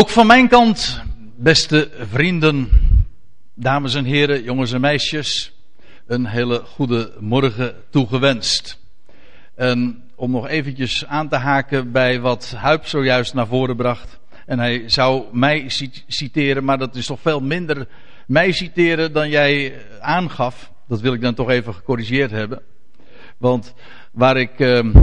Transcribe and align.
Ook 0.00 0.08
van 0.08 0.26
mijn 0.26 0.48
kant, 0.48 1.02
beste 1.36 1.90
vrienden, 2.10 2.68
dames 3.54 3.94
en 3.94 4.04
heren, 4.04 4.42
jongens 4.42 4.72
en 4.72 4.80
meisjes, 4.80 5.52
een 6.06 6.26
hele 6.26 6.62
goede 6.64 7.12
morgen 7.18 7.74
toegewenst. 7.90 8.78
En 9.54 10.02
om 10.14 10.30
nog 10.30 10.48
eventjes 10.48 11.06
aan 11.06 11.28
te 11.28 11.36
haken 11.36 11.92
bij 11.92 12.20
wat 12.20 12.52
Huip 12.56 12.86
zojuist 12.86 13.34
naar 13.34 13.46
voren 13.46 13.76
bracht. 13.76 14.18
En 14.46 14.58
hij 14.58 14.82
zou 14.86 15.24
mij 15.32 15.64
citeren, 16.06 16.64
maar 16.64 16.78
dat 16.78 16.96
is 16.96 17.06
toch 17.06 17.20
veel 17.20 17.40
minder 17.40 17.88
mij 18.26 18.52
citeren 18.52 19.12
dan 19.12 19.28
jij 19.28 19.74
aangaf. 20.00 20.72
Dat 20.88 21.00
wil 21.00 21.12
ik 21.12 21.20
dan 21.20 21.34
toch 21.34 21.50
even 21.50 21.74
gecorrigeerd 21.74 22.30
hebben. 22.30 22.62
Want 23.38 23.74
waar 24.12 24.36
ik. 24.36 24.58
Uh, 24.58 24.94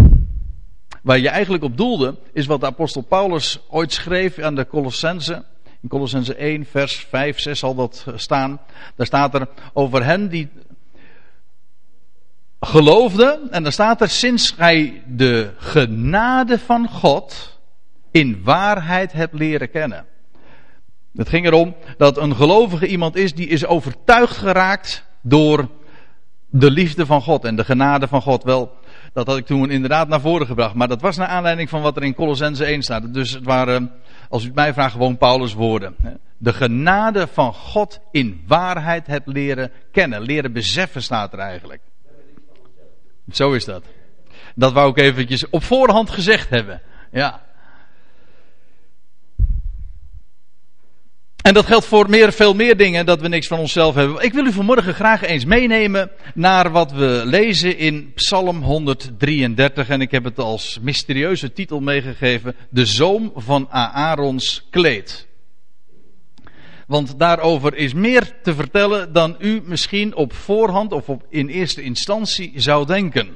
Waar 1.08 1.20
je 1.20 1.30
eigenlijk 1.30 1.64
op 1.64 1.78
doelde, 1.78 2.16
is 2.34 2.46
wat 2.46 2.60
de 2.60 2.66
apostel 2.66 3.02
Paulus 3.02 3.60
ooit 3.70 3.94
schreef 3.94 4.40
aan 4.40 4.56
de 4.56 4.68
Colossense. 4.68 5.44
In 5.82 5.90
Colossense 5.90 6.36
1, 6.36 6.66
vers 6.66 7.06
5, 7.10 7.40
6 7.40 7.60
zal 7.60 7.76
dat 7.76 8.06
staan. 8.16 8.60
Daar 8.96 9.06
staat 9.06 9.34
er 9.34 9.48
over 9.74 10.04
hen 10.04 10.30
die 10.30 10.50
geloofden. 12.60 13.52
En 13.52 13.64
daar 13.64 13.72
staat 13.72 14.02
er, 14.02 14.10
sinds 14.10 14.52
gij 14.52 15.04
de 15.06 15.52
genade 15.58 16.60
van 16.60 16.90
God 16.90 17.60
in 18.12 18.42
waarheid 18.44 19.14
hebt 19.14 19.34
leren 19.34 19.72
kennen. 19.72 20.06
Het 21.16 21.30
ging 21.30 21.46
erom 21.46 21.76
dat 21.98 22.18
een 22.18 22.36
gelovige 22.36 22.88
iemand 22.88 23.16
is 23.16 23.34
die 23.34 23.48
is 23.48 23.66
overtuigd 23.66 24.38
geraakt 24.38 25.04
door 25.22 25.68
de 26.50 26.72
liefde 26.72 27.06
van 27.06 27.22
God 27.22 27.46
en 27.46 27.56
de 27.56 27.66
genade 27.66 28.08
van 28.08 28.22
God. 28.22 28.44
Wel, 28.44 28.72
dat 29.18 29.28
had 29.28 29.38
ik 29.38 29.46
toen 29.46 29.70
inderdaad 29.70 30.08
naar 30.08 30.22
voren 30.22 30.48
gebracht. 30.48 30.74
Maar 30.74 30.88
dat 30.88 31.02
was 31.02 31.18
naar 31.18 31.28
aanleiding 31.28 31.70
van 31.70 31.82
wat 31.82 31.96
er 31.96 32.04
in 32.04 32.14
Colossense 32.14 32.66
1 32.66 32.82
staat. 32.82 33.14
Dus 33.14 33.32
het 33.32 33.44
waren, 33.44 33.92
als 34.30 34.44
u 34.44 34.46
het 34.46 34.56
mij 34.56 34.74
vraagt, 34.74 34.92
gewoon 34.92 35.18
Paulus' 35.18 35.54
woorden. 35.54 35.96
De 36.38 36.54
genade 36.54 37.28
van 37.28 37.54
God 37.54 38.00
in 38.12 38.44
waarheid 38.48 39.08
het 39.08 39.22
leren 39.26 39.72
kennen. 39.92 40.22
Leren 40.22 40.54
beseffen 40.54 41.02
staat 41.02 41.34
er 41.34 41.40
eigenlijk. 41.40 41.82
Zo 43.32 43.52
is 43.52 43.66
dat. 43.66 43.84
Dat 44.56 44.74
wou 44.74 44.90
ik 44.90 44.98
eventjes 44.98 45.50
op 45.50 45.64
voorhand 45.64 46.10
gezegd 46.10 46.50
hebben. 46.50 46.82
Ja. 47.12 47.46
En 51.48 51.54
dat 51.54 51.66
geldt 51.66 51.86
voor 51.86 52.10
meer, 52.10 52.34
veel 52.34 52.54
meer 52.54 52.78
dingen 52.78 53.06
dat 53.06 53.22
we 53.22 53.28
niks 53.28 53.48
van 53.48 53.60
onszelf 53.60 53.96
hebben. 53.96 54.24
Ik 54.24 54.34
wil 54.34 54.46
u 54.46 54.52
vanmorgen 54.52 54.94
graag 54.94 55.22
eens 55.22 55.46
meenemen 55.46 56.12
naar 56.34 56.72
wat 56.72 56.92
we 56.92 57.22
lezen 57.26 57.78
in 57.78 58.12
Psalm 58.14 58.62
133. 58.62 59.90
En 59.90 60.02
ik 60.02 60.12
heb 60.12 60.24
het 60.24 60.40
als 60.40 60.80
mysterieuze 60.82 61.54
titel 61.54 61.80
meegegeven: 61.80 62.56
De 62.70 62.86
zoom 62.86 63.32
van 63.36 63.70
Aarons 63.70 64.68
kleed. 64.70 65.28
Want 66.88 67.20
daarover 67.20 67.76
is 67.76 67.94
meer 67.94 68.32
te 68.44 68.56
vertellen 68.56 69.14
dan 69.14 69.36
u 69.40 69.62
misschien 69.66 70.16
op 70.16 70.34
voorhand 70.34 70.92
of 70.92 71.08
in 71.30 71.48
eerste 71.48 71.82
instantie 71.82 72.52
zou 72.56 72.86
denken. 72.86 73.30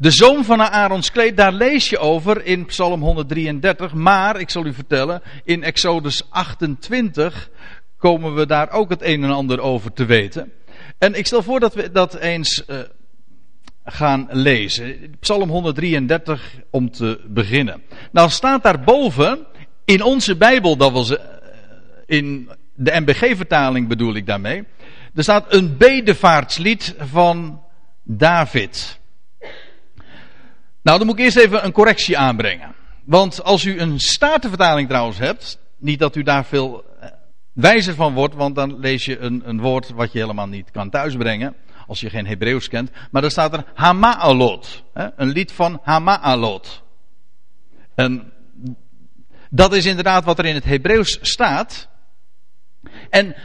De 0.00 0.10
zoom 0.10 0.44
van 0.44 0.60
Aarons 0.60 1.10
kleed, 1.10 1.36
daar 1.36 1.52
lees 1.52 1.88
je 1.88 1.98
over 1.98 2.44
in 2.44 2.64
Psalm 2.64 3.00
133. 3.02 3.94
Maar, 3.94 4.40
ik 4.40 4.50
zal 4.50 4.66
u 4.66 4.72
vertellen, 4.72 5.22
in 5.44 5.62
Exodus 5.62 6.30
28 6.30 7.50
komen 7.96 8.34
we 8.34 8.46
daar 8.46 8.70
ook 8.70 8.90
het 8.90 9.02
een 9.02 9.24
en 9.24 9.30
ander 9.30 9.60
over 9.60 9.92
te 9.92 10.04
weten. 10.04 10.52
En 10.98 11.14
ik 11.14 11.26
stel 11.26 11.42
voor 11.42 11.60
dat 11.60 11.74
we 11.74 11.90
dat 11.90 12.14
eens 12.14 12.64
uh, 12.66 12.78
gaan 13.84 14.28
lezen. 14.30 15.14
Psalm 15.18 15.48
133 15.48 16.54
om 16.70 16.90
te 16.90 17.20
beginnen. 17.26 17.82
Nou 18.12 18.30
staat 18.30 18.62
daarboven 18.62 19.46
in 19.84 20.02
onze 20.02 20.36
Bijbel, 20.36 20.76
dat 20.76 20.92
was 20.92 21.10
uh, 21.10 21.18
in 22.06 22.50
de 22.74 23.00
MBG-vertaling 23.00 23.88
bedoel 23.88 24.14
ik 24.14 24.26
daarmee. 24.26 24.64
Er 25.14 25.22
staat 25.22 25.54
een 25.54 25.76
bedevaartslied 25.76 26.94
van 26.98 27.62
David. 28.02 28.99
Nou, 30.90 31.02
dan 31.02 31.10
moet 31.10 31.18
ik 31.18 31.24
eerst 31.24 31.36
even 31.36 31.64
een 31.64 31.72
correctie 31.72 32.18
aanbrengen. 32.18 32.74
Want 33.04 33.42
als 33.44 33.64
u 33.64 33.80
een 33.80 34.00
statenvertaling 34.00 34.88
trouwens 34.88 35.18
hebt, 35.18 35.58
niet 35.78 35.98
dat 35.98 36.16
u 36.16 36.22
daar 36.22 36.44
veel 36.44 36.84
eh, 37.00 37.08
wijzer 37.52 37.94
van 37.94 38.14
wordt, 38.14 38.34
want 38.34 38.54
dan 38.54 38.78
lees 38.78 39.04
je 39.04 39.18
een, 39.18 39.42
een 39.44 39.60
woord 39.60 39.90
wat 39.90 40.12
je 40.12 40.18
helemaal 40.18 40.46
niet 40.46 40.70
kan 40.70 40.90
thuisbrengen, 40.90 41.54
als 41.86 42.00
je 42.00 42.10
geen 42.10 42.26
Hebreeuws 42.26 42.68
kent. 42.68 42.90
Maar 43.10 43.22
dan 43.22 43.30
staat 43.30 43.52
er 43.52 43.64
Hamaalot, 43.74 44.84
een 44.92 45.28
lied 45.28 45.52
van 45.52 45.80
Hamaalot. 45.82 46.82
En 47.94 48.32
dat 49.50 49.74
is 49.74 49.86
inderdaad 49.86 50.24
wat 50.24 50.38
er 50.38 50.46
in 50.46 50.54
het 50.54 50.64
Hebreeuws 50.64 51.18
staat. 51.20 51.88
En 53.10 53.36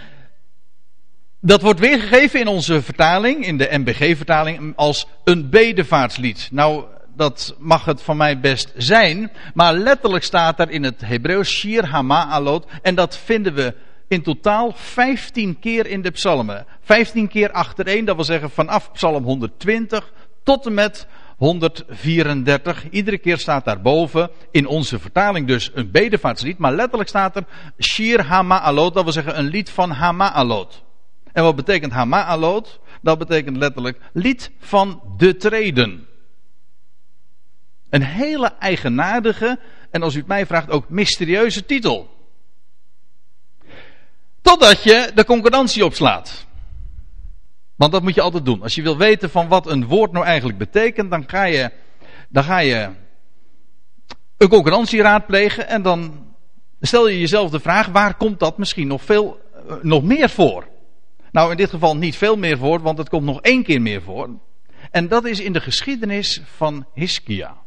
dat 1.40 1.62
wordt 1.62 1.80
weergegeven 1.80 2.40
in 2.40 2.48
onze 2.48 2.82
vertaling, 2.82 3.46
in 3.46 3.58
de 3.58 3.70
MBG-vertaling, 3.72 4.74
als 4.76 5.08
een 5.24 5.50
bedevaartslied. 5.50 6.50
Nou, 6.52 6.86
dat 7.16 7.56
mag 7.60 7.86
het 7.86 8.02
van 8.02 8.18
mij 8.18 8.40
best 8.40 8.74
zijn. 8.76 9.32
Maar 9.54 9.74
letterlijk 9.74 10.24
staat 10.24 10.60
er 10.60 10.70
in 10.70 10.84
het 10.84 11.02
Hebreeuws 11.02 11.50
Shir 11.50 11.86
Hama'alot. 11.86 12.66
En 12.82 12.96
dat 12.96 13.18
vinden 13.18 13.54
we 13.54 13.76
in 14.08 14.22
totaal 14.22 14.72
15 14.76 15.60
keer 15.60 15.88
in 15.88 16.02
de 16.02 16.12
psalmen. 16.12 16.66
15 16.82 17.28
keer 17.28 17.52
achtereen, 17.52 18.06
dat 18.06 18.16
wil 18.16 18.26
zeggen 18.26 18.50
vanaf 18.50 18.92
psalm 18.92 19.24
120 19.24 20.14
tot 20.44 20.66
en 20.66 20.74
met 20.74 21.08
134. 21.38 22.90
Iedere 22.90 23.18
keer 23.18 23.38
staat 23.38 23.66
daarboven, 23.66 24.30
in 24.52 24.68
onze 24.68 25.00
vertaling 25.00 25.48
dus 25.48 25.72
een 25.74 25.92
bedevaartslied. 25.92 26.58
Maar 26.58 26.74
letterlijk 26.74 27.10
staat 27.10 27.36
er 27.36 27.46
Shir 27.80 28.26
Hama'alot, 28.26 28.94
dat 28.94 29.04
wil 29.04 29.14
zeggen 29.14 29.38
een 29.38 29.48
lied 29.48 29.70
van 29.70 29.92
Hama'alot. 29.92 30.84
En 31.32 31.44
wat 31.44 31.56
betekent 31.56 31.92
Hama'alot? 31.92 32.80
Dat 33.02 33.18
betekent 33.18 33.58
letterlijk 33.58 34.00
lied 34.14 34.52
van 34.60 35.02
de 35.18 35.38
treden. 35.38 36.08
Een 37.96 38.04
hele 38.04 38.52
eigenaardige 38.60 39.60
en 39.92 40.02
als 40.02 40.16
u 40.16 40.18
het 40.18 40.28
mij 40.28 40.46
vraagt 40.46 40.70
ook 40.70 40.90
mysterieuze 40.90 41.66
titel. 41.66 42.10
Totdat 44.42 44.84
je 44.84 45.12
de 45.14 45.26
concurrentie 45.26 45.86
opslaat. 45.86 46.46
Want 47.76 47.92
dat 47.92 48.02
moet 48.02 48.16
je 48.16 48.22
altijd 48.22 48.46
doen. 48.46 48.62
Als 48.62 48.76
je 48.76 48.82
wil 48.82 48.98
weten 48.98 49.30
van 49.30 49.48
wat 49.48 49.68
een 49.68 49.86
woord 49.86 50.12
nou 50.12 50.26
eigenlijk 50.26 50.58
betekent, 50.58 51.10
dan 51.10 51.30
ga 51.30 51.44
je, 51.44 51.72
dan 52.30 52.44
ga 52.44 52.60
je 52.60 52.90
een 54.38 54.50
concurrentie 54.50 55.02
raadplegen 55.02 55.68
en 55.68 55.82
dan 55.82 56.26
stel 56.82 57.08
je 57.08 57.20
jezelf 57.20 57.52
de 57.52 57.60
vraag, 57.60 57.88
waar 57.88 58.16
komt 58.16 58.40
dat 58.40 58.58
misschien 58.58 58.88
nog 58.88 59.04
veel, 59.04 59.40
eh, 59.68 59.76
nog 59.82 60.04
meer 60.04 60.30
voor? 60.30 60.68
Nou, 61.32 61.52
in 61.52 61.58
dit 61.58 61.70
geval 61.70 61.98
niet 61.98 62.16
veel 62.16 62.38
meer 62.38 62.58
voor, 62.58 62.82
want 62.82 62.98
het 62.98 63.10
komt 63.10 63.26
nog 63.26 63.42
één 63.42 63.64
keer 63.64 63.82
meer 63.82 64.02
voor. 64.02 64.30
En 64.92 65.08
dat 65.08 65.26
is 65.26 65.40
in 65.40 65.54
de 65.54 65.62
geschiedenis 65.62 66.42
van 66.56 66.86
Hiskia. 66.94 67.64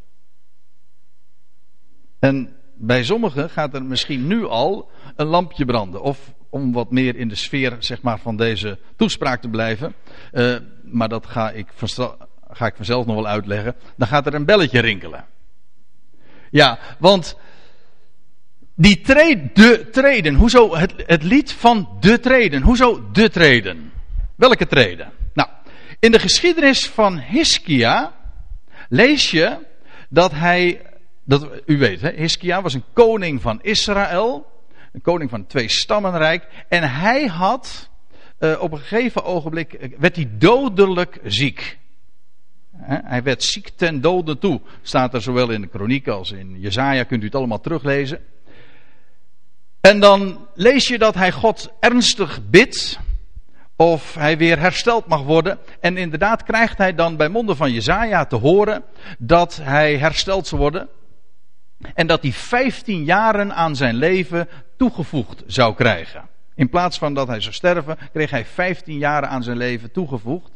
En 2.19 2.57
bij 2.75 3.05
sommigen 3.05 3.51
gaat 3.51 3.75
er 3.75 3.85
misschien 3.85 4.27
nu 4.27 4.45
al 4.45 4.91
een 5.17 5.27
lampje 5.27 5.65
branden. 5.65 6.03
Of 6.03 6.33
om 6.51 6.73
wat 6.73 6.91
meer 6.91 7.17
in 7.17 7.29
de 7.29 7.35
sfeer 7.35 7.77
zeg 7.79 8.03
maar, 8.03 8.19
van 8.19 8.37
deze 8.37 8.79
toespraak 8.97 9.41
te 9.41 9.49
blijven. 9.49 9.95
Uh, 10.33 10.57
maar 10.83 11.09
dat 11.09 11.27
ga 11.27 11.51
ik, 11.51 11.67
ga 12.51 12.67
ik 12.67 12.77
vanzelf 12.77 13.07
nog 13.07 13.15
wel 13.15 13.27
uitleggen. 13.27 13.75
Dan 13.97 14.09
gaat 14.09 14.27
er 14.27 14.35
een 14.35 14.45
belletje 14.45 14.81
rinkelen. 14.81 15.25
Ja, 16.51 16.79
want 16.99 17.37
die 18.75 19.01
treden, 19.01 19.51
de 19.55 19.89
treden. 19.91 20.35
Hoezo 20.35 20.77
het, 20.77 20.95
het 20.97 21.23
lied 21.23 21.53
van 21.53 21.89
de 22.01 22.21
treden? 22.21 22.63
Hoezo 22.63 23.11
de 23.13 23.31
treden? 23.31 23.93
Welke 24.37 24.67
treden? 24.67 25.13
Nou, 25.35 25.49
in 25.99 26.13
de 26.13 26.19
geschiedenis 26.19 26.87
van 26.87 27.19
Hiskia 27.19 28.13
lees 28.89 29.31
je 29.31 29.57
dat 30.09 30.33
hij 30.33 30.88
dat, 31.29 31.49
u 31.67 31.79
weet, 31.79 32.01
hè, 32.01 32.11
Hiskia 32.11 32.63
was 32.63 32.75
een 32.75 32.85
koning 32.93 33.43
van 33.43 33.59
Israël. 33.63 34.47
Een 34.93 35.01
koning 35.01 35.31
van 35.31 35.47
twee 35.47 35.69
stammenrijk. 35.69 36.49
En 36.69 36.91
hij 36.91 37.27
had, 37.27 37.91
uh, 38.41 38.63
op 38.63 38.73
een 38.73 38.79
gegeven 38.79 39.25
ogenblik, 39.25 39.73
eh, 39.73 39.91
werd 39.99 40.17
hij 40.17 40.31
dodelijk 40.39 41.21
ziek. 41.25 41.79
Hij 42.83 43.23
werd 43.23 43.43
ziek 43.43 43.69
ten 43.77 44.01
dode 44.01 44.39
toe. 44.39 44.61
Staat 44.83 45.15
er 45.15 45.23
zowel 45.23 45.51
in 45.51 45.61
de 45.61 45.67
kroniek 45.67 46.09
als 46.09 46.33
in 46.33 46.61
Jezaja, 46.61 47.03
kunt 47.03 47.23
u 47.23 47.25
het 47.25 47.35
allemaal 47.35 47.61
teruglezen. 47.61 48.21
En 49.81 50.01
dan 50.01 50.47
lees 50.55 50.89
je 50.89 50.99
dat 50.99 51.15
hij 51.15 51.33
God 51.33 51.73
ernstig 51.81 52.41
bidt. 52.51 52.99
Of 53.77 54.15
hij 54.15 54.39
weer 54.39 54.59
hersteld 54.59 55.07
mag 55.07 55.23
worden. 55.23 55.59
En 55.81 55.97
inderdaad 55.97 56.43
krijgt 56.43 56.79
hij 56.79 56.95
dan 56.95 57.17
bij 57.17 57.29
monden 57.29 57.57
van 57.57 57.73
Jezaja 57.73 58.25
te 58.25 58.37
horen 58.37 58.83
dat 59.19 59.61
hij 59.63 59.97
hersteld 59.99 60.47
zal 60.47 60.59
worden. 60.59 60.89
En 61.95 62.07
dat 62.07 62.23
hij 62.23 62.33
15 62.33 63.05
jaren 63.05 63.55
aan 63.55 63.77
zijn 63.77 63.95
leven 63.95 64.49
toegevoegd 64.77 65.43
zou 65.47 65.75
krijgen. 65.75 66.29
In 66.55 66.69
plaats 66.69 66.99
van 66.99 67.15
dat 67.15 67.27
hij 67.27 67.41
zou 67.41 67.55
sterven, 67.55 67.99
kreeg 68.13 68.31
hij 68.31 68.45
15 68.45 68.99
jaren 68.99 69.29
aan 69.29 69.43
zijn 69.43 69.57
leven 69.57 69.93
toegevoegd. 69.93 70.51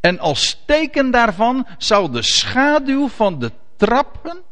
En 0.00 0.18
als 0.18 0.62
teken 0.66 1.10
daarvan 1.10 1.66
zou 1.78 2.12
de 2.12 2.22
schaduw 2.22 3.08
van 3.08 3.38
de 3.38 3.52
trappen, 3.76 4.42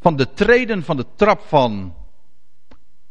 van 0.00 0.16
de 0.16 0.32
treden 0.32 0.84
van 0.84 0.96
de 0.96 1.06
trap 1.16 1.40
van 1.40 1.94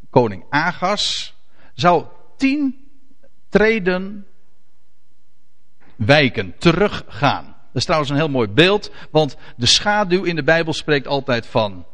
koning 0.09 0.43
Agas, 0.49 1.35
zou 1.73 2.05
tien 2.37 2.89
treden 3.49 4.25
wijken, 5.95 6.57
teruggaan. 6.57 7.45
Dat 7.45 7.81
is 7.81 7.83
trouwens 7.83 8.11
een 8.11 8.17
heel 8.17 8.29
mooi 8.29 8.47
beeld, 8.47 8.91
want 9.11 9.37
de 9.55 9.65
schaduw 9.65 10.23
in 10.23 10.35
de 10.35 10.43
Bijbel 10.43 10.73
spreekt 10.73 11.07
altijd 11.07 11.45
van 11.45 11.85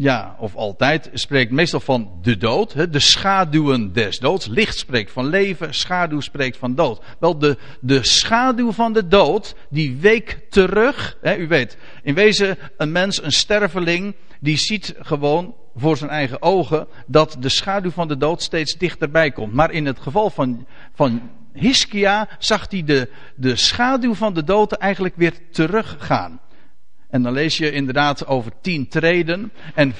ja, 0.00 0.36
of 0.38 0.54
altijd, 0.54 1.10
spreekt 1.12 1.50
meestal 1.50 1.80
van 1.80 2.10
de 2.22 2.36
dood. 2.36 2.92
De 2.92 2.98
schaduwen 2.98 3.92
des 3.92 4.18
doods. 4.18 4.46
Licht 4.46 4.78
spreekt 4.78 5.12
van 5.12 5.26
leven, 5.26 5.74
schaduw 5.74 6.20
spreekt 6.20 6.56
van 6.56 6.74
dood. 6.74 7.02
Wel, 7.18 7.38
de, 7.38 7.56
de 7.80 8.04
schaduw 8.04 8.72
van 8.72 8.92
de 8.92 9.08
dood, 9.08 9.54
die 9.70 9.96
week 9.96 10.38
terug. 10.50 11.16
u 11.38 11.48
weet, 11.48 11.76
in 12.02 12.14
wezen, 12.14 12.58
een 12.76 12.92
mens, 12.92 13.22
een 13.22 13.32
sterveling, 13.32 14.14
die 14.40 14.56
ziet 14.56 14.94
gewoon 14.98 15.54
voor 15.76 15.96
zijn 15.96 16.10
eigen 16.10 16.42
ogen 16.42 16.86
dat 17.06 17.36
de 17.40 17.48
schaduw 17.48 17.90
van 17.90 18.08
de 18.08 18.16
dood 18.16 18.42
steeds 18.42 18.78
dichterbij 18.78 19.30
komt. 19.30 19.52
Maar 19.52 19.70
in 19.70 19.86
het 19.86 20.00
geval 20.00 20.30
van, 20.30 20.66
van 20.94 21.30
Hiskia 21.52 22.28
zag 22.38 22.70
hij 22.70 22.84
de, 22.84 23.08
de 23.36 23.56
schaduw 23.56 24.14
van 24.14 24.34
de 24.34 24.44
dood 24.44 24.72
eigenlijk 24.72 25.16
weer 25.16 25.34
teruggaan. 25.50 26.40
En 27.10 27.22
dan 27.22 27.32
lees 27.32 27.56
je 27.56 27.70
inderdaad 27.70 28.26
over 28.26 28.52
tien 28.60 28.88
treden. 28.88 29.52
En, 29.74 29.94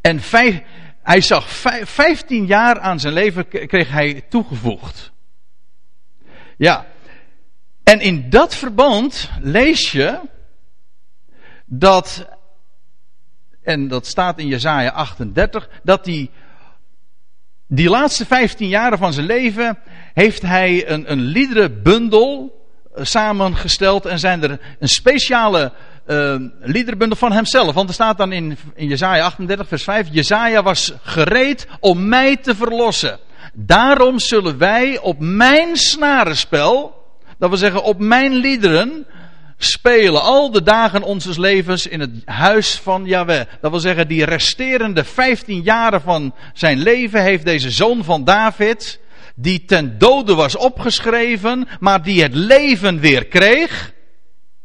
en 0.00 0.20
vijf, 0.20 0.62
hij 1.02 1.20
zag 1.20 1.48
vijftien 1.82 2.46
jaar 2.46 2.80
aan 2.80 3.00
zijn 3.00 3.12
leven 3.12 3.48
kreeg 3.48 3.90
hij 3.90 4.22
toegevoegd. 4.28 5.12
Ja. 6.56 6.86
En 7.82 8.00
in 8.00 8.30
dat 8.30 8.54
verband 8.54 9.30
lees 9.40 9.92
je 9.92 10.20
dat, 11.64 12.28
en 13.62 13.88
dat 13.88 14.06
staat 14.06 14.38
in 14.38 14.46
Jezaja 14.46 14.90
38, 14.90 15.68
dat 15.82 16.04
die, 16.04 16.30
die 17.66 17.88
laatste 17.88 18.26
vijftien 18.26 18.68
jaren 18.68 18.98
van 18.98 19.12
zijn 19.12 19.26
leven 19.26 19.78
heeft 20.14 20.42
hij 20.42 20.90
een, 20.90 21.10
een 21.12 21.20
liederenbundel 21.20 22.57
samengesteld 22.94 24.06
en 24.06 24.18
zijn 24.18 24.42
er 24.42 24.60
een 24.78 24.88
speciale 24.88 25.72
uh, 26.06 26.34
liederbundel 26.60 27.16
van 27.16 27.32
hemzelf. 27.32 27.74
Want 27.74 27.88
er 27.88 27.94
staat 27.94 28.18
dan 28.18 28.32
in, 28.32 28.58
in 28.74 28.86
Jezaja 28.86 29.24
38 29.24 29.68
vers 29.68 29.82
5, 29.82 30.06
Jezaja 30.10 30.62
was 30.62 30.92
gereed 31.02 31.66
om 31.80 32.08
mij 32.08 32.36
te 32.36 32.54
verlossen. 32.54 33.18
Daarom 33.52 34.18
zullen 34.18 34.58
wij 34.58 34.98
op 34.98 35.16
mijn 35.18 35.76
snarenspel, 35.76 37.04
dat 37.38 37.48
wil 37.48 37.58
zeggen 37.58 37.82
op 37.82 37.98
mijn 37.98 38.34
liederen, 38.34 39.06
spelen 39.58 40.22
al 40.22 40.50
de 40.50 40.62
dagen 40.62 41.02
onze 41.02 41.40
levens 41.40 41.86
in 41.86 42.00
het 42.00 42.10
huis 42.24 42.80
van 42.82 43.04
Yahweh. 43.04 43.46
Dat 43.60 43.70
wil 43.70 43.80
zeggen, 43.80 44.08
die 44.08 44.24
resterende 44.24 45.04
15 45.04 45.62
jaren 45.62 46.00
van 46.00 46.34
zijn 46.52 46.78
leven 46.78 47.22
heeft 47.22 47.44
deze 47.44 47.70
zoon 47.70 48.04
van 48.04 48.24
David, 48.24 49.00
die 49.40 49.64
ten 49.64 49.98
dode 49.98 50.34
was 50.34 50.56
opgeschreven, 50.56 51.68
maar 51.80 52.02
die 52.02 52.22
het 52.22 52.34
leven 52.34 53.00
weer 53.00 53.26
kreeg. 53.26 53.94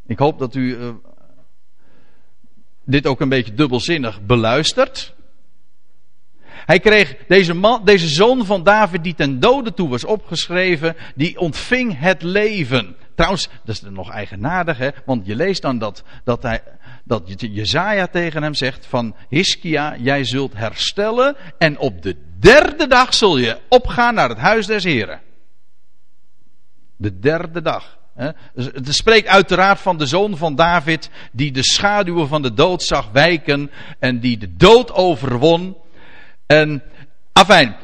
Ik 0.08 0.20
hoop 0.20 0.40
dat 0.40 0.56
u 0.56 0.78
uh, 0.78 0.90
dit 2.86 3.08
ook 3.08 3.22
een 3.22 3.30
beetje 3.30 3.54
dubbelzinnig 3.54 4.22
beluistert. 4.22 5.14
Hij 6.66 6.80
kreeg 6.80 7.16
deze, 7.28 7.54
man, 7.54 7.86
deze 7.86 8.08
zoon 8.08 8.46
van 8.46 8.64
David, 8.64 9.04
die 9.04 9.16
ten 9.16 9.40
dode 9.40 9.74
toe 9.74 9.90
was 9.90 10.04
opgeschreven, 10.04 10.96
die 11.16 11.40
ontving 11.40 12.00
het 12.00 12.22
leven. 12.22 12.96
Trouwens, 13.16 13.50
dat 13.64 13.76
is 13.76 13.82
nog 13.82 14.10
eigenaardig, 14.12 14.78
hè? 14.78 14.90
want 15.06 15.26
je 15.26 15.36
leest 15.36 15.62
dan 15.62 15.78
dat, 15.78 16.04
dat, 16.24 16.44
hij, 16.44 16.64
dat 17.04 17.34
Jezaja 17.36 18.08
tegen 18.08 18.44
hem 18.44 18.54
zegt 18.54 18.86
van 18.86 19.16
Hiskia, 19.30 19.96
jij 19.98 20.24
zult 20.24 20.54
herstellen 20.54 21.36
en 21.58 21.78
op 21.78 22.02
de 22.02 22.16
derde 22.44 22.88
dag 22.88 23.14
zul 23.14 23.38
je 23.38 23.58
opgaan 23.70 24.14
naar 24.14 24.30
het 24.30 24.38
huis 24.38 24.66
des 24.66 24.84
Heren. 24.84 25.22
De 26.96 27.20
derde 27.20 27.62
dag. 27.62 27.98
Dus 28.54 28.66
het 28.66 28.96
spreekt 28.96 29.28
uiteraard 29.28 29.80
van 29.80 29.98
de 29.98 30.06
zoon 30.06 30.38
van 30.38 30.56
David, 30.56 31.10
die 31.32 31.52
de 31.52 31.64
schaduwen 31.64 32.28
van 32.28 32.42
de 32.42 32.54
dood 32.54 32.84
zag 32.84 33.10
wijken 33.12 33.72
en 34.00 34.20
die 34.20 34.38
de 34.38 34.56
dood 34.56 34.92
overwon. 34.92 35.78
En, 36.46 36.84
afijn, 37.32 37.76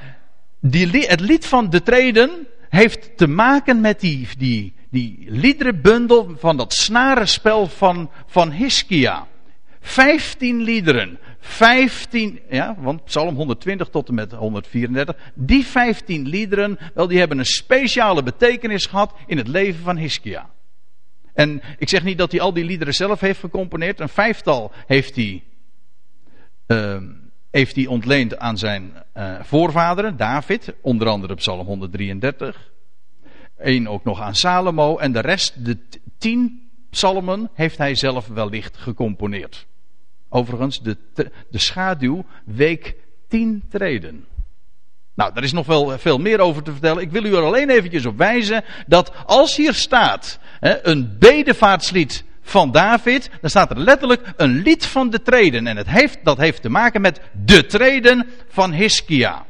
die, 0.62 1.08
het 1.08 1.20
lied 1.20 1.46
van 1.46 1.70
de 1.70 1.82
treden 1.82 2.48
heeft 2.70 3.18
te 3.18 3.28
maken 3.28 3.82
met 3.82 4.00
die, 4.00 4.28
die, 4.38 4.74
die 4.90 5.26
liederenbundel 5.28 6.36
van 6.38 6.58
dat 6.58 6.74
snarenspel 6.74 7.68
van, 7.68 8.10
van 8.28 8.52
Hiskia. 8.52 9.28
Vijftien 9.82 10.62
liederen. 10.62 11.20
Vijftien, 11.40 12.40
ja, 12.50 12.76
want 12.78 13.04
Psalm 13.04 13.36
120 13.36 13.90
tot 13.90 14.08
en 14.08 14.14
met 14.14 14.32
134. 14.32 15.16
Die 15.34 15.66
vijftien 15.66 16.28
liederen, 16.28 16.80
wel, 16.94 17.08
die 17.08 17.20
hebben 17.20 17.38
een 17.38 17.46
speciale 17.46 18.24
betekenis 18.24 18.86
gehad 18.86 19.14
in 19.28 19.38
het 19.38 19.48
leven 19.48 19.84
van 19.84 19.98
Hiskia. 19.98 20.50
En 21.34 21.62
ik 21.78 21.90
zeg 21.90 22.04
niet 22.04 22.18
dat 22.18 22.32
hij 22.32 22.42
al 22.42 22.54
die 22.54 22.64
liederen 22.64 22.94
zelf 22.94 23.20
heeft 23.20 23.40
gecomponeerd. 23.40 24.00
Een 24.00 24.10
vijftal 24.10 24.72
heeft 24.88 25.16
hij, 25.16 25.44
uh, 26.68 26.98
heeft 27.52 27.76
hij 27.76 27.86
ontleend 27.86 28.38
aan 28.38 28.58
zijn 28.58 28.94
uh, 29.18 29.40
voorvaderen, 29.42 30.18
David. 30.18 30.74
Onder 30.82 31.08
andere 31.08 31.36
Psalm 31.36 31.66
133. 31.66 32.72
Eén 33.58 33.90
ook 33.90 34.04
nog 34.04 34.22
aan 34.22 34.36
Salomo. 34.36 34.98
En 34.98 35.12
de 35.12 35.20
rest, 35.20 35.66
de 35.66 35.78
tien 36.18 36.70
psalmen, 36.90 37.50
heeft 37.54 37.78
hij 37.78 37.96
zelf 37.96 38.28
wellicht 38.28 38.78
gecomponeerd. 38.78 39.68
Overigens, 40.30 40.82
de, 40.82 40.98
de 41.50 41.60
schaduw 41.60 42.26
week 42.46 42.96
tien 43.28 43.64
treden. 43.70 44.26
Nou, 45.16 45.34
daar 45.34 45.44
is 45.44 45.52
nog 45.52 45.66
wel 45.66 45.98
veel 45.98 46.18
meer 46.18 46.40
over 46.40 46.64
te 46.64 46.72
vertellen. 46.72 47.04
Ik 47.04 47.12
wil 47.12 47.24
u 47.24 47.36
er 47.36 47.44
alleen 47.44 47.70
eventjes 47.70 48.06
op 48.06 48.18
wijzen 48.18 48.64
dat 48.88 49.12
als 49.26 49.56
hier 49.56 49.74
staat 49.74 50.40
hè, 50.60 50.88
een 50.88 51.16
bedevaartslied 51.20 52.24
van 52.42 52.72
David, 52.72 53.30
dan 53.42 53.50
staat 53.50 53.72
er 53.72 53.80
letterlijk 53.80 54.34
een 54.38 54.62
lied 54.62 54.86
van 54.86 55.10
de 55.10 55.22
treden. 55.22 55.68
En 55.68 55.78
het 55.78 55.90
heeft, 55.90 56.18
dat 56.24 56.38
heeft 56.38 56.62
te 56.62 56.70
maken 56.70 57.02
met 57.02 57.20
de 57.46 57.66
treden 57.66 58.28
van 58.50 58.72
Hiskia. 58.72 59.46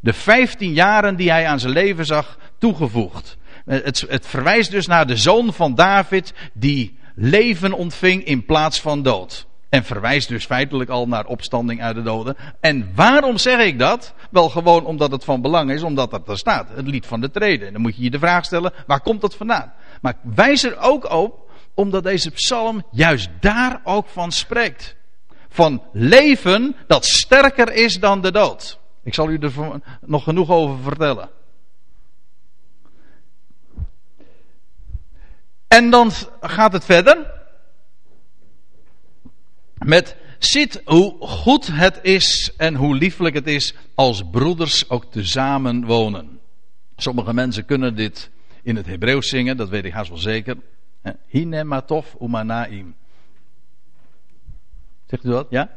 De 0.00 0.12
vijftien 0.12 0.72
jaren 0.72 1.16
die 1.16 1.30
hij 1.30 1.46
aan 1.46 1.60
zijn 1.60 1.72
leven 1.72 2.06
zag 2.06 2.38
toegevoegd. 2.58 3.36
Het, 3.64 4.04
het 4.08 4.26
verwijst 4.26 4.70
dus 4.70 4.86
naar 4.86 5.06
de 5.06 5.16
zoon 5.16 5.52
van 5.52 5.74
David 5.74 6.32
die 6.52 6.98
leven 7.14 7.72
ontving 7.72 8.24
in 8.24 8.44
plaats 8.44 8.80
van 8.80 9.02
dood. 9.02 9.46
En 9.72 9.84
verwijst 9.84 10.28
dus 10.28 10.44
feitelijk 10.44 10.90
al 10.90 11.08
naar 11.08 11.26
opstanding 11.26 11.82
uit 11.82 11.94
de 11.94 12.02
doden. 12.02 12.36
En 12.60 12.92
waarom 12.94 13.38
zeg 13.38 13.58
ik 13.58 13.78
dat? 13.78 14.14
Wel 14.30 14.48
gewoon 14.48 14.84
omdat 14.84 15.10
het 15.10 15.24
van 15.24 15.40
belang 15.40 15.70
is, 15.70 15.82
omdat 15.82 16.10
dat 16.10 16.28
er 16.28 16.38
staat. 16.38 16.68
Het 16.68 16.86
lied 16.86 17.06
van 17.06 17.20
de 17.20 17.30
treden. 17.30 17.66
En 17.66 17.72
dan 17.72 17.82
moet 17.82 17.96
je 17.96 18.02
je 18.02 18.10
de 18.10 18.18
vraag 18.18 18.44
stellen, 18.44 18.72
waar 18.86 19.00
komt 19.00 19.20
dat 19.20 19.34
vandaan? 19.34 19.72
Maar 20.00 20.14
wijs 20.34 20.64
er 20.64 20.78
ook 20.78 21.10
op, 21.10 21.50
omdat 21.74 22.02
deze 22.02 22.30
psalm 22.30 22.86
juist 22.90 23.28
daar 23.40 23.80
ook 23.84 24.08
van 24.08 24.32
spreekt. 24.32 24.96
Van 25.48 25.82
leven 25.92 26.76
dat 26.86 27.04
sterker 27.04 27.72
is 27.72 28.00
dan 28.00 28.20
de 28.20 28.32
dood. 28.32 28.78
Ik 29.04 29.14
zal 29.14 29.30
u 29.30 29.38
er 29.38 29.80
nog 30.00 30.24
genoeg 30.24 30.50
over 30.50 30.82
vertellen. 30.82 31.30
En 35.68 35.90
dan 35.90 36.10
gaat 36.40 36.72
het 36.72 36.84
verder. 36.84 37.31
Met 39.84 40.16
ziet 40.38 40.82
hoe 40.84 41.16
goed 41.20 41.66
het 41.66 41.98
is 42.02 42.52
en 42.56 42.74
hoe 42.74 42.94
lieflijk 42.94 43.34
het 43.34 43.46
is 43.46 43.74
als 43.94 44.22
broeders 44.30 44.90
ook 44.90 45.12
tezamen 45.12 45.84
wonen. 45.84 46.40
Sommige 46.96 47.34
mensen 47.34 47.64
kunnen 47.64 47.96
dit 47.96 48.30
in 48.62 48.76
het 48.76 48.86
Hebreeuws 48.86 49.28
zingen, 49.28 49.56
dat 49.56 49.68
weet 49.68 49.84
ik 49.84 49.92
haast 49.92 50.08
wel 50.08 50.18
zeker. 50.18 50.56
Hinematov 51.26 52.06
umanaim. 52.20 52.94
Zegt 55.06 55.24
u 55.24 55.28
dat? 55.28 55.46
Ja? 55.50 55.70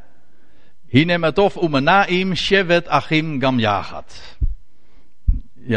Hinematov 0.87 1.55
umanaim 1.55 2.35
shevet 2.35 2.87
achim 2.87 3.41
gam 3.41 3.59
Ja, 3.59 4.03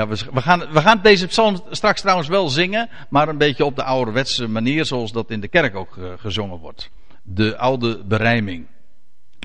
we, 0.09 0.17
gaan, 0.35 0.73
we 0.73 0.81
gaan 0.81 1.01
deze 1.03 1.27
psalm 1.27 1.63
straks 1.71 2.01
trouwens 2.01 2.29
wel 2.29 2.49
zingen, 2.49 2.89
maar 3.09 3.29
een 3.29 3.39
beetje 3.39 3.65
op 3.65 3.77
de 3.77 3.83
ouderwetse 3.83 4.49
manier 4.49 4.85
zoals 4.85 5.13
dat 5.13 5.31
in 5.31 5.41
de 5.41 5.49
kerk 5.49 5.75
ook 5.75 5.97
uh, 5.97 6.13
gezongen 6.17 6.59
wordt 6.59 6.91
de 7.35 7.57
oude 7.57 8.05
berijming. 8.05 8.67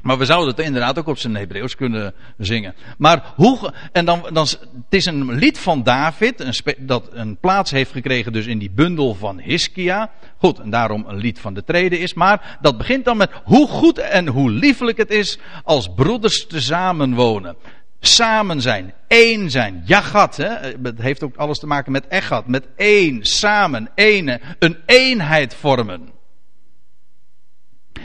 Maar 0.04 0.18
we 0.18 0.25
zouden 0.25 0.56
het 0.56 0.66
inderdaad 0.66 1.00
ook 1.00 1.08
op 1.08 1.18
zijn 1.18 1.36
Hebreeuws 1.36 1.75
kunnen 1.75 2.13
zingen. 2.38 2.75
Maar 2.98 3.34
hoe, 3.36 3.74
en 3.92 4.06
dan, 4.06 4.30
dan, 4.34 4.46
het 4.46 4.84
is 4.90 5.06
een 5.06 5.34
lied 5.34 5.60
van 5.60 5.84
David, 5.84 6.40
een 6.40 6.75
dat 6.80 7.10
een 7.12 7.38
plaats 7.38 7.72
heeft 7.72 7.92
gekregen 7.92 8.34
dus 8.34 8.46
in 8.46 8.58
die 8.58 8.72
bundel 8.72 9.16
van 9.16 9.40
Hiskia. 9.40 10.12
Goed, 10.38 10.60
en 10.60 10.70
daarom 10.70 11.06
een 11.08 11.18
lied 11.18 11.40
van 11.40 11.54
de 11.54 11.63
trede 11.63 12.00
is. 12.00 12.13
Maar 12.13 12.58
dat 12.62 12.78
begint 12.78 13.06
dan 13.06 13.18
met 13.18 13.32
hoe 13.44 13.68
goed 13.68 13.98
en 13.98 14.28
hoe 14.28 14.52
liefelijk 14.52 14.98
het 14.98 15.12
is 15.12 15.38
als 15.63 15.94
broeders 15.96 16.48
tezamen 16.48 17.13
wonen. 17.13 17.56
Samen 18.00 18.62
zijn, 18.62 18.94
één 19.08 19.52
zijn, 19.52 19.82
jagat, 19.86 20.38
hè? 20.38 20.50
het 20.84 21.02
heeft 21.02 21.24
ook 21.24 21.36
alles 21.36 21.60
te 21.60 21.68
maken 21.68 21.92
met 21.92 22.08
echat, 22.08 22.48
met 22.48 22.68
één, 22.75 23.25
samen, 23.25 23.90
ene, 23.96 24.40
een 24.60 24.78
eenheid 24.86 25.56
vormen. 25.56 26.12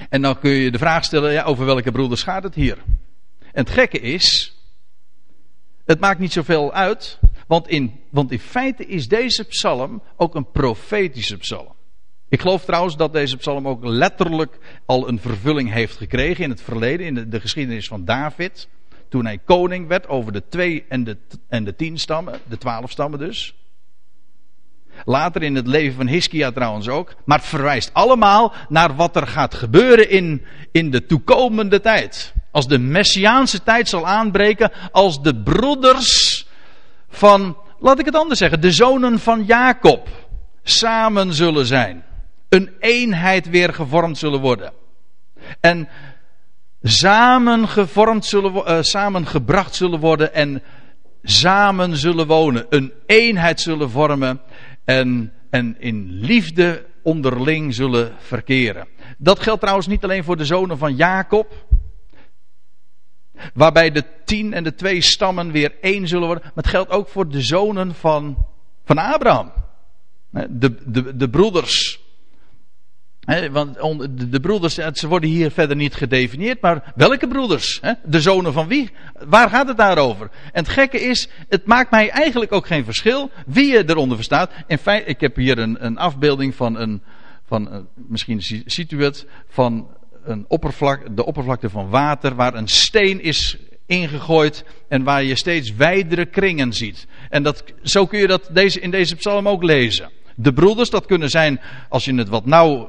En 0.08 0.22
dan 0.22 0.38
kun 0.38 0.50
je 0.50 0.70
de 0.70 0.78
vraag 0.78 1.04
stellen, 1.04 1.32
ja, 1.32 1.42
over 1.42 1.64
welke 1.64 1.92
broeders 1.92 2.22
gaat 2.22 2.42
het 2.42 2.54
hier? 2.54 2.78
En 3.38 3.64
het 3.64 3.70
gekke 3.70 4.00
is, 4.00 4.56
het 5.84 6.00
maakt 6.00 6.18
niet 6.18 6.32
zoveel 6.32 6.72
uit, 6.72 7.18
want 7.46 7.68
in, 7.68 8.00
want 8.10 8.32
in 8.32 8.38
feite 8.38 8.86
is 8.86 9.08
deze 9.08 9.44
psalm 9.44 10.02
ook 10.16 10.34
een 10.34 10.50
profetische 10.50 11.36
psalm. 11.36 11.76
Ik 12.28 12.40
geloof 12.40 12.64
trouwens 12.64 12.96
dat 12.96 13.12
deze 13.12 13.36
psalm 13.36 13.68
ook 13.68 13.84
letterlijk 13.84 14.58
al 14.86 15.08
een 15.08 15.20
vervulling 15.20 15.72
heeft 15.72 15.96
gekregen 15.96 16.44
in 16.44 16.50
het 16.50 16.62
verleden, 16.62 17.06
in 17.06 17.14
de, 17.14 17.28
de 17.28 17.40
geschiedenis 17.40 17.88
van 17.88 18.04
David. 18.04 18.68
Toen 19.08 19.24
hij 19.24 19.38
koning 19.38 19.86
werd 19.88 20.08
over 20.08 20.32
de 20.32 20.42
twee 20.48 20.84
en 20.88 21.04
de, 21.04 21.16
en 21.48 21.64
de 21.64 21.74
tien 21.74 21.98
stammen, 21.98 22.40
de 22.48 22.58
twaalf 22.58 22.90
stammen 22.90 23.18
dus. 23.18 23.54
Later 25.05 25.43
in 25.43 25.55
het 25.55 25.67
leven 25.67 25.97
van 25.97 26.07
Hiskia 26.07 26.50
trouwens 26.50 26.88
ook. 26.88 27.14
Maar 27.25 27.38
het 27.38 27.47
verwijst 27.47 27.90
allemaal 27.93 28.52
naar 28.69 28.97
wat 28.97 29.17
er 29.17 29.26
gaat 29.26 29.55
gebeuren 29.55 30.11
in, 30.11 30.45
in 30.73 30.90
de 30.90 31.07
toekomende 31.07 31.81
tijd. 31.81 32.33
Als 32.50 32.69
de 32.69 32.78
Messiaanse 32.78 33.62
tijd 33.62 33.88
zal 33.88 34.07
aanbreken, 34.07 34.73
als 34.93 35.23
de 35.23 35.43
broeders 35.43 36.47
van, 37.09 37.57
laat 37.78 37.99
ik 37.99 38.05
het 38.05 38.17
anders 38.17 38.38
zeggen, 38.38 38.61
de 38.61 38.73
zonen 38.73 39.19
van 39.19 39.45
Jacob 39.45 40.09
samen 40.62 41.33
zullen 41.33 41.67
zijn. 41.67 42.05
Een 42.49 42.71
eenheid 42.81 43.49
weer 43.49 43.75
gevormd 43.75 44.19
zullen 44.19 44.40
worden. 44.40 44.73
En 45.61 45.88
samen 46.83 47.69
gevormd 47.69 48.25
zullen, 48.25 48.52
uh, 48.55 48.78
samengebracht 48.81 49.75
zullen 49.75 50.00
worden 50.00 50.35
en 50.35 50.62
samen 51.23 51.97
zullen 51.97 52.26
wonen. 52.26 52.67
Een 52.69 52.93
eenheid 53.07 53.61
zullen 53.61 53.90
vormen 53.90 54.40
en, 54.88 55.33
en 55.50 55.76
in 55.80 56.11
liefde 56.11 56.87
onderling 57.02 57.75
zullen 57.75 58.12
verkeren. 58.18 58.88
Dat 59.18 59.40
geldt 59.40 59.61
trouwens 59.61 59.87
niet 59.87 60.04
alleen 60.04 60.25
voor 60.25 60.37
de 60.37 60.45
zonen 60.45 60.78
van 60.78 60.97
Jacob. 60.97 61.66
Waarbij 63.54 63.90
de 63.90 64.04
tien 64.25 64.52
en 64.52 64.64
de 64.64 64.75
twee 64.75 65.00
stammen 65.00 65.52
weer 65.52 65.75
één 65.80 66.09
zullen 66.09 66.26
worden. 66.26 66.45
Maar 66.45 66.64
het 66.64 66.66
geldt 66.66 66.90
ook 66.90 67.09
voor 67.09 67.28
de 67.28 67.42
zonen 67.42 67.95
van, 67.95 68.47
van 68.85 68.99
Abraham. 68.99 69.52
De, 70.49 70.75
de, 70.87 71.16
de 71.16 71.30
broeders 71.30 72.00
want 73.50 73.76
de 74.30 74.40
broeders, 74.40 74.75
ze 74.75 75.08
worden 75.08 75.30
hier 75.30 75.50
verder 75.50 75.76
niet 75.76 75.94
gedefinieerd, 75.94 76.61
maar 76.61 76.92
welke 76.94 77.28
broeders? 77.28 77.80
De 78.04 78.20
zonen 78.20 78.52
van 78.52 78.68
wie? 78.68 78.90
Waar 79.26 79.50
gaat 79.50 79.68
het 79.68 79.76
daarover? 79.76 80.30
En 80.52 80.62
het 80.62 80.68
gekke 80.68 81.00
is, 81.00 81.28
het 81.49 81.66
maakt 81.66 81.90
mij 81.90 82.11
eigenlijk 82.11 82.52
ook 82.52 82.66
geen 82.66 82.85
verschil 82.85 83.30
wie 83.47 83.73
je 83.73 83.85
eronder 83.87 84.16
verstaat. 84.16 84.50
In 84.66 84.78
feite, 84.78 85.08
ik 85.08 85.20
heb 85.20 85.37
hier 85.37 85.58
een, 85.58 85.85
een 85.85 85.99
afbeelding 85.99 86.54
van 86.54 86.78
een, 86.78 87.02
van, 87.47 87.73
een, 87.73 87.87
misschien 87.94 88.42
ziet 88.66 88.92
u 88.92 89.04
het, 89.04 89.26
van 89.49 89.88
een 90.25 90.44
oppervlak, 90.49 91.16
de 91.16 91.25
oppervlakte 91.25 91.70
van 91.70 91.88
water, 91.88 92.35
waar 92.35 92.54
een 92.54 92.68
steen 92.68 93.23
is 93.23 93.56
ingegooid 93.87 94.64
en 94.88 95.02
waar 95.02 95.23
je 95.23 95.37
steeds 95.37 95.75
wijdere 95.75 96.26
kringen 96.26 96.73
ziet. 96.73 97.06
En 97.28 97.42
dat, 97.42 97.64
zo 97.82 98.06
kun 98.06 98.18
je 98.18 98.26
dat 98.26 98.49
deze, 98.52 98.80
in 98.80 98.90
deze 98.90 99.16
psalm 99.16 99.49
ook 99.49 99.62
lezen. 99.62 100.11
De 100.37 100.52
broeders, 100.52 100.90
dat 100.90 101.06
kunnen 101.06 101.28
zijn, 101.28 101.61
als 101.88 102.04
je 102.04 102.14
het 102.14 102.28
wat 102.28 102.47
nauw 102.47 102.88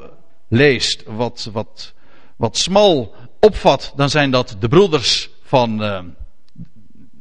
leest, 0.49 1.03
wat, 1.05 1.49
wat, 1.51 1.93
wat 2.35 2.57
smal 2.57 3.15
opvat, 3.39 3.93
dan 3.95 4.09
zijn 4.09 4.31
dat 4.31 4.55
de 4.59 4.67
broeders 4.67 5.29
van, 5.43 5.83
uh, 5.83 5.99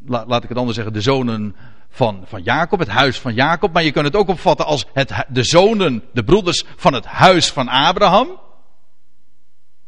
laat 0.06 0.42
ik 0.42 0.48
het 0.48 0.58
anders 0.58 0.76
zeggen, 0.76 0.94
de 0.94 1.00
zonen 1.00 1.56
van, 1.90 2.24
van 2.26 2.42
Jacob, 2.42 2.78
het 2.78 2.88
huis 2.88 3.18
van 3.18 3.34
Jacob. 3.34 3.72
Maar 3.72 3.82
je 3.82 3.92
kunt 3.92 4.04
het 4.04 4.16
ook 4.16 4.28
opvatten 4.28 4.66
als 4.66 4.86
het, 4.92 5.12
de 5.28 5.44
zonen, 5.44 6.02
de 6.12 6.24
broeders 6.24 6.64
van 6.76 6.92
het 6.92 7.04
huis 7.04 7.50
van 7.50 7.68
Abraham. 7.68 8.40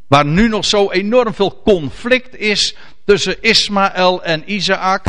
Waar 0.06 0.26
nu 0.26 0.48
nog 0.48 0.64
zo 0.64 0.90
enorm 0.90 1.34
veel 1.34 1.60
conflict 1.62 2.36
is 2.36 2.76
tussen 3.04 3.42
Ismaël 3.42 4.22
en 4.22 4.52
Isaac. 4.52 5.06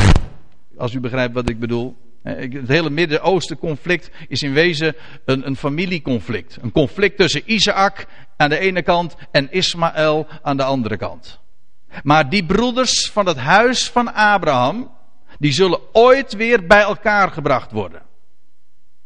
Als 0.78 0.94
u 0.94 1.00
begrijpt 1.00 1.34
wat 1.34 1.50
ik 1.50 1.60
bedoel. 1.60 1.96
Het 2.24 2.68
hele 2.68 2.90
Midden-Oosten 2.90 3.58
conflict 3.58 4.12
is 4.28 4.42
in 4.42 4.54
wezen 4.54 4.96
een, 5.26 5.48
een, 5.48 5.56
familieconflict. 5.56 6.58
Een 6.62 6.72
conflict 6.72 7.18
tussen 7.18 7.42
Isaac 7.46 8.06
aan 8.38 8.50
de 8.50 8.58
ene 8.58 8.82
kant 8.82 9.16
en 9.32 9.52
Ismaël 9.52 10.28
aan 10.42 10.58
de 10.58 10.64
andere 10.64 10.98
kant. 10.98 11.40
Maar 12.04 12.30
die 12.30 12.46
broeders 12.46 13.10
van 13.12 13.26
het 13.26 13.38
huis 13.38 13.90
van 13.90 14.14
Abraham, 14.14 14.92
die 15.40 15.52
zullen 15.52 15.80
ooit 15.92 16.34
weer 16.34 16.66
bij 16.68 16.82
elkaar 16.82 17.32
gebracht 17.32 17.72
worden. 17.72 18.02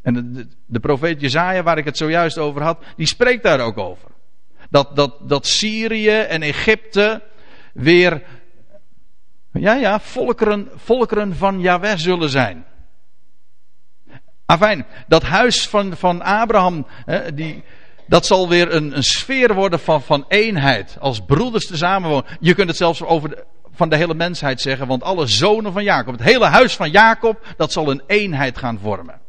En 0.01 0.13
de, 0.13 0.47
de, 0.65 0.79
profeet 0.79 1.21
Jezaja, 1.21 1.63
waar 1.63 1.77
ik 1.77 1.85
het 1.85 1.97
zojuist 1.97 2.37
over 2.37 2.61
had, 2.61 2.83
die 2.95 3.07
spreekt 3.07 3.43
daar 3.43 3.59
ook 3.59 3.77
over. 3.77 4.09
Dat, 4.69 4.95
dat, 4.95 5.29
dat 5.29 5.47
Syrië 5.47 6.19
en 6.19 6.41
Egypte 6.41 7.21
weer, 7.73 8.23
ja 9.51 9.73
ja, 9.73 9.99
volkeren, 9.99 10.69
volkeren 10.75 11.35
van 11.35 11.59
Yahweh 11.59 11.97
zullen 11.97 12.29
zijn. 12.29 12.65
Afijn, 14.45 14.85
dat 15.07 15.23
huis 15.23 15.67
van, 15.67 15.97
van 15.97 16.21
Abraham, 16.21 16.85
hè, 17.05 17.33
die, 17.33 17.63
dat 18.07 18.25
zal 18.25 18.49
weer 18.49 18.73
een, 18.73 18.95
een 18.95 19.03
sfeer 19.03 19.53
worden 19.53 19.79
van, 19.79 20.01
van 20.01 20.25
eenheid. 20.27 20.97
Als 20.99 21.19
broeders 21.25 21.67
te 21.67 21.77
samenwonen. 21.77 22.25
Je 22.39 22.53
kunt 22.53 22.67
het 22.67 22.77
zelfs 22.77 23.03
over 23.03 23.29
de, 23.29 23.45
van 23.71 23.89
de 23.89 23.95
hele 23.95 24.13
mensheid 24.13 24.61
zeggen, 24.61 24.87
want 24.87 25.03
alle 25.03 25.27
zonen 25.27 25.73
van 25.73 25.83
Jacob, 25.83 26.13
het 26.13 26.23
hele 26.23 26.45
huis 26.45 26.75
van 26.75 26.91
Jacob, 26.91 27.53
dat 27.57 27.71
zal 27.71 27.91
een 27.91 28.03
eenheid 28.07 28.57
gaan 28.57 28.79
vormen. 28.81 29.21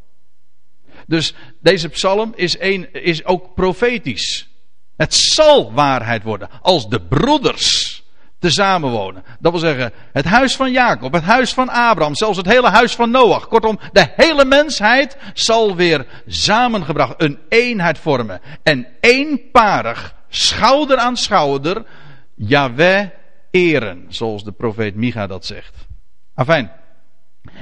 Dus 1.07 1.35
deze 1.61 1.89
psalm 1.89 2.33
is, 2.35 2.57
is 2.93 3.25
ook 3.25 3.55
profetisch. 3.55 4.49
Het 4.97 5.15
zal 5.15 5.73
waarheid 5.73 6.23
worden 6.23 6.49
als 6.63 6.89
de 6.89 7.01
broeders 7.01 7.96
te 8.39 8.51
samenwonen. 8.51 9.25
Dat 9.41 9.53
wil 9.53 9.61
zeggen, 9.61 9.93
het 10.13 10.25
huis 10.25 10.57
van 10.57 10.73
Jacob, 10.73 11.13
het 11.13 11.23
huis 11.23 11.55
van 11.55 11.69
Abraham, 11.69 12.15
zelfs 12.15 12.37
het 12.37 12.47
hele 12.47 12.69
huis 12.69 12.95
van 12.95 13.11
Noach. 13.11 13.49
Kortom, 13.49 13.79
de 13.93 14.09
hele 14.17 14.45
mensheid 14.45 15.17
zal 15.35 15.77
weer 15.77 16.07
samengebracht, 16.27 17.23
een 17.23 17.39
eenheid 17.49 17.99
vormen. 17.99 18.41
En 18.63 18.87
eenparig, 19.01 20.15
schouder 20.29 20.97
aan 20.97 21.17
schouder, 21.17 21.85
Yahweh 22.35 23.09
eren, 23.51 24.05
zoals 24.09 24.45
de 24.45 24.53
profeet 24.53 24.95
Micha 24.95 25.27
dat 25.27 25.47
zegt. 25.47 25.87
Afijn. 26.35 26.71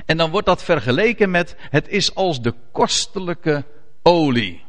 En 0.06 0.16
dan 0.16 0.30
wordt 0.30 0.46
dat 0.46 0.62
vergeleken 0.62 1.30
met, 1.30 1.56
het 1.58 1.88
is 1.88 2.14
als 2.14 2.42
de 2.42 2.54
kostelijke 2.72 3.64
olie. 4.02 4.62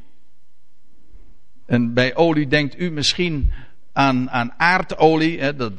En 1.66 1.94
bij 1.94 2.16
olie 2.16 2.48
denkt 2.48 2.80
u 2.80 2.92
misschien 2.92 3.52
aan, 3.96 4.30
aan 4.30 4.54
aardolie. 4.58 5.40
Hè, 5.40 5.56
dat, 5.56 5.72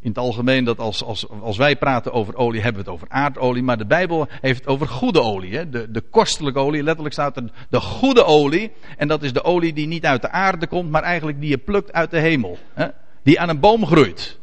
in 0.00 0.08
het 0.08 0.18
algemeen, 0.18 0.64
dat 0.64 0.78
als, 0.78 1.04
als, 1.04 1.28
als 1.28 1.56
wij 1.56 1.76
praten 1.76 2.12
over 2.12 2.36
olie, 2.36 2.60
hebben 2.60 2.84
we 2.84 2.90
het 2.90 2.98
over 2.98 3.08
aardolie. 3.10 3.62
Maar 3.62 3.78
de 3.78 3.86
Bijbel 3.86 4.28
heeft 4.40 4.58
het 4.58 4.68
over 4.68 4.88
goede 4.88 5.20
olie. 5.20 5.56
Hè, 5.56 5.68
de, 5.68 5.90
de 5.90 6.00
kostelijke 6.00 6.58
olie. 6.58 6.82
Letterlijk 6.82 7.14
staat 7.14 7.36
er 7.36 7.50
de 7.70 7.80
goede 7.80 8.24
olie. 8.24 8.72
En 8.96 9.08
dat 9.08 9.22
is 9.22 9.32
de 9.32 9.44
olie 9.44 9.72
die 9.72 9.86
niet 9.86 10.04
uit 10.04 10.22
de 10.22 10.30
aarde 10.30 10.66
komt, 10.66 10.90
maar 10.90 11.02
eigenlijk 11.02 11.40
die 11.40 11.50
je 11.50 11.58
plukt 11.58 11.92
uit 11.92 12.10
de 12.10 12.18
hemel. 12.18 12.58
Hè, 12.74 12.86
die 13.22 13.40
aan 13.40 13.48
een 13.48 13.60
boom 13.60 13.86
groeit. 13.86 14.38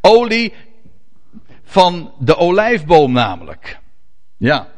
Olie 0.00 0.52
van 1.62 2.12
de 2.18 2.36
olijfboom 2.36 3.12
namelijk. 3.12 3.78
Ja. 4.36 4.68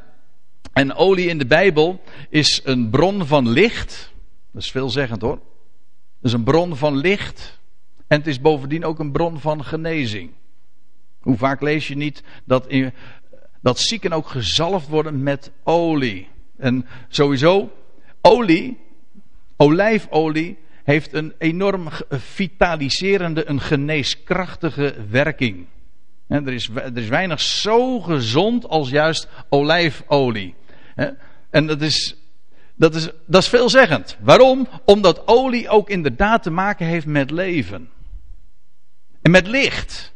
En 0.72 0.94
olie 0.94 1.28
in 1.28 1.38
de 1.38 1.46
Bijbel 1.46 2.00
is 2.28 2.60
een 2.64 2.90
bron 2.90 3.26
van 3.26 3.48
licht. 3.48 4.12
Dat 4.52 4.62
is 4.62 4.70
veelzeggend 4.70 5.22
hoor. 5.22 5.40
Het 6.18 6.26
is 6.26 6.32
een 6.32 6.44
bron 6.44 6.76
van 6.76 6.96
licht. 6.96 7.60
En 8.06 8.18
het 8.18 8.26
is 8.26 8.40
bovendien 8.40 8.84
ook 8.84 8.98
een 8.98 9.12
bron 9.12 9.40
van 9.40 9.64
genezing. 9.64 10.30
Hoe 11.20 11.36
vaak 11.36 11.60
lees 11.60 11.88
je 11.88 11.96
niet 11.96 12.22
dat, 12.44 12.68
in, 12.68 12.92
dat 13.60 13.78
zieken 13.78 14.12
ook 14.12 14.28
gezalfd 14.28 14.88
worden 14.88 15.22
met 15.22 15.50
olie. 15.62 16.28
En 16.56 16.86
sowieso, 17.08 17.72
olie, 18.20 18.78
olijfolie, 19.56 20.58
heeft 20.84 21.12
een 21.12 21.34
enorm 21.38 21.88
vitaliserende, 22.08 23.48
een 23.48 23.60
geneeskrachtige 23.60 24.94
werking. 25.10 25.66
En 26.26 26.46
er, 26.46 26.52
is, 26.52 26.68
er 26.74 26.96
is 26.96 27.08
weinig 27.08 27.40
zo 27.40 28.00
gezond 28.00 28.68
als 28.68 28.90
juist 28.90 29.28
olijfolie. 29.48 30.54
En 31.50 31.66
dat 31.66 31.82
is 31.82 32.16
dat 32.78 32.94
is, 32.94 33.08
dat 33.26 33.42
is 33.42 33.48
veelzeggend. 33.48 34.16
Waarom? 34.20 34.68
Omdat 34.84 35.26
olie 35.26 35.68
ook 35.68 35.90
inderdaad 35.90 36.42
te 36.42 36.50
maken 36.50 36.86
heeft 36.86 37.06
met 37.06 37.30
leven. 37.30 37.90
En 39.22 39.30
met 39.30 39.46
licht. 39.46 40.12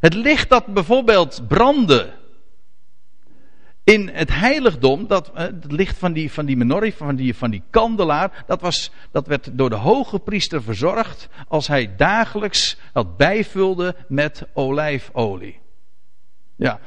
Het 0.00 0.14
licht 0.14 0.48
dat 0.48 0.66
bijvoorbeeld 0.66 1.48
brandde 1.48 2.12
in 3.84 4.10
het 4.12 4.30
heiligdom, 4.32 5.06
dat, 5.06 5.30
eh, 5.34 5.44
het 5.44 5.72
licht 5.72 5.98
van 5.98 6.12
die, 6.12 6.32
van 6.32 6.46
die 6.46 6.56
menorah, 6.56 6.92
van 6.92 7.16
die, 7.16 7.34
van 7.34 7.50
die 7.50 7.62
kandelaar, 7.70 8.44
dat, 8.46 8.60
was, 8.60 8.90
dat 9.10 9.26
werd 9.26 9.50
door 9.52 9.70
de 9.70 9.76
hoge 9.76 10.18
priester 10.18 10.62
verzorgd 10.62 11.28
als 11.48 11.66
hij 11.66 11.96
dagelijks 11.96 12.76
dat 12.92 13.16
bijvulde 13.16 13.96
met 14.08 14.46
olijfolie. 14.52 15.60
Ja. 16.56 16.80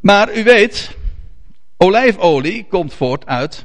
Maar 0.00 0.36
u 0.36 0.44
weet, 0.44 0.96
Olijfolie 1.82 2.66
komt 2.68 2.94
voort 2.94 3.26
uit 3.26 3.64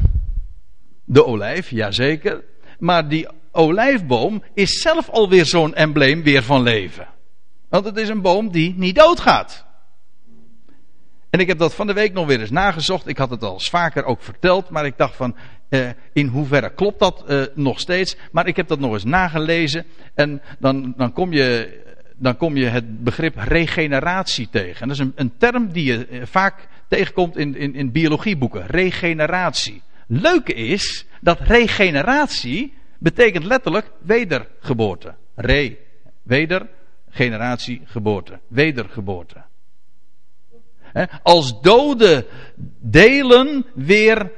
de 1.05 1.25
olijf, 1.25 1.69
jazeker. 1.69 2.43
Maar 2.79 3.07
die 3.07 3.27
olijfboom 3.51 4.43
is 4.53 4.81
zelf 4.81 5.09
alweer 5.09 5.45
zo'n 5.45 5.75
embleem 5.75 6.23
weer 6.23 6.43
van 6.43 6.61
leven. 6.61 7.07
Want 7.69 7.85
het 7.85 7.97
is 7.97 8.09
een 8.09 8.21
boom 8.21 8.51
die 8.51 8.73
niet 8.77 8.95
doodgaat. 8.95 9.65
En 11.29 11.39
ik 11.39 11.47
heb 11.47 11.57
dat 11.57 11.73
van 11.73 11.87
de 11.87 11.93
week 11.93 12.13
nog 12.13 12.27
weer 12.27 12.39
eens 12.39 12.49
nagezocht. 12.49 13.07
Ik 13.07 13.17
had 13.17 13.29
het 13.29 13.43
al 13.43 13.59
vaker 13.59 14.05
ook 14.05 14.21
verteld, 14.21 14.69
maar 14.69 14.85
ik 14.85 14.97
dacht 14.97 15.15
van 15.15 15.35
eh, 15.69 15.89
in 16.13 16.27
hoeverre 16.27 16.73
klopt 16.73 16.99
dat 16.99 17.23
eh, 17.27 17.41
nog 17.55 17.79
steeds. 17.79 18.15
Maar 18.31 18.47
ik 18.47 18.55
heb 18.55 18.67
dat 18.67 18.79
nog 18.79 18.93
eens 18.93 19.03
nagelezen 19.03 19.85
en 20.13 20.41
dan, 20.59 20.93
dan, 20.97 21.13
kom, 21.13 21.33
je, 21.33 21.79
dan 22.17 22.37
kom 22.37 22.57
je 22.57 22.65
het 22.65 23.03
begrip 23.03 23.35
regeneratie 23.37 24.47
tegen. 24.51 24.81
En 24.81 24.87
dat 24.87 24.97
is 24.97 25.03
een, 25.03 25.13
een 25.15 25.37
term 25.37 25.71
die 25.71 25.83
je 25.83 26.07
eh, 26.07 26.21
vaak 26.25 26.67
tegenkomt 26.87 27.37
in, 27.37 27.55
in, 27.55 27.75
in 27.75 27.91
biologieboeken. 27.91 28.65
Regeneratie. 28.65 29.81
Leuke 30.07 30.53
is 30.53 31.05
dat 31.21 31.39
regeneratie 31.39 32.73
betekent 32.99 33.43
letterlijk 33.43 33.91
wedergeboorte. 34.01 35.15
Re, 35.35 35.77
weder, 36.23 36.67
generatie, 37.09 37.81
geboorte. 37.85 38.39
Wedergeboorte. 38.47 39.43
Als 41.23 41.61
dode 41.61 42.25
delen 42.79 43.65
weer 43.73 44.31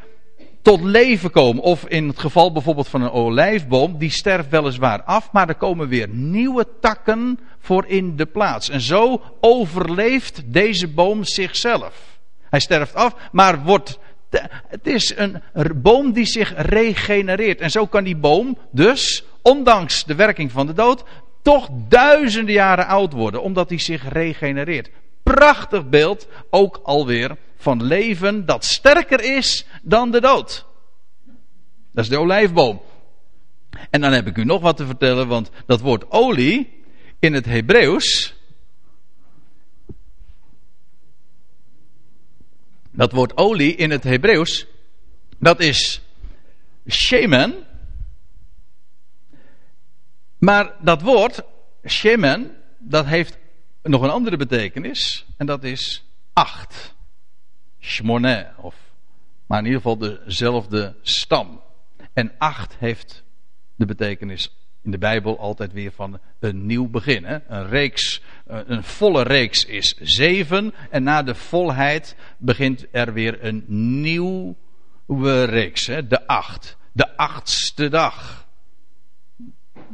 tot 0.62 0.82
leven 0.82 1.32
komen. 1.32 1.64
Of 1.64 1.86
in 1.88 2.08
het 2.08 2.20
geval 2.20 2.52
bijvoorbeeld 2.52 2.88
van 2.88 3.02
een 3.02 3.12
olijfboom, 3.12 3.98
die 3.98 4.12
sterft 4.12 4.50
weliswaar 4.50 5.04
af, 5.04 5.32
maar 5.32 5.50
er 5.50 5.56
komen 5.56 5.88
weer 5.88 6.10
nieuwe 6.10 6.68
takken 6.80 7.40
voor 7.60 7.86
in 7.88 8.16
de 8.16 8.26
plaats. 8.26 8.70
En 8.70 8.82
zo 8.82 9.22
overleeft 9.40 10.42
deze 10.46 10.88
boom 10.88 11.24
zichzelf. 11.24 12.20
Hij 12.50 12.60
sterft 12.60 12.96
af, 12.96 13.16
maar 13.32 13.64
wordt. 13.64 14.00
Het 14.68 14.88
is 14.88 15.14
een 15.16 15.42
boom 15.76 16.12
die 16.12 16.26
zich 16.26 16.54
regenereert. 16.56 17.60
En 17.60 17.72
zo 17.72 17.86
kan 17.86 18.04
die 18.04 18.16
boom 18.16 18.58
dus, 18.72 19.24
ondanks 19.42 20.04
de 20.04 20.16
werking 20.16 20.52
van 20.52 20.68
de 20.68 20.74
dood, 20.74 21.04
toch 21.42 21.70
duizenden 21.88 22.54
jaren 22.54 22.88
oud 22.88 23.14
worden, 23.14 23.42
omdat 23.42 23.70
hij 23.70 23.80
zich 23.80 24.10
regenereert. 24.10 24.90
Prachtig 25.24 25.90
beeld, 25.90 26.28
ook 26.50 26.80
alweer, 26.84 27.38
van 27.60 27.84
leven 27.84 28.46
dat 28.46 28.66
sterker 28.66 29.22
is 29.22 29.66
dan 29.82 30.12
de 30.12 30.22
dood. 30.22 30.66
Dat 31.92 32.04
is 32.04 32.10
de 32.10 32.20
olijfboom. 32.20 32.82
En 33.90 34.02
dan 34.02 34.12
heb 34.14 34.28
ik 34.28 34.38
u 34.38 34.44
nog 34.44 34.62
wat 34.62 34.78
te 34.78 34.86
vertellen, 34.86 35.28
want 35.28 35.50
dat 35.66 35.80
woord 35.80 36.12
olie 36.12 36.84
in 37.20 37.34
het 37.34 37.46
Hebreeuws. 37.46 38.34
Dat 42.92 43.12
woord 43.12 43.38
olie 43.38 43.76
in 43.76 43.92
het 43.92 44.04
Hebreeuws, 44.04 44.66
dat 45.38 45.60
is 45.60 46.02
shemen. 46.88 47.68
Maar 50.38 50.74
dat 50.82 51.02
woord, 51.02 51.42
shemen, 51.86 52.56
dat 52.78 53.06
heeft 53.06 53.38
nog 53.84 54.02
een 54.02 54.10
andere 54.10 54.38
betekenis. 54.38 55.26
En 55.38 55.46
dat 55.46 55.64
is 55.64 56.04
acht. 56.34 56.98
Shmoné, 57.80 58.52
of, 58.58 58.76
maar 59.46 59.60
in 59.60 59.66
ieder 59.66 59.82
geval 59.82 59.98
dezelfde 59.98 60.96
stam. 61.02 61.62
En 62.14 62.32
acht 62.38 62.76
heeft 62.78 63.24
de 63.76 63.86
betekenis 63.86 64.56
in 64.82 64.92
de 64.92 64.98
Bijbel 64.98 65.40
altijd 65.40 65.74
weer 65.74 65.92
van 65.92 66.20
een 66.40 66.66
nieuw 66.66 66.88
begin. 66.88 67.26
Een 67.48 67.68
reeks, 67.68 68.22
eh, 68.46 68.60
een 68.66 68.84
volle 68.84 69.24
reeks 69.24 69.66
is 69.66 69.98
zeven. 70.00 70.74
En 70.90 71.04
na 71.04 71.24
de 71.24 71.36
volheid 71.36 72.16
begint 72.38 72.88
er 72.92 73.14
weer 73.14 73.44
een 73.44 73.64
nieuwe 74.02 75.44
reeks. 75.44 75.88
Hè? 75.88 76.08
De 76.08 76.28
acht. 76.28 76.78
De 76.92 77.18
achtste 77.18 77.90
dag. 77.90 78.48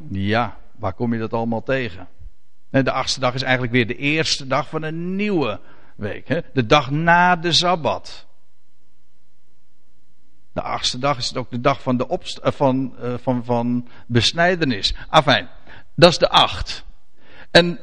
Ja, 0.10 0.58
waar 0.77 0.94
kom 0.94 1.13
je 1.13 1.20
dat 1.20 1.34
allemaal 1.34 1.63
tegen? 1.63 2.08
De 2.70 2.92
achtste 2.92 3.20
dag 3.20 3.34
is 3.34 3.42
eigenlijk 3.42 3.74
weer 3.74 3.88
de 3.88 3.96
eerste 3.96 4.48
dag 4.48 4.69
van 4.69 4.84
een 4.84 5.15
nieuwe 5.15 5.60
week. 5.95 6.41
De 6.53 6.65
dag 6.65 6.91
na 6.91 7.36
de 7.36 7.51
Sabbat. 7.51 8.25
De 10.53 10.62
achtste 10.62 10.97
dag 10.97 11.17
is 11.17 11.27
het 11.27 11.38
ook 11.38 11.49
de 11.49 11.62
dag 11.62 11.81
van, 11.81 11.97
de 11.97 12.08
opst 12.08 12.38
eh, 12.38 12.51
van, 12.51 12.95
uh, 13.03 13.13
van, 13.21 13.45
van 13.45 13.88
besnijdenis. 14.08 14.93
Afijn, 15.10 15.49
dat 15.95 16.12
is 16.12 16.17
de 16.17 16.29
acht. 16.29 16.84
En 17.51 17.79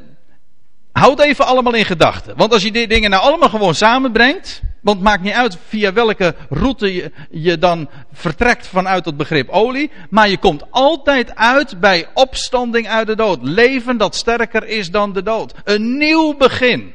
houd 0.93 1.21
even 1.21 1.47
allemaal 1.47 1.75
in 1.75 1.85
gedachten. 1.85 2.37
Want 2.37 2.53
als 2.53 2.63
je 2.63 2.73
die 2.73 2.89
dingen 2.89 3.11
nou 3.11 3.23
allemaal 3.23 3.49
gewoon 3.49 3.75
samenbrengt. 3.75 4.63
Want 4.81 5.01
maakt 5.01 5.23
niet 5.23 5.33
uit 5.33 5.59
via 5.67 5.93
welke 5.93 6.35
route 6.49 6.95
je, 6.95 7.13
je 7.31 7.59
dan 7.59 7.89
vertrekt 8.13 8.67
vanuit 8.67 9.05
het 9.05 9.17
begrip 9.17 9.49
olie. 9.49 9.91
Maar 10.11 10.29
je 10.29 10.39
komt 10.39 10.65
altijd 10.71 11.37
uit 11.37 11.81
bij 11.81 12.09
opstanding 12.15 12.89
uit 12.89 13.07
de 13.07 13.17
dood. 13.17 13.43
Leven 13.43 13.97
dat 13.97 14.15
sterker 14.15 14.67
is 14.67 14.91
dan 14.91 15.13
de 15.13 15.23
dood. 15.23 15.55
Een 15.65 15.97
nieuw 15.97 16.37
begin. 16.37 16.95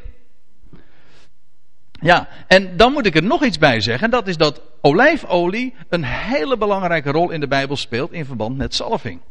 Ja, 1.99 2.27
en 2.47 2.77
dan 2.77 2.93
moet 2.93 3.05
ik 3.05 3.15
er 3.15 3.23
nog 3.23 3.43
iets 3.43 3.57
bij 3.57 3.81
zeggen. 3.81 4.09
Dat 4.09 4.27
is 4.27 4.37
dat 4.37 4.61
olijfolie 4.81 5.73
een 5.89 6.03
hele 6.03 6.57
belangrijke 6.57 7.11
rol 7.11 7.29
in 7.29 7.39
de 7.39 7.47
Bijbel 7.47 7.75
speelt 7.75 8.11
in 8.11 8.25
verband 8.25 8.57
met 8.57 8.75
zalving. 8.75 9.21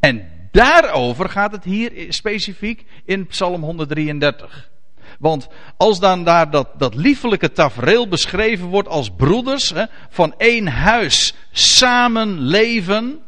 En 0.00 0.28
daarover 0.50 1.28
gaat 1.28 1.52
het 1.52 1.64
hier 1.64 2.06
specifiek 2.08 2.84
in 3.04 3.26
Psalm 3.26 3.62
133. 3.62 4.70
Want 5.18 5.48
als 5.76 6.00
dan 6.00 6.24
daar 6.24 6.50
dat, 6.50 6.68
dat 6.78 6.94
liefelijke 6.94 7.52
tafereel 7.52 8.08
beschreven 8.08 8.66
wordt 8.66 8.88
als 8.88 9.10
broeders 9.10 9.70
hè, 9.70 9.84
van 10.08 10.34
één 10.38 10.66
huis 10.66 11.34
samen 11.52 12.40
leven 12.40 13.20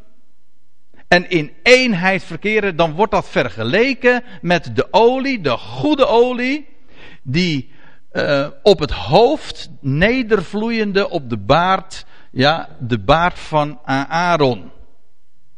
en 1.08 1.30
in 1.30 1.52
eenheid 1.62 2.24
verkeren, 2.24 2.76
dan 2.76 2.92
wordt 2.92 3.12
dat 3.12 3.28
vergeleken 3.28 4.22
met 4.40 4.76
de 4.76 4.86
olie, 4.90 5.40
de 5.40 5.56
goede 5.56 6.06
olie, 6.06 6.66
die 7.22 7.70
uh, 8.12 8.46
op 8.62 8.78
het 8.78 8.90
hoofd 8.90 9.70
nedervloeiende 9.80 11.08
op 11.08 11.30
de 11.30 11.38
baard, 11.38 12.04
ja, 12.30 12.68
de 12.80 12.98
baard 12.98 13.38
van 13.38 13.78
Aaron. 13.84 14.70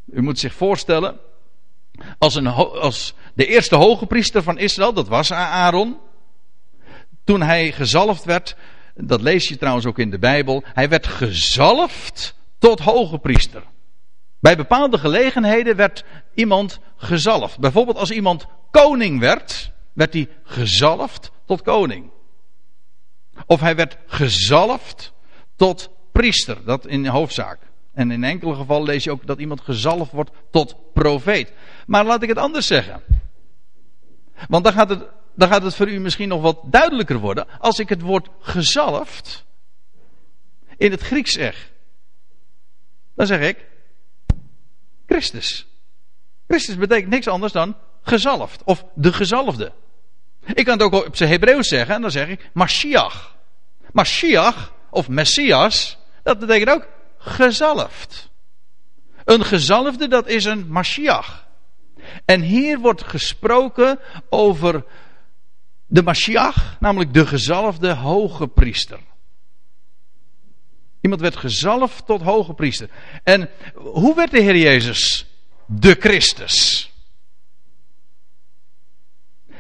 U 0.06 0.22
moet 0.22 0.38
zich 0.38 0.54
voorstellen, 0.54 1.18
als, 2.18 2.34
een, 2.34 2.46
als 2.46 3.14
de 3.34 3.46
eerste 3.46 3.76
hoge 3.76 4.06
priester 4.06 4.42
van 4.42 4.58
Israël, 4.58 4.92
dat 4.92 5.08
was 5.08 5.32
Aaron, 5.32 5.96
toen 7.24 7.42
hij 7.42 7.72
gezalfd 7.72 8.24
werd, 8.24 8.56
dat 8.94 9.20
lees 9.20 9.48
je 9.48 9.56
trouwens 9.56 9.86
ook 9.86 9.98
in 9.98 10.10
de 10.10 10.18
Bijbel, 10.18 10.62
hij 10.66 10.88
werd 10.88 11.06
gezalfd 11.06 12.34
tot 12.58 12.80
hoge 12.80 13.18
priester. 13.18 13.62
Bij 14.40 14.56
bepaalde 14.56 14.98
gelegenheden 14.98 15.76
werd 15.76 16.04
iemand 16.34 16.80
gezalfd. 16.96 17.58
Bijvoorbeeld 17.58 17.96
als 17.96 18.10
iemand 18.10 18.46
koning 18.70 19.20
werd, 19.20 19.72
werd 19.92 20.12
hij 20.12 20.28
gezalfd 20.42 21.30
tot 21.46 21.62
koning. 21.62 22.10
Of 23.46 23.60
hij 23.60 23.76
werd 23.76 23.96
gezalfd 24.06 25.12
tot 25.56 25.90
priester, 26.12 26.64
dat 26.64 26.86
in 26.86 27.06
hoofdzaak. 27.06 27.58
En 27.92 28.10
in 28.10 28.24
enkele 28.24 28.54
gevallen 28.54 28.86
lees 28.86 29.04
je 29.04 29.10
ook 29.10 29.26
dat 29.26 29.38
iemand 29.38 29.60
gezalfd 29.60 30.12
wordt 30.12 30.30
tot 30.50 30.76
profeet. 30.92 31.52
Maar 31.86 32.04
laat 32.04 32.22
ik 32.22 32.28
het 32.28 32.38
anders 32.38 32.66
zeggen. 32.66 33.02
Want 34.48 34.64
dan 34.64 34.72
gaat 34.72 34.88
het, 34.88 35.08
dan 35.34 35.48
gaat 35.48 35.62
het 35.62 35.74
voor 35.74 35.88
u 35.88 35.98
misschien 35.98 36.28
nog 36.28 36.42
wat 36.42 36.60
duidelijker 36.64 37.18
worden. 37.18 37.46
Als 37.58 37.78
ik 37.78 37.88
het 37.88 38.00
woord 38.00 38.28
gezalfd 38.40 39.44
in 40.76 40.90
het 40.90 41.00
Grieks 41.00 41.32
zeg. 41.32 41.72
Dan 43.14 43.26
zeg 43.26 43.40
ik 43.40 43.66
Christus. 45.06 45.66
Christus 46.46 46.76
betekent 46.76 47.10
niks 47.10 47.28
anders 47.28 47.52
dan 47.52 47.76
gezalfd. 48.02 48.62
Of 48.64 48.84
de 48.94 49.12
gezalfde. 49.12 49.72
Ik 50.46 50.64
kan 50.64 50.78
het 50.78 50.82
ook 50.82 51.06
op 51.06 51.16
zijn 51.16 51.30
Hebreeuws 51.30 51.68
zeggen 51.68 51.94
en 51.94 52.00
dan 52.00 52.10
zeg 52.10 52.28
ik 52.28 52.50
Mashiach. 52.52 53.36
Mashiach 53.92 54.72
of 54.90 55.08
Messias, 55.08 55.98
dat 56.22 56.38
betekent 56.38 56.70
ook 56.70 56.86
gezalfd. 57.18 58.30
Een 59.24 59.44
gezalfde, 59.44 60.08
dat 60.08 60.28
is 60.28 60.44
een 60.44 60.66
Mashiach. 60.68 61.46
En 62.24 62.40
hier 62.40 62.78
wordt 62.78 63.02
gesproken 63.02 63.98
over 64.28 64.84
de 65.86 66.02
Mashiach, 66.02 66.76
namelijk 66.80 67.14
de 67.14 67.26
gezalfde 67.26 67.92
hoge 67.92 68.46
priester. 68.48 68.98
Iemand 71.00 71.20
werd 71.20 71.36
gezalfd 71.36 72.06
tot 72.06 72.22
hoge 72.22 72.54
priester. 72.54 72.88
En 73.22 73.50
hoe 73.74 74.14
werd 74.14 74.30
de 74.30 74.40
Heer 74.40 74.56
Jezus 74.56 75.26
de 75.66 75.96
Christus? 75.98 76.90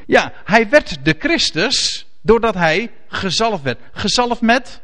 Ja, 0.06 0.32
hij 0.44 0.68
werd 0.68 1.04
de 1.04 1.14
Christus 1.18 2.06
doordat 2.20 2.54
hij 2.54 2.92
gezalfd 3.08 3.62
werd. 3.62 3.80
Gezalfd 3.92 4.40
met 4.40 4.80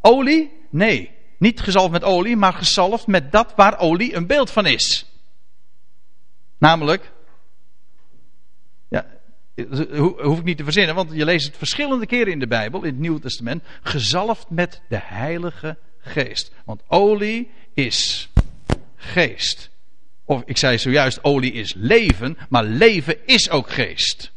olie? 0.00 0.52
Nee, 0.70 1.10
niet 1.38 1.60
gezalfd 1.60 1.90
met 1.90 2.04
olie, 2.04 2.36
maar 2.36 2.52
gezalfd 2.52 3.06
met 3.06 3.32
dat 3.32 3.52
waar 3.56 3.78
olie 3.78 4.14
een 4.14 4.26
beeld 4.26 4.50
van 4.50 4.66
is. 4.66 5.06
Namelijk, 6.58 7.12
ja, 8.88 9.06
hoef 10.22 10.38
ik 10.38 10.44
niet 10.44 10.56
te 10.56 10.64
verzinnen, 10.64 10.94
want 10.94 11.12
je 11.12 11.24
leest 11.24 11.46
het 11.46 11.56
verschillende 11.56 12.06
keren 12.06 12.32
in 12.32 12.38
de 12.38 12.46
Bijbel, 12.46 12.82
in 12.82 12.90
het 12.90 12.98
Nieuwe 12.98 13.20
Testament, 13.20 13.62
gezalfd 13.82 14.50
met 14.50 14.82
de 14.88 15.00
Heilige 15.02 15.78
Geest. 15.98 16.52
Want 16.64 16.82
olie 16.88 17.50
is 17.74 18.30
geest. 18.96 19.70
Of 20.28 20.42
ik 20.44 20.56
zei 20.56 20.78
zojuist, 20.78 21.24
olie 21.24 21.52
is 21.52 21.74
leven, 21.76 22.38
maar 22.48 22.64
leven 22.64 23.26
is 23.26 23.50
ook 23.50 23.70
geest. 23.70 24.32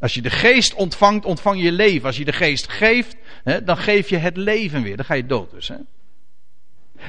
Als 0.00 0.14
je 0.14 0.22
de 0.22 0.30
geest 0.30 0.74
ontvangt, 0.74 1.24
ontvang 1.24 1.62
je 1.62 1.72
leven. 1.72 2.06
Als 2.06 2.16
je 2.16 2.24
de 2.24 2.32
geest 2.32 2.68
geeft, 2.68 3.16
hè, 3.44 3.64
dan 3.64 3.76
geef 3.76 4.08
je 4.08 4.16
het 4.16 4.36
leven 4.36 4.82
weer. 4.82 4.96
Dan 4.96 5.04
ga 5.04 5.14
je 5.14 5.26
dood 5.26 5.50
dus. 5.50 5.68
Hè? 5.68 5.76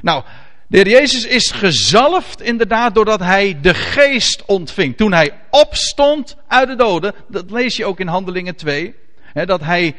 Nou, 0.02 0.24
de 0.68 0.78
heer 0.78 0.88
Jezus 0.88 1.26
is 1.26 1.52
gezalfd 1.52 2.42
inderdaad 2.42 2.96
doordat 2.96 3.20
hij 3.20 3.60
de 3.62 3.74
geest 3.74 4.46
ontving. 4.46 4.98
Toen 4.98 5.14
hij 5.14 5.40
opstond 5.50 6.38
uit 6.48 6.68
de 6.68 6.76
doden, 6.76 7.14
dat 7.28 7.52
lees 7.52 7.76
je 7.76 7.86
ook 7.86 8.00
in 8.00 8.08
Handelingen 8.08 8.56
2, 8.56 8.96
hè, 9.22 9.46
dat, 9.46 9.62
hij, 9.62 9.96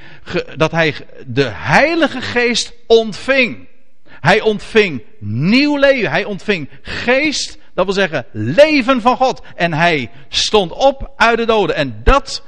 dat 0.56 0.70
hij 0.70 0.94
de 1.26 1.48
Heilige 1.48 2.20
Geest 2.20 2.72
ontving. 2.86 3.68
Hij 4.20 4.40
ontving 4.40 5.02
nieuw 5.18 5.76
leven. 5.76 6.10
Hij 6.10 6.24
ontving 6.24 6.68
geest, 6.82 7.58
dat 7.74 7.84
wil 7.84 7.94
zeggen 7.94 8.26
leven 8.32 9.00
van 9.00 9.16
God. 9.16 9.42
En 9.54 9.72
hij 9.72 10.10
stond 10.28 10.72
op 10.72 11.12
uit 11.16 11.36
de 11.36 11.44
doden. 11.44 11.76
En 11.76 12.00
dat, 12.04 12.42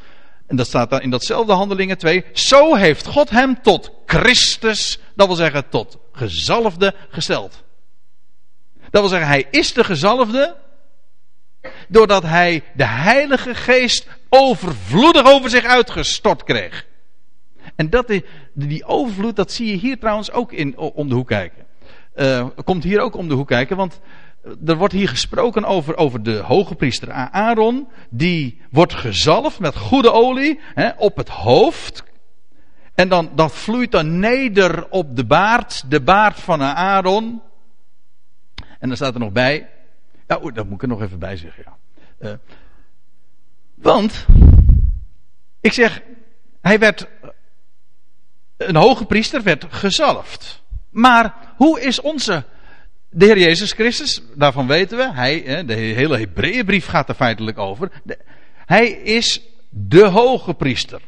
en 0.46 0.56
dat 0.56 0.66
staat 0.66 0.90
dan 0.90 1.00
in 1.00 1.10
datzelfde 1.10 1.52
handelingen 1.52 1.98
2. 1.98 2.24
Zo 2.32 2.74
heeft 2.74 3.06
God 3.06 3.30
hem 3.30 3.62
tot 3.62 3.92
Christus, 4.06 4.98
dat 5.14 5.26
wil 5.26 5.36
zeggen 5.36 5.68
tot 5.68 5.98
gezalfde 6.12 6.94
gesteld. 7.10 7.62
Dat 8.90 9.00
wil 9.00 9.10
zeggen, 9.10 9.28
hij 9.28 9.46
is 9.50 9.72
de 9.72 9.84
gezalfde. 9.84 10.56
Doordat 11.88 12.22
hij 12.22 12.62
de 12.74 12.86
Heilige 12.86 13.54
Geest 13.54 14.06
overvloedig 14.28 15.26
over 15.26 15.50
zich 15.50 15.64
uitgestort 15.64 16.44
kreeg. 16.44 16.86
En 17.82 17.90
dat 17.90 18.22
die 18.52 18.84
overvloed, 18.84 19.36
dat 19.36 19.52
zie 19.52 19.66
je 19.66 19.76
hier 19.76 19.98
trouwens 19.98 20.32
ook 20.32 20.52
in, 20.52 20.76
om 20.76 21.08
de 21.08 21.14
hoek 21.14 21.26
kijken. 21.26 21.64
Uh, 22.14 22.46
komt 22.64 22.84
hier 22.84 23.00
ook 23.00 23.14
om 23.14 23.28
de 23.28 23.34
hoek 23.34 23.46
kijken, 23.46 23.76
want 23.76 24.00
er 24.64 24.76
wordt 24.76 24.94
hier 24.94 25.08
gesproken 25.08 25.64
over, 25.64 25.96
over 25.96 26.22
de 26.22 26.36
hoge 26.36 26.74
priester 26.74 27.12
Aaron. 27.12 27.88
Die 28.10 28.60
wordt 28.70 28.94
gezalfd 28.94 29.58
met 29.58 29.76
goede 29.76 30.12
olie 30.12 30.60
hè, 30.74 30.90
op 30.96 31.16
het 31.16 31.28
hoofd. 31.28 32.04
En 32.94 33.08
dan, 33.08 33.30
dat 33.34 33.52
vloeit 33.52 33.90
dan 33.90 34.18
neder 34.18 34.88
op 34.88 35.16
de 35.16 35.24
baard, 35.24 35.90
de 35.90 36.00
baard 36.00 36.40
van 36.40 36.62
Aaron. 36.62 37.42
En 38.78 38.88
dan 38.88 38.96
staat 38.96 39.14
er 39.14 39.20
nog 39.20 39.32
bij. 39.32 39.68
Ja, 40.26 40.38
dat 40.38 40.64
moet 40.66 40.74
ik 40.74 40.82
er 40.82 40.88
nog 40.88 41.02
even 41.02 41.18
bij 41.18 41.36
zeggen. 41.36 41.64
Ja. 42.18 42.28
Uh, 42.28 42.36
want, 43.74 44.26
ik 45.60 45.72
zeg, 45.72 46.02
hij 46.62 46.78
werd, 46.78 47.08
een 48.68 48.76
hoge 48.76 49.04
priester 49.04 49.42
werd 49.42 49.66
gezalfd. 49.68 50.62
Maar 50.90 51.34
hoe 51.56 51.80
is 51.80 52.00
onze, 52.00 52.44
de 53.10 53.24
Heer 53.24 53.38
Jezus 53.38 53.72
Christus, 53.72 54.22
daarvan 54.34 54.66
weten 54.66 54.96
we, 54.96 55.12
hij, 55.12 55.64
de 55.64 55.74
hele 55.74 56.18
Hebreeënbrief 56.18 56.86
gaat 56.86 57.08
er 57.08 57.14
feitelijk 57.14 57.58
over. 57.58 57.90
Hij 58.66 58.86
is 58.90 59.40
de 59.68 60.04
hoge 60.04 60.54
priester. 60.54 61.00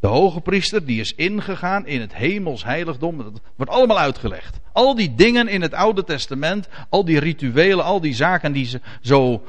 De 0.00 0.06
hoge 0.06 0.40
priester 0.40 0.86
die 0.86 1.00
is 1.00 1.14
ingegaan 1.14 1.86
in 1.86 2.00
het 2.00 2.14
hemels 2.14 2.64
heiligdom. 2.64 3.16
Dat 3.16 3.40
wordt 3.56 3.72
allemaal 3.72 3.98
uitgelegd. 3.98 4.60
Al 4.72 4.94
die 4.94 5.14
dingen 5.14 5.48
in 5.48 5.62
het 5.62 5.74
Oude 5.74 6.04
Testament, 6.04 6.68
al 6.88 7.04
die 7.04 7.18
rituelen, 7.18 7.84
al 7.84 8.00
die 8.00 8.14
zaken 8.14 8.52
die 8.52 8.80
zo 9.00 9.42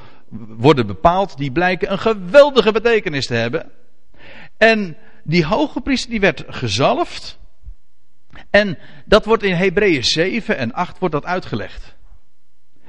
worden 0.58 0.88
bepaald, 0.88 1.38
die 1.38 1.52
blijken 1.52 1.92
een 1.92 2.00
geweldige 2.00 2.72
betekenis 2.72 3.28
te 3.28 3.34
hebben. 3.34 3.72
En 4.58 4.98
die 5.28 5.46
hoge 5.46 5.82
priester 5.82 6.10
die 6.10 6.20
werd 6.20 6.44
gezalfd. 6.48 7.38
En 8.50 8.78
dat 9.06 9.26
wordt 9.26 9.44
in 9.44 9.54
Hebreeën 9.54 10.04
7 10.04 10.58
en 10.58 10.74
8 10.74 11.00
wordt 11.00 11.14
dat 11.14 11.26
uitgelegd. 11.26 11.96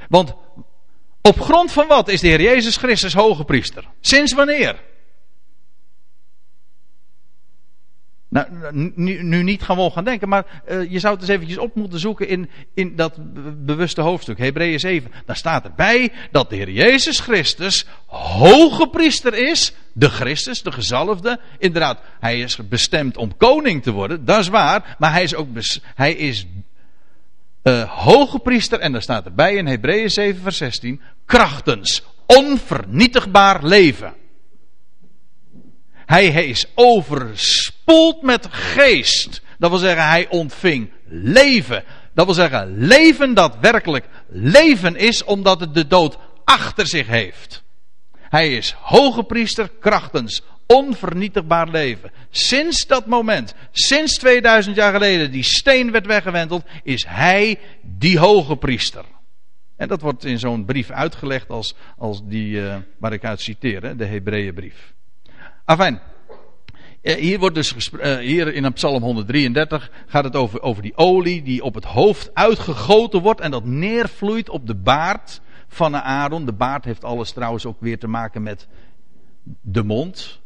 Want 0.08 0.34
op 1.22 1.40
grond 1.40 1.72
van 1.72 1.86
wat 1.86 2.08
is 2.08 2.20
de 2.20 2.28
Heer 2.28 2.40
Jezus 2.40 2.76
Christus 2.76 3.14
hoge 3.14 3.44
priester? 3.44 3.84
Sinds 4.00 4.32
wanneer? 4.32 4.82
Nou, 8.46 8.92
nu, 8.94 9.22
nu, 9.22 9.42
niet 9.42 9.62
gewoon 9.62 9.90
gaan 9.90 10.04
denken, 10.04 10.28
maar 10.28 10.62
uh, 10.70 10.90
je 10.90 10.98
zou 10.98 11.12
het 11.12 11.22
eens 11.22 11.32
eventjes 11.32 11.58
op 11.58 11.74
moeten 11.74 11.98
zoeken 11.98 12.28
in, 12.28 12.50
in 12.74 12.96
dat 12.96 13.18
bewuste 13.64 14.00
hoofdstuk, 14.00 14.38
Hebreeën 14.38 14.80
7. 14.80 15.10
Daar 15.26 15.36
staat 15.36 15.64
erbij 15.64 16.12
dat 16.30 16.50
de 16.50 16.56
Heer 16.56 16.70
Jezus 16.70 17.20
Christus 17.20 17.86
hoge 18.06 18.88
priester 18.88 19.34
is, 19.34 19.74
de 19.92 20.08
Christus, 20.08 20.62
de 20.62 20.72
gezalfde. 20.72 21.40
Inderdaad, 21.58 22.00
hij 22.20 22.40
is 22.40 22.58
bestemd 22.68 23.16
om 23.16 23.36
koning 23.36 23.82
te 23.82 23.90
worden, 23.90 24.24
dat 24.24 24.38
is 24.38 24.48
waar, 24.48 24.96
maar 24.98 25.12
hij 25.12 25.22
is 25.22 25.34
ook 25.34 25.48
hij 25.94 26.12
is 26.12 26.46
uh, 27.62 27.82
hoge 27.82 28.38
priester, 28.38 28.78
en 28.78 28.92
daar 28.92 29.02
staat 29.02 29.24
erbij 29.24 29.54
in 29.54 29.66
Hebreeën 29.66 30.10
7 30.10 30.42
vers 30.42 30.56
16, 30.56 31.00
krachtens 31.26 32.02
onvernietigbaar 32.26 33.64
leven. 33.64 34.14
Hij 36.08 36.28
is 36.28 36.66
overspoeld 36.74 38.22
met 38.22 38.46
geest. 38.50 39.42
Dat 39.58 39.70
wil 39.70 39.78
zeggen, 39.78 40.08
hij 40.08 40.28
ontving 40.28 40.90
leven. 41.04 41.84
Dat 42.14 42.24
wil 42.24 42.34
zeggen, 42.34 42.78
leven 42.78 43.34
dat 43.34 43.56
werkelijk 43.60 44.08
leven 44.28 44.96
is, 44.96 45.24
omdat 45.24 45.60
het 45.60 45.74
de 45.74 45.86
dood 45.86 46.18
achter 46.44 46.86
zich 46.86 47.06
heeft. 47.06 47.62
Hij 48.18 48.56
is 48.56 48.74
hoge 48.80 49.22
priester 49.22 49.70
krachtens 49.80 50.42
onvernietigbaar 50.66 51.68
leven. 51.68 52.10
Sinds 52.30 52.86
dat 52.86 53.06
moment, 53.06 53.54
sinds 53.70 54.14
2000 54.14 54.76
jaar 54.76 54.92
geleden, 54.92 55.30
die 55.30 55.42
steen 55.42 55.90
werd 55.90 56.06
weggewenteld, 56.06 56.64
is 56.82 57.06
hij 57.08 57.58
die 57.82 58.18
hoge 58.18 58.56
priester. 58.56 59.04
En 59.76 59.88
dat 59.88 60.00
wordt 60.00 60.24
in 60.24 60.38
zo'n 60.38 60.64
brief 60.64 60.90
uitgelegd 60.90 61.48
als, 61.48 61.74
als 61.96 62.20
die 62.24 62.50
uh, 62.50 62.76
waar 62.98 63.12
ik 63.12 63.24
uit 63.24 63.40
citeer, 63.40 63.96
de 63.96 64.04
Hebreeënbrief. 64.04 64.96
Afijn. 65.68 66.00
Eh, 67.02 67.14
hier 67.14 67.38
wordt 67.38 67.54
dus 67.54 67.90
uh, 67.92 68.16
hier 68.16 68.54
in 68.54 68.72
Psalm 68.72 69.02
133 69.02 69.90
gaat 70.06 70.24
het 70.24 70.36
over, 70.36 70.62
over 70.62 70.82
die 70.82 70.96
olie 70.96 71.42
die 71.42 71.62
op 71.62 71.74
het 71.74 71.84
hoofd 71.84 72.30
uitgegoten 72.34 73.22
wordt 73.22 73.40
en 73.40 73.50
dat 73.50 73.64
neervloeit 73.64 74.48
op 74.48 74.66
de 74.66 74.74
baard 74.74 75.40
van 75.66 75.96
Aaron. 75.96 76.44
De 76.44 76.52
baard 76.52 76.84
heeft 76.84 77.04
alles 77.04 77.32
trouwens 77.32 77.66
ook 77.66 77.80
weer 77.80 77.98
te 77.98 78.08
maken 78.08 78.42
met 78.42 78.68
de 79.60 79.82
mond. 79.82 80.40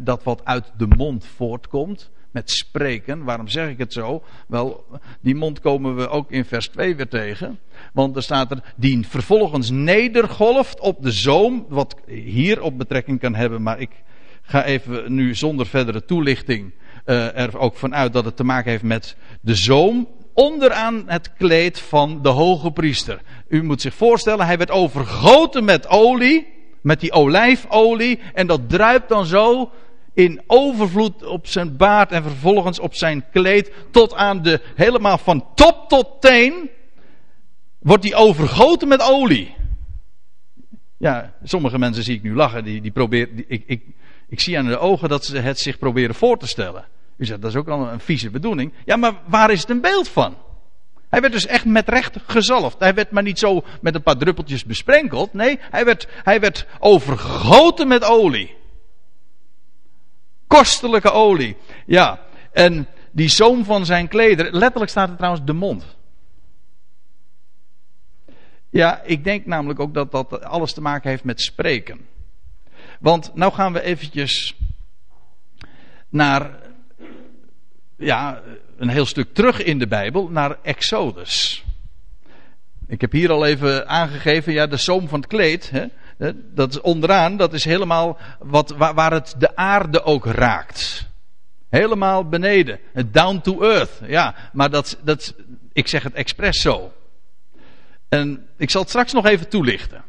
Dat 0.00 0.22
wat 0.22 0.44
uit 0.44 0.72
de 0.76 0.86
mond 0.86 1.26
voortkomt. 1.26 2.10
Met 2.30 2.50
spreken. 2.50 3.24
Waarom 3.24 3.48
zeg 3.48 3.68
ik 3.68 3.78
het 3.78 3.92
zo? 3.92 4.22
Wel, 4.48 4.84
die 5.20 5.34
mond 5.34 5.60
komen 5.60 5.96
we 5.96 6.08
ook 6.08 6.30
in 6.30 6.44
vers 6.44 6.68
2 6.68 6.96
weer 6.96 7.08
tegen. 7.08 7.58
Want 7.92 8.16
er 8.16 8.22
staat 8.22 8.50
er, 8.50 8.74
die 8.76 9.06
vervolgens 9.06 9.70
nedergolft 9.70 10.80
op 10.80 11.02
de 11.02 11.10
zoom. 11.10 11.66
Wat 11.68 11.96
hier 12.06 12.62
op 12.62 12.78
betrekking 12.78 13.20
kan 13.20 13.34
hebben, 13.34 13.62
maar 13.62 13.80
ik 13.80 13.90
ga 14.42 14.64
even 14.64 15.14
nu 15.14 15.34
zonder 15.34 15.66
verdere 15.66 16.04
toelichting 16.04 16.72
uh, 17.06 17.38
er 17.38 17.58
ook 17.58 17.76
vanuit 17.76 18.12
dat 18.12 18.24
het 18.24 18.36
te 18.36 18.44
maken 18.44 18.70
heeft 18.70 18.82
met 18.82 19.16
de 19.40 19.54
zoom 19.54 20.08
onderaan 20.34 21.02
het 21.06 21.32
kleed 21.32 21.80
van 21.80 22.22
de 22.22 22.28
hoge 22.28 22.70
priester. 22.70 23.20
U 23.48 23.62
moet 23.62 23.80
zich 23.80 23.94
voorstellen, 23.94 24.46
hij 24.46 24.58
werd 24.58 24.70
overgoten 24.70 25.64
met 25.64 25.88
olie, 25.88 26.46
met 26.80 27.00
die 27.00 27.12
olijfolie, 27.12 28.18
en 28.34 28.46
dat 28.46 28.68
druipt 28.68 29.08
dan 29.08 29.26
zo 29.26 29.70
in 30.14 30.42
overvloed 30.46 31.24
op 31.24 31.46
zijn 31.46 31.76
baard 31.76 32.12
en 32.12 32.22
vervolgens 32.22 32.78
op 32.78 32.94
zijn 32.94 33.24
kleed 33.32 33.72
tot 33.90 34.14
aan 34.14 34.42
de 34.42 34.60
helemaal 34.74 35.18
van 35.18 35.44
top 35.54 35.88
tot 35.88 36.20
teen 36.20 36.70
wordt 37.78 38.02
die 38.02 38.14
overgoten 38.14 38.88
met 38.88 39.02
olie. 39.02 39.54
Ja, 40.96 41.34
sommige 41.42 41.78
mensen 41.78 42.02
zie 42.02 42.16
ik 42.16 42.22
nu 42.22 42.34
lachen, 42.34 42.64
die, 42.64 42.80
die 42.80 42.90
proberen, 42.90 43.36
die, 43.36 43.44
ik, 43.48 43.62
ik, 43.66 43.82
ik 44.32 44.40
zie 44.40 44.58
aan 44.58 44.66
de 44.66 44.78
ogen 44.78 45.08
dat 45.08 45.24
ze 45.24 45.38
het 45.38 45.58
zich 45.58 45.78
proberen 45.78 46.14
voor 46.14 46.38
te 46.38 46.46
stellen. 46.46 46.84
U 47.16 47.24
zegt, 47.24 47.40
dat 47.40 47.50
is 47.50 47.56
ook 47.56 47.68
al 47.68 47.88
een 47.88 48.00
vieze 48.00 48.30
bedoeling. 48.30 48.72
Ja, 48.84 48.96
maar 48.96 49.14
waar 49.26 49.50
is 49.50 49.60
het 49.60 49.70
een 49.70 49.80
beeld 49.80 50.08
van? 50.08 50.36
Hij 51.08 51.20
werd 51.20 51.32
dus 51.32 51.46
echt 51.46 51.64
met 51.64 51.88
recht 51.88 52.16
gezalfd. 52.26 52.78
Hij 52.78 52.94
werd 52.94 53.10
maar 53.10 53.22
niet 53.22 53.38
zo 53.38 53.64
met 53.80 53.94
een 53.94 54.02
paar 54.02 54.16
druppeltjes 54.16 54.64
besprenkeld. 54.64 55.32
Nee, 55.32 55.58
hij 55.60 55.84
werd, 55.84 56.08
hij 56.10 56.40
werd 56.40 56.66
overgoten 56.78 57.88
met 57.88 58.04
olie. 58.04 58.56
Kostelijke 60.46 61.10
olie. 61.10 61.56
Ja, 61.86 62.20
en 62.52 62.88
die 63.10 63.28
zoom 63.28 63.64
van 63.64 63.86
zijn 63.86 64.08
kleder. 64.08 64.52
Letterlijk 64.52 64.90
staat 64.90 65.08
er 65.08 65.16
trouwens 65.16 65.44
de 65.44 65.52
mond. 65.52 65.96
Ja, 68.70 69.02
ik 69.02 69.24
denk 69.24 69.46
namelijk 69.46 69.80
ook 69.80 69.94
dat 69.94 70.10
dat 70.10 70.44
alles 70.44 70.72
te 70.72 70.80
maken 70.80 71.10
heeft 71.10 71.24
met 71.24 71.40
spreken. 71.40 72.10
Want 73.02 73.30
nou 73.34 73.52
gaan 73.52 73.72
we 73.72 73.82
eventjes 73.82 74.56
naar 76.08 76.50
ja, 77.96 78.42
een 78.76 78.88
heel 78.88 79.06
stuk 79.06 79.34
terug 79.34 79.62
in 79.62 79.78
de 79.78 79.86
Bijbel, 79.86 80.28
naar 80.28 80.56
Exodus. 80.62 81.64
Ik 82.86 83.00
heb 83.00 83.12
hier 83.12 83.30
al 83.30 83.46
even 83.46 83.88
aangegeven, 83.88 84.52
ja, 84.52 84.66
de 84.66 84.76
zoom 84.76 85.08
van 85.08 85.20
het 85.20 85.28
kleed, 85.28 85.70
hè, 85.70 85.84
dat 86.54 86.70
is 86.70 86.80
onderaan, 86.80 87.36
dat 87.36 87.52
is 87.52 87.64
helemaal 87.64 88.18
wat, 88.38 88.70
waar, 88.70 89.12
het 89.12 89.34
de 89.38 89.56
aarde 89.56 90.02
ook 90.02 90.26
raakt. 90.26 91.06
Helemaal 91.68 92.28
beneden, 92.28 92.78
down 93.06 93.40
to 93.40 93.62
earth, 93.62 94.00
ja, 94.06 94.34
maar 94.52 94.70
dat, 94.70 94.98
dat, 95.02 95.34
ik 95.72 95.88
zeg 95.88 96.02
het 96.02 96.14
expres 96.14 96.60
zo. 96.60 96.92
En 98.08 98.46
ik 98.56 98.70
zal 98.70 98.80
het 98.80 98.90
straks 98.90 99.12
nog 99.12 99.26
even 99.26 99.48
toelichten. 99.48 100.04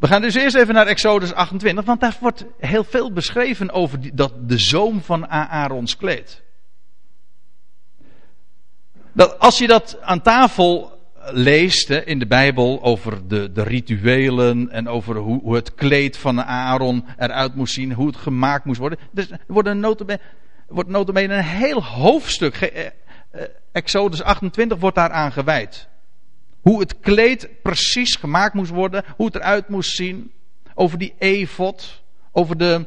We 0.00 0.06
gaan 0.06 0.22
dus 0.22 0.34
eerst 0.34 0.56
even 0.56 0.74
naar 0.74 0.86
Exodus 0.86 1.32
28, 1.32 1.84
want 1.84 2.00
daar 2.00 2.16
wordt 2.20 2.44
heel 2.58 2.84
veel 2.84 3.12
beschreven 3.12 3.70
over 3.70 4.16
dat 4.16 4.32
de 4.48 4.58
zoom 4.58 5.02
van 5.02 5.28
Aarons 5.28 5.96
kleed. 5.96 6.42
Dat 9.12 9.38
als 9.38 9.58
je 9.58 9.66
dat 9.66 9.98
aan 10.00 10.22
tafel 10.22 10.98
leest 11.20 11.90
in 11.90 12.18
de 12.18 12.26
Bijbel 12.26 12.82
over 12.82 13.28
de, 13.28 13.52
de 13.52 13.62
rituelen 13.62 14.70
en 14.70 14.88
over 14.88 15.16
hoe, 15.16 15.40
hoe, 15.40 15.54
het 15.54 15.74
kleed 15.74 16.16
van 16.16 16.42
Aaron 16.42 17.04
eruit 17.18 17.54
moest 17.54 17.74
zien, 17.74 17.92
hoe 17.92 18.06
het 18.06 18.16
gemaakt 18.16 18.64
moest 18.64 18.80
worden. 18.80 18.98
Dus 19.10 19.30
er 19.30 19.38
wordt, 19.46 19.68
een 19.68 19.80
notabene, 19.80 20.20
wordt 20.68 20.88
notabene 20.88 21.34
een 21.34 21.44
heel 21.44 21.84
hoofdstuk, 21.84 22.54
eh, 22.54 22.86
eh, 23.30 23.42
Exodus 23.72 24.22
28 24.22 24.78
wordt 24.78 24.96
daaraan 24.96 25.32
gewijd. 25.32 25.88
Hoe 26.60 26.80
het 26.80 27.00
kleed 27.00 27.48
precies 27.62 28.16
gemaakt 28.16 28.54
moest 28.54 28.70
worden, 28.70 29.04
hoe 29.16 29.26
het 29.26 29.34
eruit 29.34 29.68
moest 29.68 29.96
zien. 29.96 30.32
Over 30.74 30.98
die 30.98 31.14
efot, 31.18 32.02
over 32.32 32.58
de, 32.58 32.86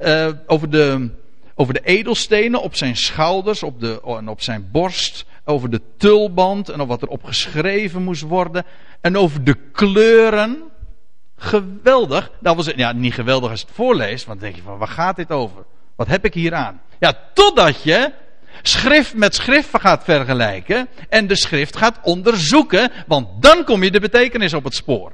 uh, 0.00 0.28
over 0.46 0.70
de, 0.70 1.10
over 1.54 1.74
de 1.74 1.84
edelstenen 1.84 2.62
op 2.62 2.76
zijn 2.76 2.96
schouders 2.96 3.62
op 3.62 3.80
de, 3.80 4.02
en 4.04 4.28
op 4.28 4.42
zijn 4.42 4.68
borst. 4.72 5.24
Over 5.44 5.70
de 5.70 5.80
tulband 5.96 6.68
en 6.68 6.74
over 6.74 6.86
wat 6.86 7.02
er 7.02 7.08
op 7.08 7.24
geschreven 7.24 8.02
moest 8.02 8.22
worden. 8.22 8.64
En 9.00 9.16
over 9.16 9.44
de 9.44 9.54
kleuren. 9.72 10.62
Geweldig. 11.36 12.30
Dat 12.40 12.56
was, 12.56 12.66
ja, 12.76 12.92
niet 12.92 13.14
geweldig 13.14 13.50
als 13.50 13.60
je 13.60 13.66
het 13.66 13.74
voorleest, 13.74 14.24
want 14.24 14.40
dan 14.40 14.48
denk 14.48 14.60
je 14.60 14.68
van 14.68 14.78
waar 14.78 14.88
gaat 14.88 15.16
dit 15.16 15.30
over? 15.30 15.64
Wat 15.96 16.06
heb 16.06 16.24
ik 16.24 16.34
hier 16.34 16.54
aan? 16.54 16.80
Ja, 16.98 17.18
totdat 17.34 17.82
je 17.82 18.12
schrift 18.62 19.14
met 19.14 19.34
schrift 19.34 19.68
gaat 19.72 20.04
vergelijken 20.04 20.88
en 21.08 21.26
de 21.26 21.36
schrift 21.36 21.76
gaat 21.76 21.98
onderzoeken, 22.02 22.92
want 23.06 23.42
dan 23.42 23.64
kom 23.64 23.82
je 23.82 23.90
de 23.90 24.00
betekenis 24.00 24.54
op 24.54 24.64
het 24.64 24.74
spoor. 24.74 25.12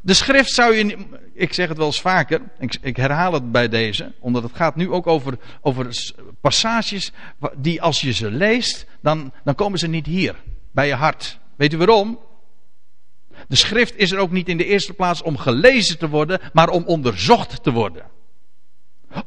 De 0.00 0.14
schrift 0.14 0.50
zou 0.50 0.74
je, 0.74 0.96
ik 1.34 1.52
zeg 1.52 1.68
het 1.68 1.76
wel 1.76 1.86
eens 1.86 2.00
vaker, 2.00 2.40
ik, 2.58 2.76
ik, 2.80 2.96
herhaal 2.96 3.32
het 3.32 3.52
bij 3.52 3.68
deze, 3.68 4.12
omdat 4.18 4.42
het 4.42 4.52
gaat 4.54 4.76
nu 4.76 4.90
ook 4.90 5.06
over, 5.06 5.38
over 5.60 6.12
passages 6.40 7.12
die 7.56 7.82
als 7.82 8.00
je 8.00 8.12
ze 8.12 8.30
leest, 8.30 8.86
dan, 9.00 9.32
dan 9.44 9.54
komen 9.54 9.78
ze 9.78 9.88
niet 9.88 10.06
hier, 10.06 10.34
bij 10.72 10.86
je 10.86 10.94
hart. 10.94 11.38
Weet 11.56 11.72
u 11.72 11.76
waarom? 11.76 12.18
De 13.48 13.56
schrift 13.56 13.96
is 13.96 14.10
er 14.10 14.18
ook 14.18 14.30
niet 14.30 14.48
in 14.48 14.56
de 14.56 14.64
eerste 14.64 14.92
plaats 14.92 15.22
om 15.22 15.36
gelezen 15.36 15.98
te 15.98 16.08
worden, 16.08 16.40
maar 16.52 16.68
om 16.68 16.84
onderzocht 16.84 17.62
te 17.62 17.70
worden. 17.70 18.02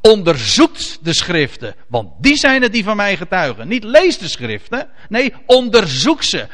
Onderzoekt 0.02 1.00
de 1.02 1.14
schriften, 1.14 1.76
want 1.88 2.10
die 2.18 2.36
zijn 2.36 2.62
het 2.62 2.72
die 2.72 2.84
van 2.84 2.96
mij 2.96 3.18
getuigen. 3.18 3.68
Niet 3.68 3.84
lees 3.84 4.18
de 4.18 4.28
schriften, 4.28 4.90
nee, 5.10 5.34
onderzoek 5.46 6.24
ze. 6.24 6.48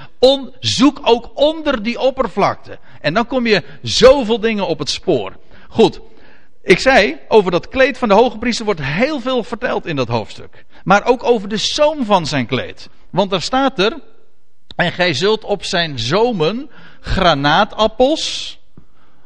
zoek 0.59 0.99
ook 1.01 1.31
onder 1.33 1.83
die 1.83 1.99
oppervlakte. 1.99 2.79
En 3.01 3.13
dan 3.13 3.27
kom 3.27 3.47
je 3.47 3.63
zoveel 3.81 4.39
dingen 4.39 4.67
op 4.67 4.79
het 4.79 4.89
spoor. 4.89 5.37
Goed, 5.69 5.99
ik 6.63 6.79
zei, 6.79 7.17
over 7.27 7.51
dat 7.51 7.67
kleed 7.67 7.97
van 7.97 8.07
de 8.07 8.13
hoge 8.13 8.37
priester 8.37 8.65
wordt 8.65 8.83
heel 8.83 9.19
veel 9.19 9.43
verteld 9.43 9.85
in 9.85 9.95
dat 9.95 10.07
hoofdstuk. 10.07 10.65
Maar 10.83 11.05
ook 11.05 11.23
over 11.23 11.49
de 11.49 11.57
zoom 11.57 12.05
van 12.05 12.25
zijn 12.25 12.45
kleed. 12.45 12.89
Want 13.09 13.29
daar 13.29 13.41
staat 13.41 13.79
er, 13.79 13.99
en 14.75 14.91
gij 14.91 15.13
zult 15.13 15.43
op 15.43 15.63
zijn 15.63 15.99
zomen 15.99 16.69
granaatappels 16.99 18.59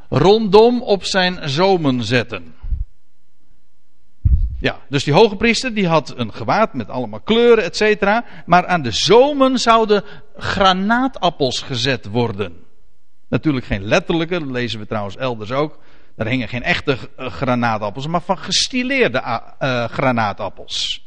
rondom 0.09 0.81
op 0.81 1.03
zijn 1.03 1.49
zomen 1.49 2.03
zetten. 2.03 2.55
Ja, 4.62 4.80
dus 4.89 5.04
die 5.04 5.13
hoge 5.13 5.36
priester 5.36 5.74
die 5.74 5.88
had 5.88 6.13
een 6.17 6.34
gewaad 6.34 6.74
met 6.74 6.89
allemaal 6.89 7.19
kleuren, 7.19 7.63
et 7.63 7.76
cetera. 7.76 8.26
Maar 8.45 8.67
aan 8.67 8.82
de 8.82 8.91
zomen 8.91 9.60
zouden 9.60 10.04
granaatappels 10.38 11.62
gezet 11.62 12.06
worden. 12.06 12.63
Natuurlijk 13.30 13.65
geen 13.65 13.84
letterlijke, 13.84 14.39
dat 14.39 14.50
lezen 14.50 14.80
we 14.80 14.86
trouwens 14.86 15.15
elders 15.15 15.52
ook. 15.52 15.80
Daar 16.15 16.28
hingen 16.28 16.47
geen 16.47 16.63
echte 16.63 16.97
eh, 17.15 17.32
granaatappels, 17.32 18.08
maar 18.08 18.21
van 18.21 18.38
gestileerde 18.38 19.21
uh, 19.60 19.86
granaatappels. 19.86 21.06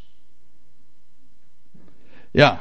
Ja. 2.31 2.61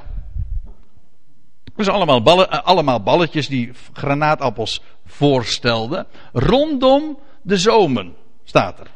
Dus 1.75 1.87
allemaal, 1.87 2.21
ballen, 2.21 2.47
uh, 2.51 2.63
allemaal 2.63 3.03
balletjes 3.03 3.47
die 3.47 3.71
granaatappels 3.93 4.81
voorstelden. 5.05 6.07
Rondom 6.33 7.19
de 7.41 7.57
zomen 7.57 8.15
staat 8.43 8.79
er. 8.79 8.87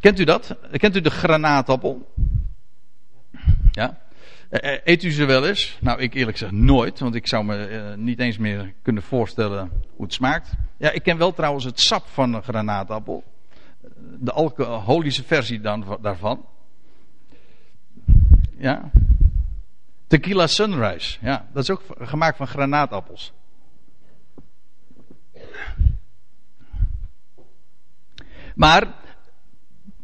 Kent 0.00 0.18
u 0.18 0.24
dat? 0.24 0.56
Kent 0.70 0.96
u 0.96 1.00
de 1.00 1.10
granaatappel? 1.10 2.12
Ja. 3.70 3.98
Eh, 4.48 4.72
eh, 4.72 4.80
eet 4.84 5.02
u 5.02 5.10
ze 5.10 5.24
wel 5.24 5.46
eens? 5.46 5.78
Nou, 5.80 6.00
ik 6.00 6.14
eerlijk 6.14 6.38
gezegd 6.38 6.56
nooit, 6.56 6.98
want 6.98 7.14
ik 7.14 7.28
zou 7.28 7.44
me 7.44 7.70
uh, 7.70 7.94
niet 7.94 8.18
eens 8.18 8.38
meer 8.38 8.72
kunnen 8.82 9.02
voorstellen 9.02 9.70
hoe 9.96 10.04
het 10.04 10.14
smaakt. 10.14 10.52
Ja, 10.76 10.90
ik 10.90 11.02
ken 11.02 11.18
wel 11.18 11.32
trouwens 11.32 11.64
het 11.64 11.80
sap 11.80 12.06
van 12.06 12.34
een 12.34 12.42
granaatappel. 12.42 13.24
De 14.18 14.32
alcoholische 14.32 15.24
versie 15.24 15.60
dan, 15.60 15.98
daarvan. 16.00 16.46
Ja. 18.56 18.90
Tequila 20.06 20.46
Sunrise. 20.46 21.18
Ja, 21.20 21.46
dat 21.52 21.62
is 21.62 21.70
ook 21.70 21.82
gemaakt 21.98 22.36
van 22.36 22.46
granaatappels. 22.46 23.32
Maar 28.54 28.94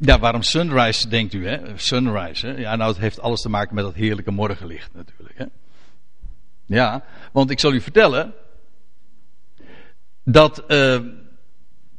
ja, 0.00 0.18
waarom 0.18 0.42
sunrise 0.42 1.08
denkt 1.08 1.34
u, 1.34 1.48
hè? 1.48 1.58
Sunrise, 1.74 2.46
hè? 2.46 2.56
Ja, 2.56 2.76
nou, 2.76 2.90
het 2.90 3.00
heeft 3.00 3.20
alles 3.20 3.40
te 3.40 3.48
maken 3.48 3.74
met 3.74 3.84
dat 3.84 3.94
heerlijke 3.94 4.30
morgenlicht 4.30 4.90
natuurlijk, 4.94 5.38
hè? 5.38 5.44
Ja, 6.66 7.04
want 7.32 7.50
ik 7.50 7.61
zal 7.61 7.72
u 7.72 7.80
vertellen 7.80 8.34
dat 10.24 10.64
uh, 10.68 10.98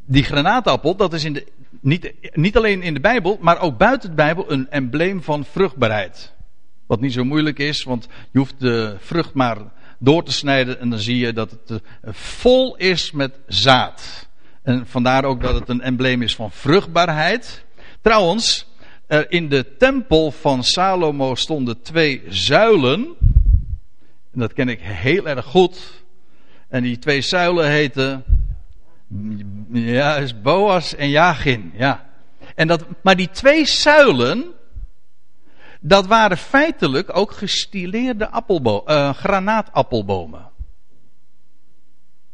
die 0.05 0.23
granaatappel, 0.23 0.95
dat 0.95 1.13
is 1.13 1.23
in 1.23 1.33
de, 1.33 1.47
niet, 1.81 2.13
niet 2.33 2.57
alleen 2.57 2.81
in 2.81 2.93
de 2.93 2.99
Bijbel, 2.99 3.38
maar 3.41 3.59
ook 3.59 3.77
buiten 3.77 4.09
de 4.09 4.15
Bijbel 4.15 4.51
een 4.51 4.69
embleem 4.69 5.23
van 5.23 5.45
vruchtbaarheid. 5.45 6.33
Wat 6.88 7.01
niet 7.01 7.13
zo 7.13 7.23
moeilijk 7.23 7.59
is, 7.59 7.83
want 7.83 8.07
je 8.31 8.38
hoeft 8.38 8.59
de 8.59 8.95
vrucht 8.99 9.33
maar 9.33 9.57
door 9.99 10.23
te 10.23 10.31
snijden 10.31 10.79
en 10.79 10.89
dan 10.89 10.99
zie 10.99 11.17
je 11.17 11.33
dat 11.33 11.51
het 11.51 11.69
uh, 11.71 11.77
vol 12.13 12.75
is 12.75 13.12
met 13.12 13.39
zaad. 13.47 14.27
En 14.63 14.88
vandaar 14.88 15.23
ook 15.23 15.41
dat 15.41 15.59
het 15.59 15.69
een 15.69 15.81
embleem 15.81 16.21
is 16.21 16.35
van 16.35 16.51
vruchtbaarheid. 16.51 17.65
Trouwens, 18.01 18.65
in 19.29 19.49
de 19.49 19.77
tempel 19.77 20.31
van 20.31 20.63
Salomo 20.63 21.35
stonden 21.35 21.81
twee 21.81 22.23
zuilen. 22.27 23.15
En 24.33 24.39
dat 24.39 24.53
ken 24.53 24.69
ik 24.69 24.79
heel 24.81 25.27
erg 25.27 25.45
goed. 25.45 26.03
En 26.67 26.83
die 26.83 26.99
twee 26.99 27.21
zuilen 27.21 27.69
heten. 27.69 28.23
Ja, 29.71 30.15
is 30.15 30.41
Boas 30.41 30.95
en 30.95 31.09
Jagin. 31.09 31.71
Ja. 31.75 32.09
En 32.55 32.67
dat, 32.67 32.85
maar 33.01 33.15
die 33.15 33.29
twee 33.29 33.65
zuilen. 33.65 34.45
Dat 35.81 36.07
waren 36.07 36.38
feitelijk 36.38 37.17
ook 37.17 37.31
gestileerde 37.31 38.29
appelbo 38.29 38.83
uh, 38.88 39.13
granaatappelbomen. 39.13 40.48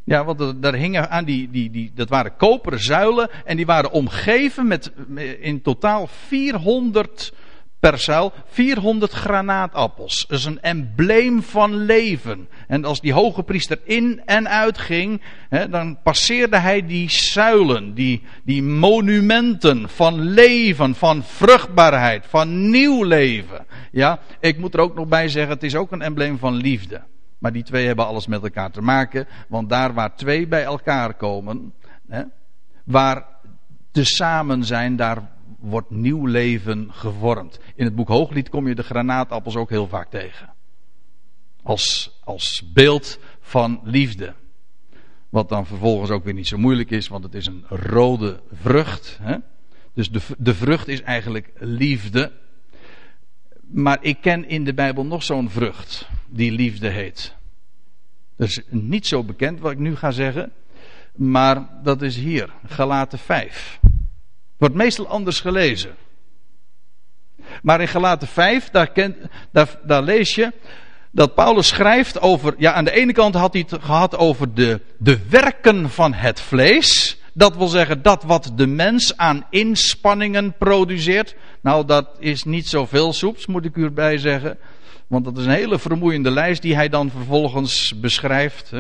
Ja, 0.06 0.26
want 0.26 0.62
daar 0.62 0.74
hingen 0.74 1.10
aan 1.10 1.26
die, 1.26 1.50
die, 1.50 1.70
die, 1.70 1.92
dat 1.96 2.10
waren 2.10 2.36
koperen 2.36 2.80
zuilen 2.80 3.30
en 3.46 3.56
die 3.56 3.66
waren 3.66 3.92
omgeven 3.92 4.68
met 4.68 4.92
in 5.40 5.62
totaal 5.62 6.08
400 6.08 7.34
per 7.80 8.00
zuil, 8.00 8.34
400 8.46 9.12
granaatappels. 9.12 10.26
Dat 10.28 10.40
is 10.40 10.46
een 10.46 10.62
embleem 10.62 11.44
van 11.44 11.76
leven. 11.76 12.48
En 12.68 12.86
als 12.86 13.02
die 13.02 13.14
hoge 13.14 13.44
priester 13.44 13.80
in 13.84 14.22
en 14.26 14.50
uit 14.50 14.78
ging, 14.78 15.22
hè, 15.50 15.70
dan 15.70 16.02
passeerde 16.04 16.58
hij 16.58 16.86
die 16.86 17.10
zuilen, 17.10 17.94
die, 17.94 18.22
die 18.44 18.64
monumenten 18.64 19.90
van 19.90 20.20
leven, 20.22 20.96
van 20.96 21.24
vruchtbaarheid, 21.24 22.26
van 22.28 22.70
nieuw 22.70 23.04
leven. 23.04 23.66
Ja, 23.92 24.20
ik 24.40 24.58
moet 24.58 24.74
er 24.74 24.80
ook 24.80 24.96
nog 24.96 25.08
bij 25.08 25.28
zeggen, 25.28 25.54
het 25.54 25.64
is 25.64 25.76
ook 25.76 25.92
een 25.92 26.02
embleem 26.02 26.38
van 26.40 26.56
liefde. 26.56 27.02
Maar 27.46 27.54
die 27.54 27.64
twee 27.64 27.86
hebben 27.86 28.06
alles 28.06 28.28
met 28.28 28.44
elkaar 28.44 28.72
te 28.72 28.82
maken. 28.82 29.28
Want 29.48 29.70
daar 29.70 29.94
waar 29.94 30.16
twee 30.16 30.48
bij 30.48 30.64
elkaar 30.64 31.14
komen, 31.14 31.74
hè, 32.08 32.24
waar 32.84 33.26
te 33.92 34.04
samen 34.04 34.64
zijn, 34.64 34.96
daar 34.96 35.32
wordt 35.60 35.90
nieuw 35.90 36.26
leven 36.26 36.88
gevormd. 36.92 37.60
In 37.76 37.86
het 37.86 37.96
boek 37.96 38.08
Hooglied 38.08 38.50
kom 38.50 38.68
je 38.68 38.76
de 38.76 38.84
granaatappels 38.84 39.56
ook 39.56 39.70
heel 39.70 39.88
vaak 39.88 40.10
tegen. 40.10 40.54
Als, 41.64 42.20
als 42.24 42.72
beeld 42.74 43.20
van 43.40 43.80
liefde. 43.84 44.34
Wat 45.30 45.50
dan 45.50 45.66
vervolgens 45.66 46.10
ook 46.10 46.24
weer 46.24 46.34
niet 46.34 46.48
zo 46.48 46.58
moeilijk 46.58 46.92
is, 46.92 47.08
want 47.08 47.24
het 47.24 47.34
is 47.34 47.46
een 47.46 47.66
rode 47.70 48.42
vrucht. 48.52 49.20
Hè? 49.22 49.38
Dus 49.94 50.10
de, 50.10 50.22
de 50.38 50.56
vrucht 50.56 50.88
is 50.88 51.02
eigenlijk 51.02 51.52
liefde. 51.60 52.32
Maar 53.62 53.98
ik 54.02 54.18
ken 54.22 54.48
in 54.48 54.64
de 54.64 54.74
Bijbel 54.74 55.06
nog 55.06 55.24
zo'n 55.24 55.50
vrucht 55.50 56.08
die 56.36 56.52
liefde 56.52 56.90
heet. 56.90 57.34
Dat 58.38 58.48
is 58.48 58.62
niet 58.70 59.08
zo 59.08 59.24
bekend 59.24 59.60
wat 59.60 59.72
ik 59.72 59.78
nu 59.78 59.96
ga 59.96 60.12
zeggen, 60.12 60.52
maar 61.16 61.70
dat 61.84 62.02
is 62.02 62.16
hier, 62.16 62.50
Galaten 62.68 63.20
5. 63.20 63.80
Wordt 64.58 64.76
meestal 64.76 65.08
anders 65.08 65.40
gelezen. 65.40 65.96
Maar 67.62 67.82
in 67.82 67.88
Galaten 67.88 68.28
5, 68.28 68.70
daar, 68.70 68.92
kent, 68.92 69.18
daar, 69.52 69.80
daar 69.84 70.04
lees 70.04 70.36
je 70.36 70.54
dat 71.16 71.36
Paulus 71.36 71.68
schrijft 71.68 72.22
over, 72.22 72.56
ja 72.58 72.74
aan 72.74 72.86
de 72.86 72.92
ene 72.92 73.14
kant 73.14 73.36
had 73.36 73.54
hij 73.54 73.66
het 73.70 73.84
gehad 73.84 74.18
over 74.18 74.54
de, 74.54 74.82
de 74.98 75.20
werken 75.30 75.90
van 75.90 76.14
het 76.14 76.42
vlees. 76.42 77.18
Dat 77.34 77.58
wil 77.58 77.68
zeggen 77.68 78.02
dat 78.02 78.24
wat 78.24 78.52
de 78.56 78.68
mens 78.68 79.18
aan 79.18 79.46
inspanningen 79.50 80.56
produceert. 80.58 81.36
Nou 81.62 81.86
dat 81.86 82.08
is 82.20 82.44
niet 82.44 82.68
zoveel 82.68 83.14
soeps 83.14 83.46
moet 83.46 83.66
ik 83.66 83.76
u 83.76 83.84
erbij 83.84 84.18
zeggen. 84.18 84.58
Want 85.08 85.26
dat 85.26 85.38
is 85.38 85.46
een 85.46 85.52
hele 85.52 85.80
vermoeiende 85.80 86.32
lijst 86.32 86.62
die 86.62 86.76
hij 86.76 86.90
dan 86.90 87.10
vervolgens 87.10 87.94
beschrijft. 88.00 88.72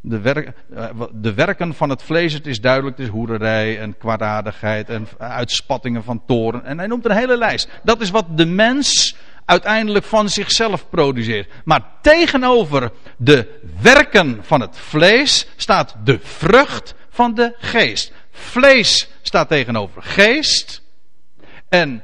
De, 0.00 0.20
werk, 0.20 0.52
eh, 0.74 0.88
de, 1.12 1.34
werken 1.34 1.74
van 1.74 1.90
het 1.90 2.02
vlees, 2.02 2.32
het 2.32 2.46
is 2.46 2.60
duidelijk, 2.60 2.96
het 2.96 3.06
is 3.06 3.12
hoererij 3.12 3.80
en 3.80 3.98
kwaadaardigheid 3.98 4.88
en 4.88 5.08
uitspattingen 5.18 6.04
van 6.04 6.22
toren. 6.26 6.64
En 6.64 6.78
hij 6.78 6.86
noemt 6.86 7.04
een 7.04 7.16
hele 7.16 7.36
lijst. 7.36 7.68
Dat 7.82 8.00
is 8.00 8.10
wat 8.10 8.38
de 8.38 8.46
mens 8.46 9.16
uiteindelijk 9.44 10.04
van 10.04 10.28
zichzelf 10.28 10.88
produceert. 10.88 11.50
Maar 11.64 11.84
tegenover 12.00 12.90
de 13.16 13.60
werken 13.80 14.38
van 14.42 14.60
het 14.60 14.78
vlees 14.78 15.46
staat 15.56 15.96
de 16.04 16.18
vrucht 16.22 16.94
van 17.08 17.34
de 17.34 17.54
geest. 17.58 18.12
Vlees 18.30 19.08
staat 19.22 19.48
tegenover 19.48 20.02
geest. 20.02 20.82
En 21.68 22.02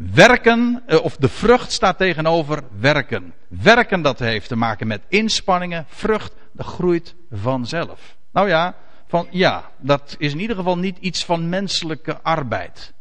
werken, 0.00 0.82
eh, 0.86 1.04
of 1.04 1.16
de 1.16 1.28
vrucht 1.28 1.72
staat 1.72 1.98
tegenover 1.98 2.62
werken. 2.78 3.34
Werken 3.48 4.02
dat 4.02 4.18
heeft 4.18 4.48
te 4.48 4.56
maken 4.56 4.86
met 4.86 5.02
inspanningen. 5.08 5.84
Vrucht, 5.88 6.34
dat 6.52 6.66
groeit 6.66 7.14
vanzelf. 7.30 8.16
Nou 8.32 8.48
ja, 8.48 8.74
van, 9.06 9.26
ja, 9.30 9.70
dat 9.78 10.14
is 10.18 10.32
in 10.32 10.40
ieder 10.40 10.56
geval 10.56 10.78
niet 10.78 10.98
iets 10.98 11.24
van 11.24 11.48
menselijke 11.48 12.22
arbeid. 12.22 12.92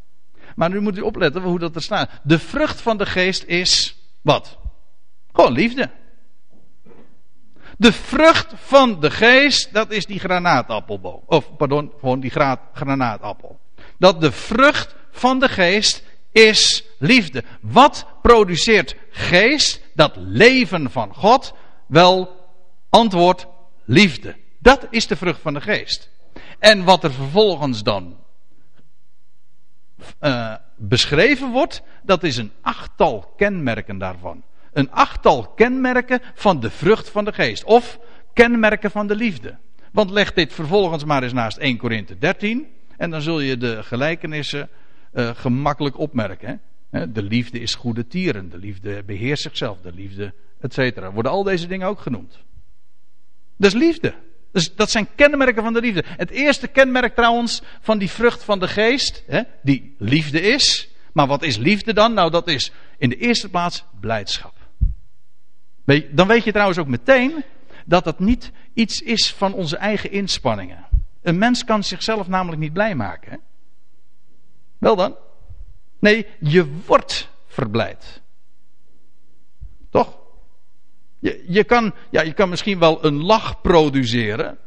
Maar 0.56 0.70
nu 0.70 0.80
moet 0.80 0.98
u 0.98 1.02
opletten 1.02 1.42
hoe 1.42 1.60
dat 1.60 1.76
er 1.76 1.82
staat. 1.82 2.10
De 2.24 2.40
vrucht 2.40 2.82
van 2.82 2.98
de 2.98 3.06
geest 3.06 3.44
is 3.44 3.98
wat? 4.22 4.58
Gewoon 5.32 5.52
liefde. 5.52 5.90
De 7.78 7.94
vrucht 7.94 8.54
van 8.56 9.00
de 9.00 9.12
geest, 9.12 9.74
dat 9.74 9.92
is 9.92 10.06
die 10.06 10.20
granaatappelboom. 10.20 11.22
Of, 11.26 11.56
pardon, 11.58 11.92
gewoon 12.00 12.20
die 12.20 12.32
granaatappel. 12.74 13.60
Dat 13.98 14.22
de 14.22 14.32
vrucht 14.32 14.96
van 15.12 15.40
de 15.40 15.50
geest 15.50 16.04
is 16.48 16.84
liefde. 16.98 17.44
Wat 17.62 18.06
produceert 18.22 18.96
geest, 19.10 19.82
dat 19.94 20.16
leven 20.16 20.92
van 20.92 21.14
God? 21.14 21.54
Wel, 21.88 22.48
antwoord, 22.90 23.48
liefde. 23.86 24.36
Dat 24.60 24.88
is 24.90 25.08
de 25.08 25.16
vrucht 25.16 25.42
van 25.42 25.54
de 25.54 25.62
geest. 25.62 26.10
En 26.60 26.84
wat 26.84 27.04
er 27.04 27.14
vervolgens 27.14 27.84
dan 27.84 28.18
uh, 30.22 30.56
beschreven 30.78 31.52
wordt, 31.52 31.82
dat 32.04 32.24
is 32.24 32.38
een 32.38 32.52
achttal 32.62 33.34
kenmerken 33.38 33.98
daarvan. 33.98 34.44
Een 34.74 34.92
achttal 34.92 35.48
kenmerken 35.48 36.22
van 36.34 36.60
de 36.60 36.70
vrucht 36.70 37.10
van 37.10 37.26
de 37.26 37.34
geest. 37.34 37.64
Of 37.64 38.00
kenmerken 38.34 38.92
van 38.92 39.08
de 39.08 39.16
liefde. 39.16 39.58
Want 39.92 40.10
leg 40.10 40.34
dit 40.34 40.54
vervolgens 40.54 41.04
maar 41.04 41.24
eens 41.24 41.34
naast 41.34 41.58
1 41.58 41.78
Korinthe 41.78 42.18
13. 42.18 42.68
En 42.98 43.10
dan 43.10 43.22
zul 43.22 43.40
je 43.40 43.58
de 43.58 43.84
gelijkenissen 43.84 44.70
uh, 45.20 45.30
gemakkelijk 45.36 45.98
opmerken. 45.98 46.62
Hè? 46.90 47.12
De 47.12 47.24
liefde 47.24 47.60
is 47.60 47.76
goede 47.76 48.08
tieren. 48.08 48.50
De 48.50 48.58
liefde 48.58 49.04
beheerst 49.04 49.44
zichzelf. 49.44 49.82
De 49.82 49.94
liefde, 49.94 50.34
et 50.62 50.74
cetera. 50.74 51.12
Worden 51.12 51.32
al 51.32 51.44
deze 51.44 51.68
dingen 51.68 51.88
ook 51.88 52.00
genoemd. 52.00 52.40
Dus 53.58 53.74
liefde. 53.74 54.14
Dus 54.52 54.76
dat 54.76 54.90
zijn 54.90 55.08
kenmerken 55.16 55.64
van 55.64 55.74
de 55.74 55.82
liefde. 55.82 56.04
Het 56.08 56.30
eerste 56.30 56.68
kenmerk 56.68 57.16
trouwens 57.16 57.62
van 57.82 57.98
die 57.98 58.10
vrucht 58.10 58.44
van 58.44 58.60
de 58.60 58.68
geest, 58.68 59.24
hè, 59.28 59.42
die 59.62 59.96
liefde 59.98 60.42
is. 60.42 60.90
Maar 61.14 61.28
wat 61.28 61.44
is 61.44 61.58
liefde 61.58 61.94
dan? 61.94 62.14
Nou, 62.14 62.32
dat 62.32 62.48
is 62.48 62.72
in 62.98 63.10
de 63.10 63.18
eerste 63.18 63.50
plaats 63.50 63.86
blijdschap. 64.00 64.54
Dan 66.12 66.28
weet 66.28 66.44
je 66.44 66.52
trouwens 66.52 66.80
ook 66.80 66.88
meteen 66.88 67.44
dat 67.86 68.04
dat 68.04 68.20
niet 68.20 68.52
iets 68.74 69.02
is 69.02 69.34
van 69.34 69.54
onze 69.54 69.78
eigen 69.78 70.12
inspanningen. 70.12 70.86
Een 71.22 71.38
mens 71.38 71.64
kan 71.64 71.84
zichzelf 71.84 72.28
namelijk 72.28 72.62
niet 72.62 72.74
blij 72.74 72.96
maken. 72.96 73.32
Hè? 73.32 73.38
Wel 74.80 74.96
dan? 74.96 75.16
Nee, 76.00 76.26
je 76.40 76.82
wordt 76.86 77.30
verblijd. 77.48 78.22
Toch? 79.90 80.18
Je, 81.20 81.46
je, 81.48 81.64
kan, 81.64 81.94
ja, 82.10 82.22
je 82.22 82.34
kan 82.34 82.50
misschien 82.50 82.80
wel 82.80 83.06
een 83.06 83.24
lach 83.24 83.62
produceren. 83.62 84.58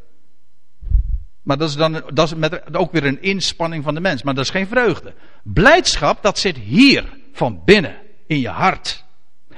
Maar 1.42 1.58
dat 1.58 1.68
is 1.68 1.76
dan 1.76 1.92
dat 1.92 2.26
is 2.26 2.34
met, 2.34 2.76
ook 2.76 2.92
weer 2.92 3.04
een 3.04 3.22
inspanning 3.22 3.84
van 3.84 3.94
de 3.94 4.00
mens. 4.00 4.22
Maar 4.22 4.34
dat 4.34 4.44
is 4.44 4.50
geen 4.50 4.66
vreugde. 4.66 5.14
Blijdschap, 5.42 6.22
dat 6.22 6.38
zit 6.38 6.56
hier, 6.56 7.18
van 7.32 7.62
binnen, 7.64 7.96
in 8.26 8.40
je 8.40 8.48
hart. 8.48 9.04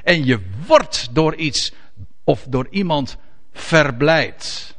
En 0.03 0.25
je 0.25 0.41
wordt 0.67 1.09
door 1.13 1.35
iets 1.35 1.73
of 2.25 2.47
door 2.49 2.67
iemand 2.71 3.17
verblijd. 3.53 4.74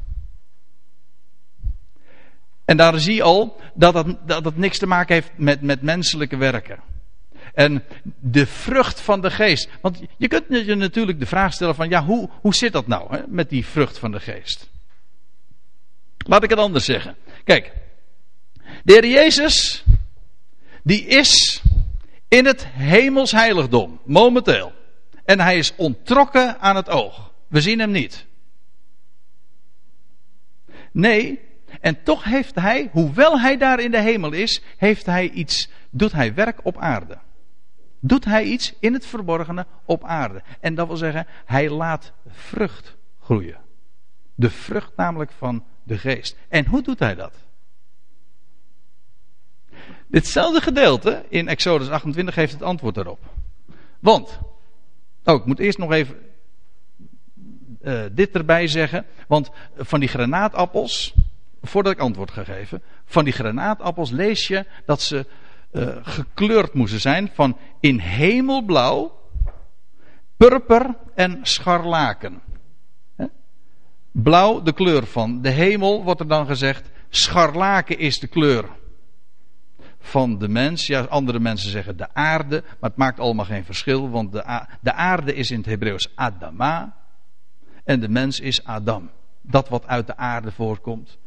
En 2.65 2.78
daar 2.78 2.99
zie 2.99 3.15
je 3.15 3.23
al 3.23 3.62
dat 3.73 3.93
het, 3.93 4.17
dat 4.28 4.56
niks 4.56 4.78
te 4.78 4.88
maken 4.88 5.15
heeft 5.15 5.32
met, 5.36 5.62
met 5.62 5.82
menselijke 5.82 6.38
werken. 6.38 6.80
En 7.54 7.84
de 8.19 8.45
vrucht 8.45 9.01
van 9.01 9.21
de 9.21 9.32
geest. 9.32 9.69
Want 9.82 10.01
je 10.17 10.28
kunt 10.28 10.45
je 10.49 10.75
natuurlijk 10.75 11.19
de 11.19 11.25
vraag 11.25 11.54
stellen 11.54 11.75
van 11.75 11.89
ja, 11.89 12.04
hoe, 12.04 12.30
hoe 12.41 12.56
zit 12.56 12.73
dat 12.73 12.88
nou 12.88 13.15
hè, 13.15 13.21
met 13.28 13.49
die 13.49 13.65
vrucht 13.65 13.97
van 13.97 14.12
de 14.12 14.19
geest? 14.19 14.69
Laat 16.17 16.43
ik 16.43 16.49
het 16.49 16.60
anders 16.60 16.86
zeggen. 16.86 17.15
Kijk, 17.43 17.71
de 18.84 18.93
Heer 18.93 19.08
Jezus, 19.08 19.84
die 20.84 21.06
is 21.06 21.62
in 22.28 22.45
het 22.45 22.65
hemels 22.67 23.32
heiligdom, 23.32 23.99
momenteel. 24.04 24.73
En 25.25 25.39
hij 25.39 25.58
is 25.58 25.73
ontrokken 25.75 26.60
aan 26.60 26.75
het 26.75 26.89
oog. 26.89 27.32
We 27.47 27.62
zien 27.62 27.80
hem 27.80 27.91
niet. 27.91 28.25
Nee, 30.91 31.39
en 31.81 32.03
toch 32.03 32.23
heeft 32.23 32.55
hij, 32.55 32.89
hoewel 32.91 33.39
hij 33.39 33.57
daar 33.57 33.79
in 33.79 33.91
de 33.91 34.01
hemel 34.01 34.31
is, 34.31 34.61
heeft 34.77 35.05
hij 35.05 35.29
iets, 35.29 35.69
doet 35.89 36.11
hij 36.11 36.33
werk 36.33 36.59
op 36.63 36.77
aarde 36.77 37.17
doet 38.07 38.25
hij 38.25 38.43
iets 38.43 38.73
in 38.79 38.93
het 38.93 39.05
verborgene 39.05 39.65
op 39.85 40.03
aarde. 40.03 40.43
En 40.59 40.75
dat 40.75 40.88
wil 40.88 40.97
zeggen, 40.97 41.27
hij 41.45 41.69
laat 41.69 42.11
vrucht 42.27 42.95
groeien. 43.19 43.57
De 44.35 44.49
vrucht 44.49 44.91
namelijk 44.95 45.31
van 45.31 45.63
de 45.83 45.97
geest. 45.97 46.38
En 46.47 46.65
hoe 46.65 46.81
doet 46.81 46.99
hij 46.99 47.15
dat? 47.15 47.33
Ditzelfde 50.07 50.61
gedeelte 50.61 51.25
in 51.29 51.47
Exodus 51.47 51.89
28 51.89 52.33
geeft 52.33 52.53
het 52.53 52.61
antwoord 52.61 52.95
daarop. 52.95 53.19
Want, 53.99 54.39
oh, 55.23 55.35
ik 55.35 55.45
moet 55.45 55.59
eerst 55.59 55.77
nog 55.77 55.91
even 55.91 56.17
uh, 57.81 58.03
dit 58.11 58.35
erbij 58.35 58.67
zeggen. 58.67 59.05
Want 59.27 59.49
van 59.75 59.99
die 59.99 60.09
granaatappels, 60.09 61.13
voordat 61.67 61.93
ik 61.93 61.99
antwoord 61.99 62.32
ga 62.32 62.43
geven, 62.43 62.82
van 63.06 63.23
die 63.23 63.34
granaatappels 63.34 64.12
lees 64.12 64.47
je 64.47 64.65
dat 64.86 65.01
ze 65.01 65.25
uh, 65.71 65.95
gekleurd 66.01 66.73
moesten 66.73 66.99
zijn 66.99 67.32
van 67.34 67.58
in 67.80 67.99
hemelblauw, 67.99 69.19
purper 70.38 70.95
en 71.15 71.39
scharlaken. 71.41 72.41
Blauw 74.12 74.62
de 74.62 74.73
kleur 74.73 75.06
van 75.06 75.41
de 75.41 75.49
hemel, 75.49 76.04
wordt 76.04 76.19
er 76.19 76.28
dan 76.28 76.45
gezegd. 76.45 76.89
Scharlaken 77.10 77.99
is 77.99 78.19
de 78.19 78.28
kleur 78.28 78.69
van 79.99 80.38
de 80.38 80.47
mens. 80.47 80.88
Ja, 80.88 81.01
andere 81.01 81.39
mensen 81.39 81.71
zeggen 81.71 81.97
de 81.97 82.13
aarde, 82.13 82.63
maar 82.80 82.89
het 82.89 82.99
maakt 82.99 83.19
allemaal 83.19 83.45
geen 83.45 83.65
verschil, 83.65 84.10
want 84.10 84.32
de, 84.32 84.65
de 84.82 84.93
aarde 84.93 85.34
is 85.34 85.51
in 85.51 85.58
het 85.58 85.65
Hebreeuws 85.65 86.12
Adama 86.15 86.95
en 87.84 87.99
de 87.99 88.10
mens 88.10 88.39
is 88.39 88.63
Adam. 88.63 89.10
Dat 89.41 89.69
wat 89.69 89.88
uit 89.88 90.08
de 90.08 90.17
aarde 90.17 90.51
voorkomt. 90.51 91.17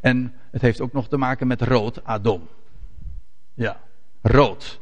En 0.00 0.34
het 0.50 0.62
heeft 0.62 0.80
ook 0.80 0.92
nog 0.92 1.08
te 1.08 1.16
maken 1.16 1.46
met 1.46 1.62
rood, 1.62 2.04
Adom. 2.04 2.48
Ja, 3.54 3.80
rood. 4.22 4.80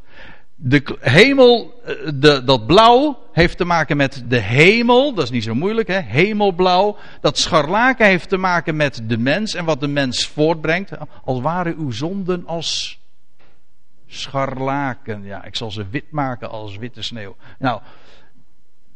De 0.55 0.97
hemel, 0.99 1.81
eh, 1.85 1.95
de, 2.13 2.43
dat 2.43 2.65
blauw 2.65 3.19
heeft 3.31 3.57
te 3.57 3.65
maken 3.65 3.97
met 3.97 4.23
de 4.27 4.39
hemel. 4.39 5.13
Dat 5.13 5.23
is 5.23 5.29
niet 5.29 5.43
zo 5.43 5.55
moeilijk, 5.55 5.87
hè? 5.87 5.99
Hemelblauw. 5.99 6.97
Dat 7.21 7.37
scharlaken 7.37 8.05
heeft 8.05 8.29
te 8.29 8.37
maken 8.37 8.75
met 8.75 9.01
de 9.03 9.17
mens 9.17 9.53
en 9.53 9.65
wat 9.65 9.79
de 9.79 9.87
mens 9.87 10.27
voortbrengt. 10.27 10.91
Als 11.23 11.41
waren 11.41 11.75
uw 11.77 11.91
zonden 11.91 12.47
als 12.47 12.99
scharlaken. 14.07 15.23
Ja, 15.23 15.43
ik 15.43 15.55
zal 15.55 15.71
ze 15.71 15.85
wit 15.89 16.11
maken 16.11 16.49
als 16.49 16.77
witte 16.77 17.01
sneeuw. 17.01 17.35
Nou, 17.59 17.81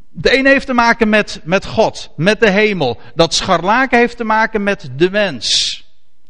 de 0.09 0.37
een 0.37 0.45
heeft 0.45 0.65
te 0.65 0.73
maken 0.73 1.09
met, 1.09 1.41
met 1.43 1.65
God, 1.65 2.11
met 2.15 2.39
de 2.39 2.49
hemel. 2.49 2.99
Dat 3.15 3.33
scharlaken 3.33 3.99
heeft 3.99 4.17
te 4.17 4.23
maken 4.23 4.63
met 4.63 4.89
de 4.95 5.11
mens. 5.11 5.78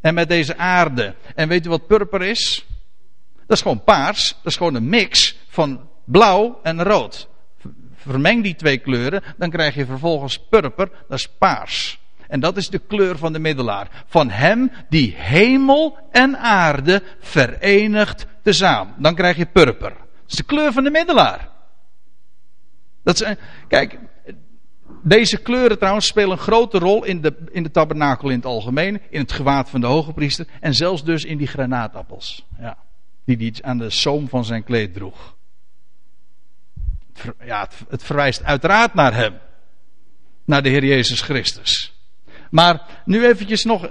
En 0.01 0.13
met 0.13 0.29
deze 0.29 0.57
aarde. 0.57 1.15
En 1.35 1.47
weet 1.47 1.65
u 1.65 1.69
wat 1.69 1.87
purper 1.87 2.21
is? 2.21 2.65
Dat 3.47 3.57
is 3.57 3.61
gewoon 3.61 3.83
paars. 3.83 4.29
Dat 4.29 4.51
is 4.51 4.57
gewoon 4.57 4.75
een 4.75 4.89
mix 4.89 5.37
van 5.47 5.89
blauw 6.05 6.59
en 6.63 6.83
rood. 6.83 7.27
Vermeng 7.95 8.43
die 8.43 8.55
twee 8.55 8.77
kleuren, 8.77 9.23
dan 9.37 9.49
krijg 9.49 9.75
je 9.75 9.85
vervolgens 9.85 10.39
purper, 10.49 10.89
dat 11.07 11.17
is 11.17 11.27
paars. 11.37 11.99
En 12.27 12.39
dat 12.39 12.57
is 12.57 12.69
de 12.69 12.79
kleur 12.79 13.17
van 13.17 13.33
de 13.33 13.39
middelaar. 13.39 14.03
Van 14.07 14.29
hem 14.29 14.71
die 14.89 15.15
hemel 15.17 15.97
en 16.11 16.37
aarde 16.37 17.03
verenigt 17.19 18.25
tezamen. 18.43 18.95
Dan 18.97 19.15
krijg 19.15 19.37
je 19.37 19.45
purper. 19.45 19.89
Dat 19.89 20.27
is 20.27 20.35
de 20.35 20.43
kleur 20.43 20.73
van 20.73 20.83
de 20.83 20.89
middelaar. 20.89 21.49
Dat 23.03 23.21
is, 23.21 23.35
kijk, 23.67 23.99
Deze 25.01 25.37
kleuren 25.37 25.77
trouwens 25.77 26.07
spelen 26.07 26.31
een 26.31 26.37
grote 26.37 26.79
rol 26.79 27.03
in 27.03 27.21
de, 27.21 27.35
in 27.51 27.63
de 27.63 27.71
tabernakel 27.71 28.29
in 28.29 28.35
het 28.35 28.45
algemeen, 28.45 29.01
in 29.09 29.21
het 29.21 29.31
gewaad 29.31 29.69
van 29.69 29.81
de 29.81 29.87
hoge 29.87 30.13
priester 30.13 30.47
en 30.59 30.73
zelfs 30.73 31.03
dus 31.03 31.23
in 31.23 31.37
die 31.37 31.47
granaatappels. 31.47 32.45
Ja, 32.59 32.77
die 33.25 33.37
hij 33.37 33.53
aan 33.61 33.77
de 33.77 33.89
zoom 33.89 34.29
van 34.29 34.45
zijn 34.45 34.63
kleed 34.63 34.93
droeg. 34.93 35.35
Ja, 37.43 37.61
het, 37.61 37.75
het 37.89 38.03
verwijst 38.03 38.43
uiteraard 38.43 38.93
naar 38.93 39.13
hem. 39.13 39.33
Naar 40.45 40.63
de 40.63 40.69
Heer 40.69 40.85
Jezus 40.85 41.21
Christus. 41.21 41.93
Maar 42.49 43.01
nu 43.05 43.25
eventjes 43.25 43.63
nog 43.63 43.89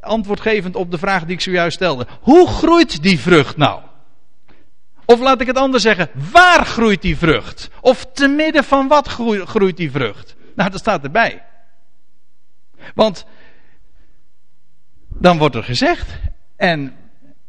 antwoordgevend 0.00 0.76
op 0.76 0.90
de 0.90 0.98
vraag 0.98 1.24
die 1.24 1.34
ik 1.34 1.40
zojuist 1.40 1.76
stelde. 1.76 2.06
Hoe 2.20 2.48
groeit 2.48 3.02
die 3.02 3.20
vrucht 3.20 3.56
nou? 3.56 3.80
Of 5.10 5.20
laat 5.20 5.40
ik 5.40 5.46
het 5.46 5.56
anders 5.56 5.82
zeggen, 5.82 6.10
waar 6.32 6.66
groeit 6.66 7.02
die 7.02 7.16
vrucht? 7.16 7.70
Of 7.80 8.06
te 8.12 8.28
midden 8.28 8.64
van 8.64 8.88
wat 8.88 9.08
groeit 9.44 9.76
die 9.76 9.90
vrucht? 9.90 10.36
Nou, 10.54 10.70
dat 10.70 10.80
staat 10.80 11.04
erbij. 11.04 11.44
Want 12.94 13.26
dan 15.08 15.38
wordt 15.38 15.54
er 15.54 15.64
gezegd, 15.64 16.18
en 16.56 16.96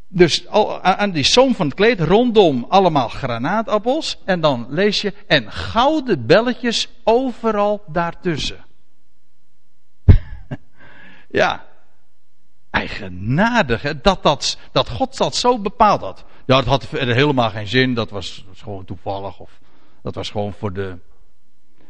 dus 0.08 0.48
aan 0.82 1.12
die 1.12 1.24
zoom 1.24 1.56
van 1.56 1.66
het 1.66 1.76
kleed, 1.76 2.00
rondom 2.00 2.66
allemaal 2.70 3.10
granaatappels. 3.10 4.22
En 4.26 4.42
dan 4.42 4.66
lees 4.70 5.02
je, 5.02 5.14
en 5.28 5.52
gouden 5.52 6.26
belletjes 6.26 6.90
overal 7.04 7.84
daartussen. 7.88 8.66
ja, 11.42 11.66
eigenaardig, 12.72 13.82
hè? 13.82 14.02
Dat, 14.02 14.24
dat, 14.24 14.58
dat 14.72 14.90
God 14.90 15.18
dat 15.18 15.36
zo 15.36 15.60
bepaald 15.60 16.02
had. 16.02 16.26
Ja, 16.46 16.58
het 16.58 16.66
had 16.66 16.88
helemaal 16.90 17.50
geen 17.50 17.68
zin, 17.68 17.94
dat 17.94 18.10
was, 18.10 18.46
gewoon 18.56 18.86
toevallig. 18.86 19.40
Of 19.40 19.60
dat 20.04 20.16
was 20.16 20.30
gewoon 20.30 20.54
voor 20.54 20.74
de. 20.74 20.98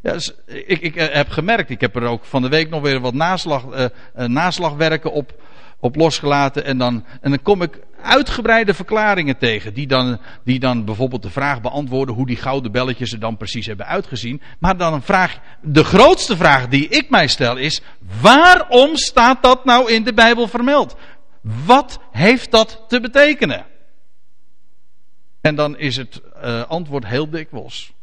Ja, 0.01 0.11
dus 0.11 0.34
ik, 0.45 0.79
ik 0.79 0.95
eh, 0.95 1.15
heb 1.15 1.29
gemerkt, 1.29 1.69
ik 1.69 1.82
heb 1.82 1.95
er 1.95 2.03
ook 2.03 2.25
van 2.25 2.41
de 2.41 2.49
week 2.49 2.69
nog 2.69 2.82
weer 2.82 2.99
wat 2.99 3.13
naslag, 3.13 3.65
uh, 3.65 4.25
naslagwerken 4.27 5.11
op 5.11 5.41
op 5.82 5.95
losgelaten. 5.95 6.65
En 6.65 6.77
dan, 6.77 7.05
en 7.21 7.29
dan 7.29 7.41
kom 7.41 7.61
ik 7.61 7.79
uitgebreide 8.01 8.73
verklaringen 8.73 9.38
tegen. 9.38 9.73
Die 9.73 9.88
dan, 9.88 10.19
die 10.43 10.59
dan 10.59 10.86
bijvoorbeeld 10.86 11.23
de 11.23 11.29
vraag 11.29 11.61
beantwoorden 11.61 12.15
hoe 12.15 12.25
die 12.25 12.36
gouden 12.36 12.71
belletjes 12.71 13.11
er 13.11 13.19
dan 13.19 13.38
precies 13.38 13.65
hebben 13.65 13.86
uitgezien. 13.86 14.41
Maar 14.59 14.77
dan 14.77 14.93
een 14.93 15.01
vraag, 15.01 15.39
de 15.61 15.84
grootste 15.84 16.38
vraag 16.38 16.67
die 16.67 16.88
ik 16.88 17.09
mij 17.09 17.27
stel 17.27 17.57
is: 17.57 17.82
waarom 18.21 18.95
staat 18.95 19.43
dat 19.43 19.65
nou 19.65 19.91
in 19.91 20.03
de 20.03 20.13
Bijbel 20.13 20.47
vermeld? 20.47 20.95
Wat 21.65 21.99
heeft 22.11 22.51
dat 22.51 22.84
te 22.88 22.99
betekenen? 22.99 23.65
En 25.41 25.55
dan 25.55 25.77
is 25.77 25.97
het 25.97 26.21
uh, 26.43 26.63
antwoord 26.63 27.05
heel 27.05 27.29
dikwijls. 27.29 27.93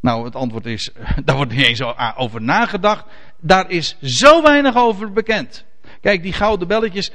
Nou, 0.00 0.24
het 0.24 0.34
antwoord 0.34 0.66
is, 0.66 0.90
daar 1.24 1.36
wordt 1.36 1.52
niet 1.52 1.66
eens 1.66 1.82
over 2.16 2.42
nagedacht. 2.42 3.04
Daar 3.40 3.70
is 3.70 3.96
zo 4.00 4.42
weinig 4.42 4.76
over 4.76 5.12
bekend. 5.12 5.64
Kijk, 6.04 6.22
die 6.22 6.32
gouden 6.32 6.68
belletjes. 6.68 7.10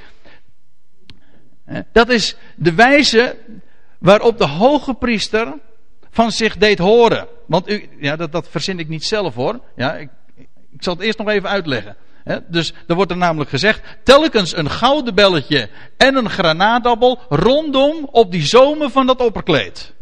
Dat 1.92 2.08
is 2.08 2.36
de 2.56 2.74
wijze 2.74 3.36
waarop 3.98 4.38
de 4.38 4.46
hoge 4.46 4.94
priester 4.94 5.54
van 6.10 6.32
zich 6.32 6.56
deed 6.56 6.78
horen. 6.78 7.28
Want 7.46 7.70
u, 7.70 7.88
ja, 7.98 8.16
dat, 8.16 8.32
dat 8.32 8.48
verzin 8.48 8.78
ik 8.78 8.88
niet 8.88 9.04
zelf 9.04 9.34
hoor. 9.34 9.60
Ja, 9.76 9.94
ik, 9.94 10.08
ik 10.72 10.82
zal 10.82 10.94
het 10.94 11.02
eerst 11.02 11.18
nog 11.18 11.28
even 11.28 11.48
uitleggen. 11.48 11.96
dus 12.48 12.72
er 12.86 12.94
wordt 12.94 13.10
er 13.10 13.16
namelijk 13.16 13.50
gezegd: 13.50 13.82
telkens 14.02 14.56
een 14.56 14.70
gouden 14.70 15.14
belletje 15.14 15.68
en 15.96 16.16
een 16.16 16.30
granaatappel 16.30 17.18
rondom 17.28 18.08
op 18.10 18.30
die 18.30 18.46
zomen 18.46 18.90
van 18.90 19.06
dat 19.06 19.20
opperkleed. 19.20 19.94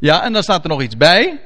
Ja, 0.00 0.22
en 0.22 0.32
dan 0.32 0.42
staat 0.42 0.62
er 0.62 0.68
nog 0.68 0.82
iets 0.82 0.96
bij. 0.96 1.40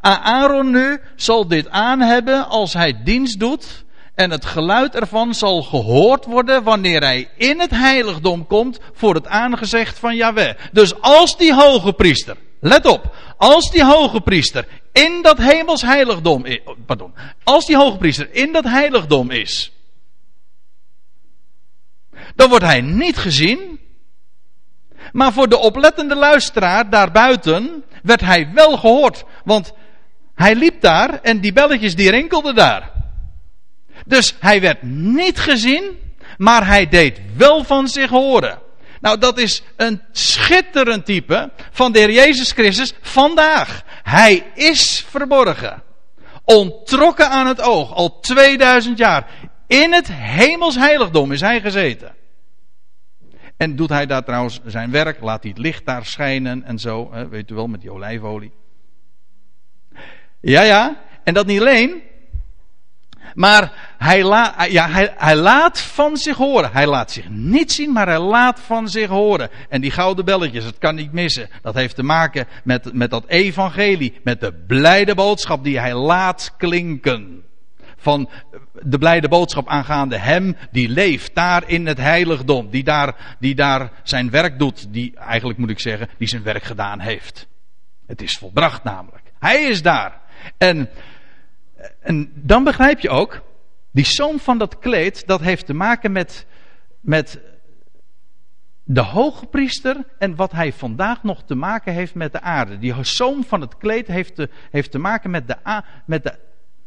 Aaron 0.00 0.70
nu 0.70 1.00
zal 1.16 1.48
dit 1.48 1.68
aan 1.68 2.00
hebben 2.00 2.48
als 2.48 2.72
hij 2.72 3.02
dienst 3.02 3.38
doet 3.38 3.83
en 4.14 4.30
het 4.30 4.44
geluid 4.44 4.94
ervan 4.94 5.34
zal 5.34 5.62
gehoord 5.62 6.24
worden 6.24 6.62
wanneer 6.62 7.00
hij 7.00 7.28
in 7.36 7.60
het 7.60 7.70
heiligdom 7.70 8.46
komt 8.46 8.80
voor 8.92 9.14
het 9.14 9.26
aangezicht 9.26 9.98
van 9.98 10.16
Yahweh. 10.16 10.54
Dus 10.72 11.00
als 11.00 11.36
die 11.36 11.54
hoge 11.54 11.92
priester, 11.92 12.36
let 12.60 12.86
op, 12.86 13.14
als 13.36 13.70
die 13.70 13.84
hoge 13.84 14.20
priester 14.20 14.66
in 14.92 15.22
dat 15.22 15.38
hemels 15.38 15.82
heiligdom 15.82 16.44
is, 16.44 16.60
pardon, 16.86 17.14
als 17.44 17.66
die 17.66 17.76
hoge 17.76 17.96
priester 17.96 18.34
in 18.34 18.52
dat 18.52 18.64
heiligdom 18.64 19.30
is, 19.30 19.72
dan 22.34 22.48
wordt 22.48 22.64
hij 22.64 22.80
niet 22.80 23.16
gezien, 23.16 23.80
maar 25.12 25.32
voor 25.32 25.48
de 25.48 25.58
oplettende 25.58 26.16
luisteraar 26.16 26.90
daarbuiten 26.90 27.84
werd 28.02 28.20
hij 28.20 28.50
wel 28.54 28.76
gehoord, 28.76 29.24
want 29.44 29.72
hij 30.34 30.54
liep 30.54 30.80
daar 30.80 31.20
en 31.20 31.40
die 31.40 31.52
belletjes 31.52 31.94
die 31.94 32.10
rinkelden 32.10 32.54
daar. 32.54 32.93
Dus 34.06 34.36
hij 34.40 34.60
werd 34.60 34.82
niet 34.82 35.38
gezien, 35.38 35.98
maar 36.36 36.66
hij 36.66 36.88
deed 36.88 37.20
wel 37.36 37.64
van 37.64 37.88
zich 37.88 38.10
horen. 38.10 38.62
Nou, 39.00 39.18
dat 39.18 39.38
is 39.38 39.62
een 39.76 40.02
schitterend 40.12 41.04
type 41.04 41.50
van 41.70 41.92
de 41.92 41.98
Heer 41.98 42.10
Jezus 42.10 42.52
Christus 42.52 42.92
vandaag. 43.00 43.82
Hij 44.02 44.46
is 44.54 45.04
verborgen. 45.08 45.82
Ontrokken 46.44 47.28
aan 47.28 47.46
het 47.46 47.60
oog, 47.60 47.94
al 47.94 48.20
2000 48.20 48.98
jaar. 48.98 49.26
In 49.66 49.92
het 49.92 50.08
hemels 50.12 50.74
heiligdom 50.74 51.32
is 51.32 51.40
hij 51.40 51.60
gezeten. 51.60 52.14
En 53.56 53.76
doet 53.76 53.88
hij 53.88 54.06
daar 54.06 54.24
trouwens 54.24 54.60
zijn 54.64 54.90
werk, 54.90 55.20
laat 55.20 55.42
hij 55.42 55.50
het 55.50 55.60
licht 55.60 55.86
daar 55.86 56.06
schijnen 56.06 56.64
en 56.64 56.78
zo, 56.78 57.10
weet 57.30 57.50
u 57.50 57.54
wel, 57.54 57.66
met 57.66 57.80
die 57.80 57.92
olijfolie. 57.92 58.52
Ja, 60.40 60.62
ja, 60.62 61.02
en 61.24 61.34
dat 61.34 61.46
niet 61.46 61.60
alleen, 61.60 62.02
maar 63.34 63.72
hij, 63.98 64.18
ja, 64.70 64.88
hij, 64.88 65.14
hij, 65.16 65.36
laat 65.36 65.80
van 65.80 66.16
zich 66.16 66.36
horen. 66.36 66.72
Hij 66.72 66.86
laat 66.86 67.10
zich 67.10 67.28
niet 67.28 67.72
zien, 67.72 67.92
maar 67.92 68.06
hij 68.06 68.20
laat 68.20 68.60
van 68.60 68.88
zich 68.88 69.08
horen. 69.08 69.50
En 69.68 69.80
die 69.80 69.90
gouden 69.90 70.24
belletjes, 70.24 70.64
dat 70.64 70.78
kan 70.78 70.94
niet 70.94 71.12
missen. 71.12 71.48
Dat 71.62 71.74
heeft 71.74 71.94
te 71.94 72.02
maken 72.02 72.46
met, 72.64 72.92
met 72.92 73.10
dat 73.10 73.26
evangelie. 73.26 74.20
Met 74.24 74.40
de 74.40 74.52
blijde 74.66 75.14
boodschap 75.14 75.64
die 75.64 75.78
hij 75.78 75.94
laat 75.94 76.54
klinken. 76.56 77.42
Van 77.96 78.30
de 78.82 78.98
blijde 78.98 79.28
boodschap 79.28 79.68
aangaande 79.68 80.18
hem 80.18 80.56
die 80.70 80.88
leeft 80.88 81.34
daar 81.34 81.62
in 81.66 81.86
het 81.86 81.98
heiligdom. 81.98 82.70
Die 82.70 82.84
daar, 82.84 83.36
die 83.38 83.54
daar 83.54 83.90
zijn 84.02 84.30
werk 84.30 84.58
doet. 84.58 84.92
Die 84.92 85.16
eigenlijk 85.16 85.58
moet 85.58 85.70
ik 85.70 85.80
zeggen, 85.80 86.08
die 86.18 86.28
zijn 86.28 86.42
werk 86.42 86.62
gedaan 86.62 87.00
heeft. 87.00 87.46
Het 88.06 88.22
is 88.22 88.36
volbracht 88.36 88.84
namelijk. 88.84 89.22
Hij 89.38 89.62
is 89.62 89.82
daar. 89.82 90.20
En 90.58 90.88
en 92.00 92.32
dan 92.34 92.64
begrijp 92.64 93.00
je 93.00 93.08
ook, 93.08 93.42
die 93.90 94.04
zoom 94.04 94.38
van 94.38 94.58
dat 94.58 94.78
kleed, 94.78 95.26
dat 95.26 95.40
heeft 95.40 95.66
te 95.66 95.74
maken 95.74 96.12
met, 96.12 96.46
met 97.00 97.40
de 98.84 99.00
hoge 99.00 99.46
priester 99.46 99.96
en 100.18 100.34
wat 100.34 100.52
hij 100.52 100.72
vandaag 100.72 101.22
nog 101.22 101.42
te 101.42 101.54
maken 101.54 101.92
heeft 101.92 102.14
met 102.14 102.32
de 102.32 102.40
aarde. 102.40 102.78
Die 102.78 102.94
zoom 103.00 103.44
van 103.44 103.60
het 103.60 103.76
kleed 103.76 104.06
heeft 104.06 104.34
te, 104.34 104.48
heeft 104.70 104.90
te 104.90 104.98
maken 104.98 105.30
met 105.30 105.48
de, 105.48 105.82
met, 106.06 106.22
de, 106.22 106.38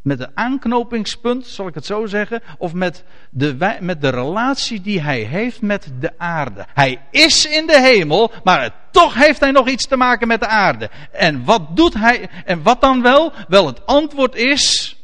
met 0.07 0.17
de 0.17 0.29
aanknopingspunt, 0.33 1.47
zal 1.47 1.67
ik 1.67 1.73
het 1.73 1.85
zo 1.85 2.05
zeggen, 2.05 2.41
of 2.57 2.73
met 2.73 3.03
de, 3.29 3.77
met 3.79 4.01
de 4.01 4.09
relatie 4.09 4.81
die 4.81 5.01
hij 5.01 5.19
heeft 5.19 5.61
met 5.61 5.91
de 5.99 6.11
aarde. 6.17 6.65
Hij 6.73 7.01
is 7.11 7.45
in 7.45 7.67
de 7.67 7.81
hemel, 7.81 8.31
maar 8.43 8.71
toch 8.91 9.13
heeft 9.13 9.39
hij 9.39 9.51
nog 9.51 9.67
iets 9.67 9.87
te 9.87 9.95
maken 9.95 10.27
met 10.27 10.39
de 10.39 10.47
aarde. 10.47 10.89
En 11.11 11.43
wat 11.45 11.75
doet 11.75 11.93
hij, 11.93 12.29
en 12.45 12.63
wat 12.63 12.81
dan 12.81 13.01
wel? 13.01 13.33
Wel, 13.47 13.65
het 13.65 13.85
antwoord 13.85 14.35
is, 14.35 14.95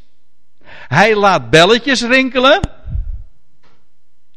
hij 0.87 1.15
laat 1.15 1.49
belletjes 1.49 2.01
rinkelen. 2.01 2.59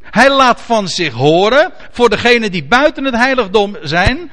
Hij 0.00 0.30
laat 0.30 0.60
van 0.60 0.88
zich 0.88 1.12
horen 1.12 1.72
voor 1.90 2.08
degenen 2.08 2.50
die 2.50 2.64
buiten 2.64 3.04
het 3.04 3.16
heiligdom 3.16 3.76
zijn. 3.82 4.30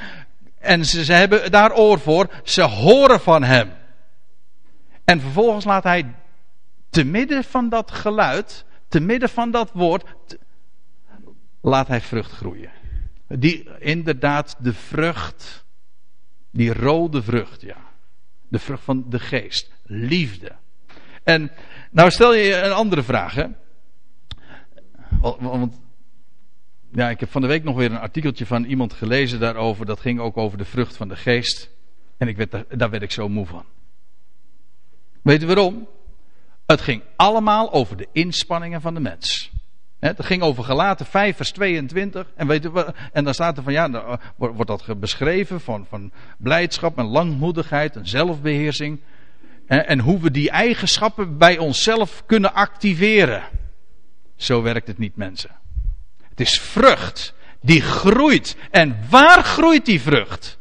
En 0.59 0.85
ze, 0.85 1.03
ze 1.03 1.13
hebben 1.13 1.51
daar 1.51 1.73
oor 1.73 1.99
voor. 1.99 2.29
Ze 2.43 2.61
horen 2.61 3.19
van 3.19 3.43
hem. 3.43 3.71
En 5.05 5.21
vervolgens 5.21 5.65
laat 5.65 5.83
hij 5.83 6.05
te 6.93 7.03
midden 7.03 7.43
van 7.43 7.69
dat 7.69 7.91
geluid, 7.91 8.65
te 8.87 8.99
midden 8.99 9.29
van 9.29 9.51
dat 9.51 9.71
woord, 9.71 10.37
laat 11.61 11.87
hij 11.87 12.01
vrucht 12.01 12.31
groeien. 12.31 12.71
Die 13.27 13.79
inderdaad 13.79 14.55
de 14.59 14.73
vrucht, 14.73 15.65
die 16.51 16.73
rode 16.73 17.23
vrucht, 17.23 17.61
ja. 17.61 17.77
De 18.47 18.59
vrucht 18.59 18.83
van 18.83 19.05
de 19.09 19.19
geest, 19.19 19.71
liefde. 19.83 20.51
En 21.23 21.51
nou 21.91 22.11
stel 22.11 22.33
je 22.33 22.55
een 22.55 22.71
andere 22.71 23.03
vraag, 23.03 23.33
hè. 23.33 23.45
Want, 25.39 25.79
ja, 26.91 27.09
ik 27.09 27.19
heb 27.19 27.31
van 27.31 27.41
de 27.41 27.47
week 27.47 27.63
nog 27.63 27.75
weer 27.75 27.91
een 27.91 27.97
artikeltje 27.97 28.45
van 28.45 28.63
iemand 28.63 28.93
gelezen 28.93 29.39
daarover. 29.39 29.85
Dat 29.85 29.99
ging 29.99 30.19
ook 30.19 30.37
over 30.37 30.57
de 30.57 30.65
vrucht 30.65 30.97
van 30.97 31.07
de 31.07 31.15
geest. 31.15 31.69
En 32.17 32.27
ik 32.27 32.37
werd, 32.37 32.79
daar, 32.79 32.89
werd 32.89 33.03
ik 33.03 33.11
zo 33.11 33.29
moe 33.29 33.45
van. 33.45 33.65
Weet 35.21 35.43
u 35.43 35.45
waarom? 35.45 35.87
Het 36.73 36.81
ging 36.81 37.01
allemaal 37.15 37.73
over 37.73 37.97
de 37.97 38.07
inspanningen 38.11 38.81
van 38.81 38.93
de 38.93 38.99
mens. 38.99 39.51
Het 39.99 40.25
ging 40.25 40.41
over 40.41 40.63
gelaten 40.63 41.05
5 41.05 41.35
vers 41.35 41.51
22. 41.51 42.27
En, 42.35 42.47
weet 42.47 42.69
en 43.11 43.23
dan 43.23 43.33
staat 43.33 43.57
er 43.57 43.63
van 43.63 43.73
ja, 43.73 43.89
dan 43.89 44.19
wordt 44.35 44.67
dat 44.67 44.99
beschreven 44.99 45.61
van, 45.61 45.85
van 45.89 46.11
blijdschap 46.37 46.97
en 46.97 47.05
langmoedigheid 47.05 47.95
en 47.95 48.07
zelfbeheersing. 48.07 48.99
En 49.65 49.99
hoe 49.99 50.19
we 50.19 50.31
die 50.31 50.49
eigenschappen 50.49 51.37
bij 51.37 51.57
onszelf 51.57 52.23
kunnen 52.25 52.53
activeren. 52.53 53.43
Zo 54.35 54.61
werkt 54.61 54.87
het 54.87 54.97
niet, 54.97 55.15
mensen. 55.15 55.51
Het 56.29 56.39
is 56.39 56.59
vrucht 56.59 57.33
die 57.61 57.81
groeit. 57.81 58.55
En 58.71 58.97
waar 59.09 59.43
groeit 59.43 59.85
die 59.85 60.01
vrucht? 60.01 60.57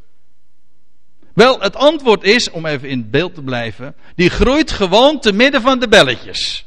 Wel, 1.35 1.61
het 1.61 1.77
antwoord 1.77 2.23
is, 2.23 2.51
om 2.51 2.67
even 2.67 2.89
in 2.89 3.11
beeld 3.11 3.35
te 3.35 3.43
blijven, 3.43 3.95
die 4.17 4.31
groeit 4.31 4.71
gewoon 4.71 5.21
te 5.21 5.33
midden 5.33 5.63
van 5.63 5.79
de 5.79 5.89
belletjes. 5.89 6.65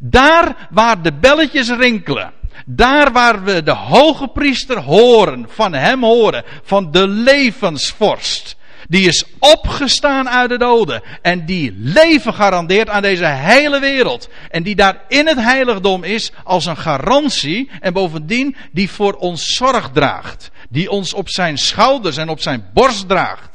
Daar 0.00 0.68
waar 0.70 1.02
de 1.02 1.12
belletjes 1.12 1.68
rinkelen. 1.68 2.32
Daar 2.66 3.12
waar 3.12 3.44
we 3.44 3.62
de 3.62 3.74
hoge 3.74 4.28
priester 4.28 4.80
horen, 4.80 5.46
van 5.48 5.72
hem 5.72 6.02
horen, 6.02 6.44
van 6.62 6.90
de 6.90 7.08
levensvorst. 7.08 8.56
Die 8.88 9.08
is 9.08 9.24
opgestaan 9.38 10.28
uit 10.28 10.48
de 10.48 10.58
doden. 10.58 11.02
En 11.22 11.46
die 11.46 11.74
leven 11.76 12.34
garandeert 12.34 12.88
aan 12.88 13.02
deze 13.02 13.26
hele 13.26 13.80
wereld. 13.80 14.28
En 14.50 14.62
die 14.62 14.74
daar 14.74 15.04
in 15.08 15.26
het 15.26 15.40
heiligdom 15.40 16.04
is 16.04 16.32
als 16.44 16.66
een 16.66 16.76
garantie. 16.76 17.70
En 17.80 17.92
bovendien 17.92 18.56
die 18.72 18.90
voor 18.90 19.14
ons 19.14 19.46
zorg 19.46 19.90
draagt. 19.90 20.50
Die 20.70 20.90
ons 20.90 21.14
op 21.14 21.28
zijn 21.28 21.58
schouders 21.58 22.16
en 22.16 22.28
op 22.28 22.40
zijn 22.40 22.70
borst 22.72 23.08
draagt. 23.08 23.53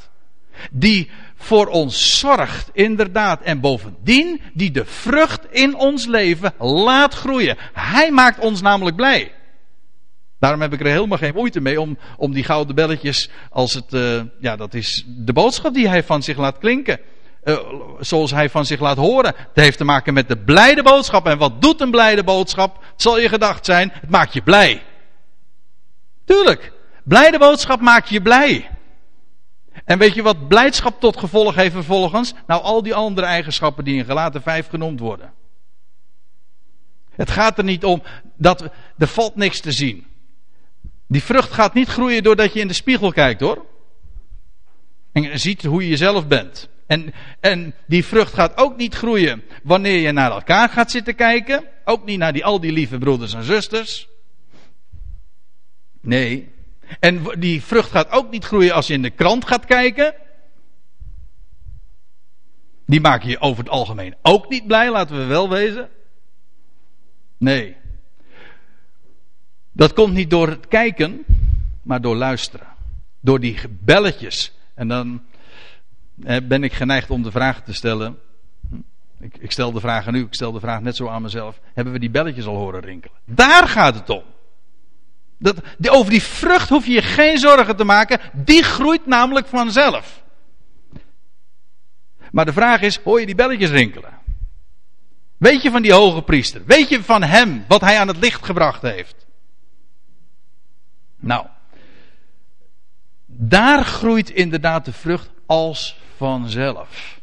Die 0.72 1.10
voor 1.36 1.68
ons 1.68 2.20
zorgt, 2.20 2.70
inderdaad. 2.74 3.41
En 3.41 3.60
bovendien 3.60 4.41
die 4.53 4.72
de 4.72 4.86
vrucht 4.86 5.51
in 5.51 5.76
ons 5.76 6.05
leven 6.05 6.53
laat 6.60 7.14
groeien. 7.14 7.57
Hij 7.74 8.12
maakt 8.12 8.39
ons 8.39 8.62
namelijk 8.62 8.95
blij. 8.95 9.32
Daarom 10.39 10.62
heb 10.62 10.74
ik 10.74 10.80
er 10.80 10.86
helemaal 10.86 11.18
geen 11.18 11.34
moeite 11.34 11.62
mee 11.62 11.82
om, 11.82 11.97
om 12.18 12.34
die 12.34 12.43
gouden 12.43 12.76
belletjes, 12.76 13.30
als 13.49 13.74
het, 13.74 13.93
uh, 13.93 14.22
ja, 14.39 14.55
dat 14.55 14.74
is 14.74 15.05
de 15.07 15.34
boodschap 15.34 15.74
die 15.74 15.88
hij 15.88 16.03
van 16.03 16.24
zich 16.24 16.38
laat 16.38 16.57
klinken. 16.57 16.99
Uh, 17.43 17.57
zoals 17.99 18.32
hij 18.32 18.49
van 18.49 18.66
zich 18.66 18.80
laat 18.80 18.97
horen. 18.97 19.34
Het 19.38 19.64
heeft 19.64 19.78
te 19.78 19.84
maken 19.84 20.14
met 20.14 20.28
de 20.28 20.38
blijde 20.38 20.84
boodschap. 20.84 21.28
En 21.28 21.38
wat 21.38 21.62
doet 21.62 21.82
een 21.82 21.91
blijde 21.91 22.24
boodschap? 22.24 22.84
Het 22.91 23.01
zal 23.01 23.20
je 23.20 23.30
gedacht 23.30 23.66
zijn, 23.66 23.91
het 23.93 24.10
maakt 24.10 24.34
je 24.34 24.41
blij. 24.41 24.84
Tuurlijk. 26.26 26.72
Blijde 27.03 27.38
boodschap 27.38 27.82
maakt 27.82 28.10
je 28.10 28.22
blij. 28.22 28.70
En 29.89 29.97
weet 29.97 30.13
je 30.13 30.21
wat 30.21 30.47
blijdschap 30.47 30.99
tot 30.99 31.17
gevolg 31.17 31.55
heeft 31.55 31.73
vervolgens? 31.73 32.33
Nou, 32.47 32.61
al 32.63 32.83
die 32.83 32.95
andere 32.95 33.27
eigenschappen 33.27 33.83
die 33.83 33.97
in 33.97 34.05
gelaten 34.05 34.41
5 34.41 34.67
genoemd 34.67 34.99
worden. 34.99 35.33
Het 37.09 37.31
gaat 37.31 37.57
er 37.57 37.63
niet 37.63 37.85
om 37.85 38.03
dat 38.35 38.61
er 38.97 39.07
valt 39.07 39.35
niks 39.35 39.59
te 39.59 39.71
zien. 39.71 40.05
Die 41.07 41.23
vrucht 41.23 41.51
gaat 41.51 41.73
niet 41.73 41.87
groeien 41.87 42.23
doordat 42.23 42.53
je 42.53 42.59
in 42.59 42.67
de 42.67 42.73
spiegel 42.73 43.11
kijkt 43.11 43.41
hoor. 43.41 43.65
En 45.11 45.39
ziet 45.39 45.63
hoe 45.63 45.81
je 45.81 45.89
jezelf 45.89 46.27
bent. 46.27 46.69
En, 46.87 47.13
en 47.39 47.73
die 47.87 48.05
vrucht 48.05 48.33
gaat 48.33 48.57
ook 48.57 48.77
niet 48.77 48.95
groeien 48.95 49.43
wanneer 49.63 49.99
je 49.99 50.11
naar 50.11 50.31
elkaar 50.31 50.69
gaat 50.69 50.91
zitten 50.91 51.15
kijken. 51.15 51.63
Ook 51.83 52.05
niet 52.05 52.17
naar 52.17 52.33
die, 52.33 52.45
al 52.45 52.59
die 52.59 52.71
lieve 52.71 52.97
broeders 52.97 53.33
en 53.33 53.43
zusters. 53.43 54.07
Nee. 56.01 56.57
En 56.99 57.23
die 57.39 57.63
vrucht 57.63 57.91
gaat 57.91 58.11
ook 58.11 58.31
niet 58.31 58.45
groeien 58.45 58.73
als 58.73 58.87
je 58.87 58.93
in 58.93 59.01
de 59.01 59.09
krant 59.09 59.47
gaat 59.47 59.65
kijken. 59.65 60.13
Die 62.85 63.01
maken 63.01 63.29
je 63.29 63.39
over 63.39 63.63
het 63.63 63.71
algemeen 63.71 64.15
ook 64.21 64.49
niet 64.49 64.67
blij, 64.67 64.91
laten 64.91 65.17
we 65.17 65.25
wel 65.25 65.49
wezen. 65.49 65.89
Nee. 67.37 67.75
Dat 69.71 69.93
komt 69.93 70.13
niet 70.13 70.29
door 70.29 70.47
het 70.47 70.67
kijken, 70.67 71.25
maar 71.81 72.01
door 72.01 72.15
luisteren. 72.15 72.67
Door 73.19 73.39
die 73.39 73.59
belletjes. 73.69 74.53
En 74.73 74.87
dan 74.87 75.21
ben 76.43 76.63
ik 76.63 76.73
geneigd 76.73 77.09
om 77.09 77.23
de 77.23 77.31
vraag 77.31 77.63
te 77.63 77.73
stellen. 77.73 78.17
Ik, 79.19 79.37
ik 79.37 79.51
stel 79.51 79.71
de 79.71 79.79
vraag 79.79 80.07
aan 80.07 80.15
u, 80.15 80.19
ik 80.19 80.33
stel 80.33 80.51
de 80.51 80.59
vraag 80.59 80.81
net 80.81 80.95
zo 80.95 81.07
aan 81.07 81.21
mezelf. 81.21 81.59
Hebben 81.73 81.93
we 81.93 81.99
die 81.99 82.09
belletjes 82.09 82.45
al 82.45 82.55
horen 82.55 82.81
rinkelen? 82.81 83.17
Daar 83.25 83.67
gaat 83.67 83.95
het 83.95 84.09
om. 84.09 84.23
Dat, 85.39 85.61
over 85.89 86.11
die 86.11 86.23
vrucht 86.23 86.69
hoef 86.69 86.85
je 86.85 86.91
je 86.91 87.01
geen 87.01 87.37
zorgen 87.37 87.75
te 87.75 87.83
maken. 87.83 88.19
Die 88.33 88.63
groeit 88.63 89.05
namelijk 89.05 89.47
vanzelf. 89.47 90.23
Maar 92.31 92.45
de 92.45 92.53
vraag 92.53 92.81
is, 92.81 92.97
hoor 93.03 93.19
je 93.19 93.25
die 93.25 93.35
belletjes 93.35 93.69
rinkelen? 93.69 94.17
Weet 95.37 95.61
je 95.61 95.71
van 95.71 95.81
die 95.81 95.93
hoge 95.93 96.21
priester? 96.21 96.61
Weet 96.65 96.89
je 96.89 97.03
van 97.03 97.23
hem 97.23 97.65
wat 97.67 97.81
hij 97.81 97.99
aan 97.99 98.07
het 98.07 98.17
licht 98.17 98.45
gebracht 98.45 98.81
heeft? 98.81 99.27
Nou, 101.15 101.45
daar 103.25 103.85
groeit 103.85 104.29
inderdaad 104.29 104.85
de 104.85 104.93
vrucht 104.93 105.29
als 105.45 105.99
vanzelf. 106.17 107.19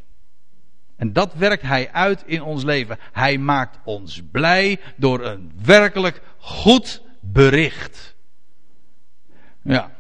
En 0.96 1.12
dat 1.12 1.34
werkt 1.34 1.62
hij 1.62 1.92
uit 1.92 2.22
in 2.26 2.42
ons 2.42 2.64
leven. 2.64 2.98
Hij 3.12 3.38
maakt 3.38 3.78
ons 3.84 4.22
blij 4.32 4.80
door 4.96 5.24
een 5.24 5.52
werkelijk 5.62 6.20
goed 6.38 7.02
bericht. 7.32 8.16
Ja. 9.62 9.90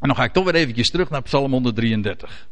En 0.00 0.08
dan 0.08 0.16
ga 0.16 0.24
ik 0.24 0.32
toch 0.32 0.44
weer 0.44 0.54
eventjes 0.54 0.90
terug 0.90 1.10
naar 1.10 1.22
Psalm 1.22 1.52
133. 1.52 2.50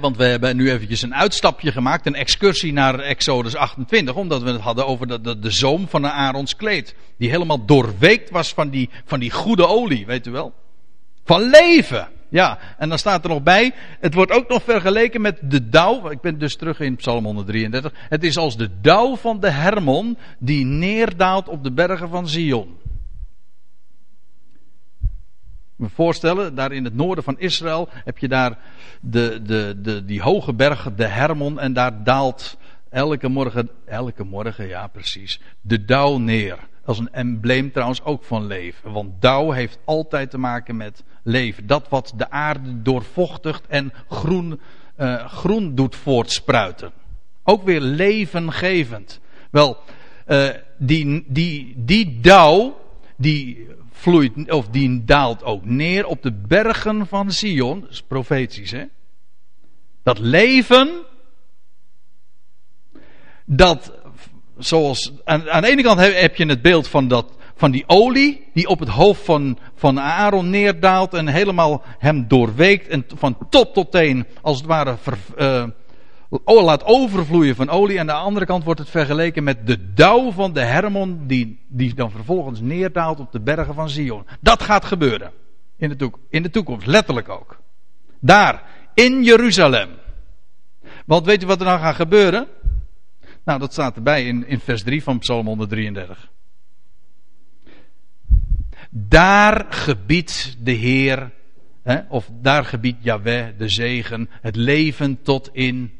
want 0.00 0.16
we 0.16 0.24
hebben 0.24 0.56
nu 0.56 0.70
eventjes 0.70 1.02
een 1.02 1.14
uitstapje 1.14 1.72
gemaakt, 1.72 2.06
een 2.06 2.14
excursie 2.14 2.72
naar 2.72 2.98
Exodus 2.98 3.54
28, 3.54 4.14
omdat 4.14 4.42
we 4.42 4.50
het 4.50 4.60
hadden 4.60 4.86
over 4.86 5.06
de, 5.06 5.20
de, 5.20 5.38
de 5.38 5.50
zoom 5.50 5.88
van 5.88 6.04
een 6.04 6.10
Aarons 6.10 6.56
kleed. 6.56 6.94
Die 7.16 7.30
helemaal 7.30 7.64
doorweekt 7.64 8.30
was 8.30 8.52
van 8.52 8.70
die, 8.70 8.90
van 9.04 9.20
die 9.20 9.30
goede 9.30 9.66
olie, 9.66 10.06
weet 10.06 10.26
u 10.26 10.30
wel. 10.30 10.54
Van 11.24 11.42
leven. 11.42 12.08
Ja, 12.30 12.58
en 12.78 12.88
dan 12.88 12.98
staat 12.98 13.24
er 13.24 13.30
nog 13.30 13.42
bij, 13.42 13.72
het 14.00 14.14
wordt 14.14 14.32
ook 14.32 14.48
nog 14.48 14.62
vergeleken 14.62 15.20
met 15.20 15.38
de 15.42 15.68
dauw. 15.68 16.10
Ik 16.10 16.20
ben 16.20 16.38
dus 16.38 16.56
terug 16.56 16.80
in 16.80 16.96
Psalm 16.96 17.24
133. 17.24 17.92
Het 18.08 18.24
is 18.24 18.36
als 18.36 18.56
de 18.56 18.68
dauw 18.80 19.16
van 19.16 19.40
de 19.40 19.50
Hermon 19.50 20.18
die 20.38 20.64
neerdaalt 20.64 21.48
op 21.48 21.64
de 21.64 21.72
bergen 21.72 22.08
van 22.08 22.28
Zion 22.28 22.78
me 25.80 25.88
voorstellen, 25.88 26.54
daar 26.54 26.72
in 26.72 26.84
het 26.84 26.94
noorden 26.94 27.24
van 27.24 27.38
Israël 27.38 27.88
heb 27.92 28.18
je 28.18 28.28
daar 28.28 28.58
de, 29.00 29.40
de, 29.42 29.76
de, 29.82 30.04
die 30.04 30.22
hoge 30.22 30.52
berg, 30.52 30.94
de 30.94 31.06
Hermon, 31.06 31.60
en 31.60 31.72
daar 31.72 32.04
daalt 32.04 32.56
elke 32.88 33.28
morgen, 33.28 33.70
elke 33.84 34.24
morgen, 34.24 34.66
ja 34.66 34.86
precies, 34.86 35.40
de 35.60 35.84
dauw 35.84 36.18
neer. 36.18 36.58
Als 36.84 36.98
een 36.98 37.12
embleem 37.12 37.72
trouwens 37.72 38.02
ook 38.02 38.24
van 38.24 38.46
leven. 38.46 38.92
Want 38.92 39.22
dauw 39.22 39.50
heeft 39.50 39.78
altijd 39.84 40.30
te 40.30 40.38
maken 40.38 40.76
met 40.76 41.04
leven. 41.22 41.66
Dat 41.66 41.88
wat 41.88 42.12
de 42.16 42.30
aarde 42.30 42.82
doorvochtigt 42.82 43.66
en 43.66 43.92
groen, 44.08 44.60
uh, 44.98 45.26
groen 45.26 45.74
doet 45.74 45.96
voortspruiten. 45.96 46.92
Ook 47.44 47.64
weer 47.64 47.80
levengevend. 47.80 49.20
Wel, 49.50 49.78
uh, 50.26 50.48
die, 50.78 51.24
die, 51.26 51.74
die 51.76 52.20
dauw, 52.20 52.80
die 53.16 53.68
vloeit, 53.92 54.50
of 54.50 54.68
die 54.68 55.04
daalt 55.04 55.42
ook 55.42 55.64
neer 55.64 56.06
op 56.06 56.22
de 56.22 56.32
bergen 56.32 57.06
van 57.06 57.32
Sion. 57.32 57.80
Dat 57.80 57.90
is 57.90 58.02
profetisch, 58.02 58.70
hè? 58.70 58.84
Dat 60.02 60.18
leven, 60.18 60.90
dat, 63.44 63.92
zoals, 64.58 65.12
aan, 65.24 65.50
aan 65.50 65.62
de 65.62 65.68
ene 65.68 65.82
kant 65.82 66.00
heb 66.00 66.36
je 66.36 66.46
het 66.46 66.62
beeld 66.62 66.88
van 66.88 67.08
dat, 67.08 67.36
van 67.60 67.70
die 67.70 67.84
olie 67.86 68.48
die 68.52 68.68
op 68.68 68.78
het 68.78 68.88
hoofd 68.88 69.24
van, 69.24 69.58
van 69.74 70.00
Aaron 70.00 70.50
neerdaalt 70.50 71.14
en 71.14 71.26
helemaal 71.26 71.82
hem 71.98 72.28
doorweekt 72.28 72.88
en 72.88 73.04
van 73.14 73.36
top 73.50 73.74
tot 73.74 73.90
teen 73.90 74.26
als 74.42 74.56
het 74.56 74.66
ware 74.66 74.96
uh, 75.38 75.66
laat 76.44 76.84
overvloeien 76.84 77.54
van 77.54 77.68
olie. 77.68 77.94
En 77.94 78.00
aan 78.00 78.06
de 78.06 78.12
andere 78.12 78.46
kant 78.46 78.64
wordt 78.64 78.80
het 78.80 78.90
vergeleken 78.90 79.44
met 79.44 79.66
de 79.66 79.92
dauw 79.92 80.30
van 80.30 80.52
de 80.52 80.60
Hermon 80.60 81.26
die, 81.26 81.60
die 81.68 81.94
dan 81.94 82.10
vervolgens 82.10 82.60
neerdaalt 82.60 83.20
op 83.20 83.32
de 83.32 83.40
bergen 83.40 83.74
van 83.74 83.88
Zion. 83.88 84.26
Dat 84.40 84.62
gaat 84.62 84.84
gebeuren. 84.84 85.30
In 85.76 85.88
de, 85.88 85.96
toekomst, 85.96 86.26
in 86.30 86.42
de 86.42 86.50
toekomst, 86.50 86.86
letterlijk 86.86 87.28
ook. 87.28 87.60
Daar, 88.20 88.62
in 88.94 89.22
Jeruzalem. 89.22 89.88
Want 91.06 91.26
weet 91.26 91.42
u 91.42 91.46
wat 91.46 91.58
er 91.58 91.66
dan 91.66 91.78
gaat 91.78 91.94
gebeuren? 91.94 92.46
Nou, 93.44 93.58
dat 93.58 93.72
staat 93.72 93.96
erbij 93.96 94.24
in, 94.24 94.46
in 94.46 94.60
vers 94.60 94.82
3 94.82 95.02
van 95.02 95.18
Psalm 95.18 95.46
133. 95.46 96.30
Daar 98.90 99.66
gebiedt 99.68 100.56
de 100.60 100.72
Heer, 100.72 101.30
hè, 101.82 102.00
of 102.08 102.30
daar 102.40 102.64
gebiedt 102.64 103.04
Yahweh 103.04 103.58
de 103.58 103.68
zegen, 103.68 104.28
het 104.40 104.56
leven 104.56 105.22
tot 105.22 105.50
in 105.52 105.98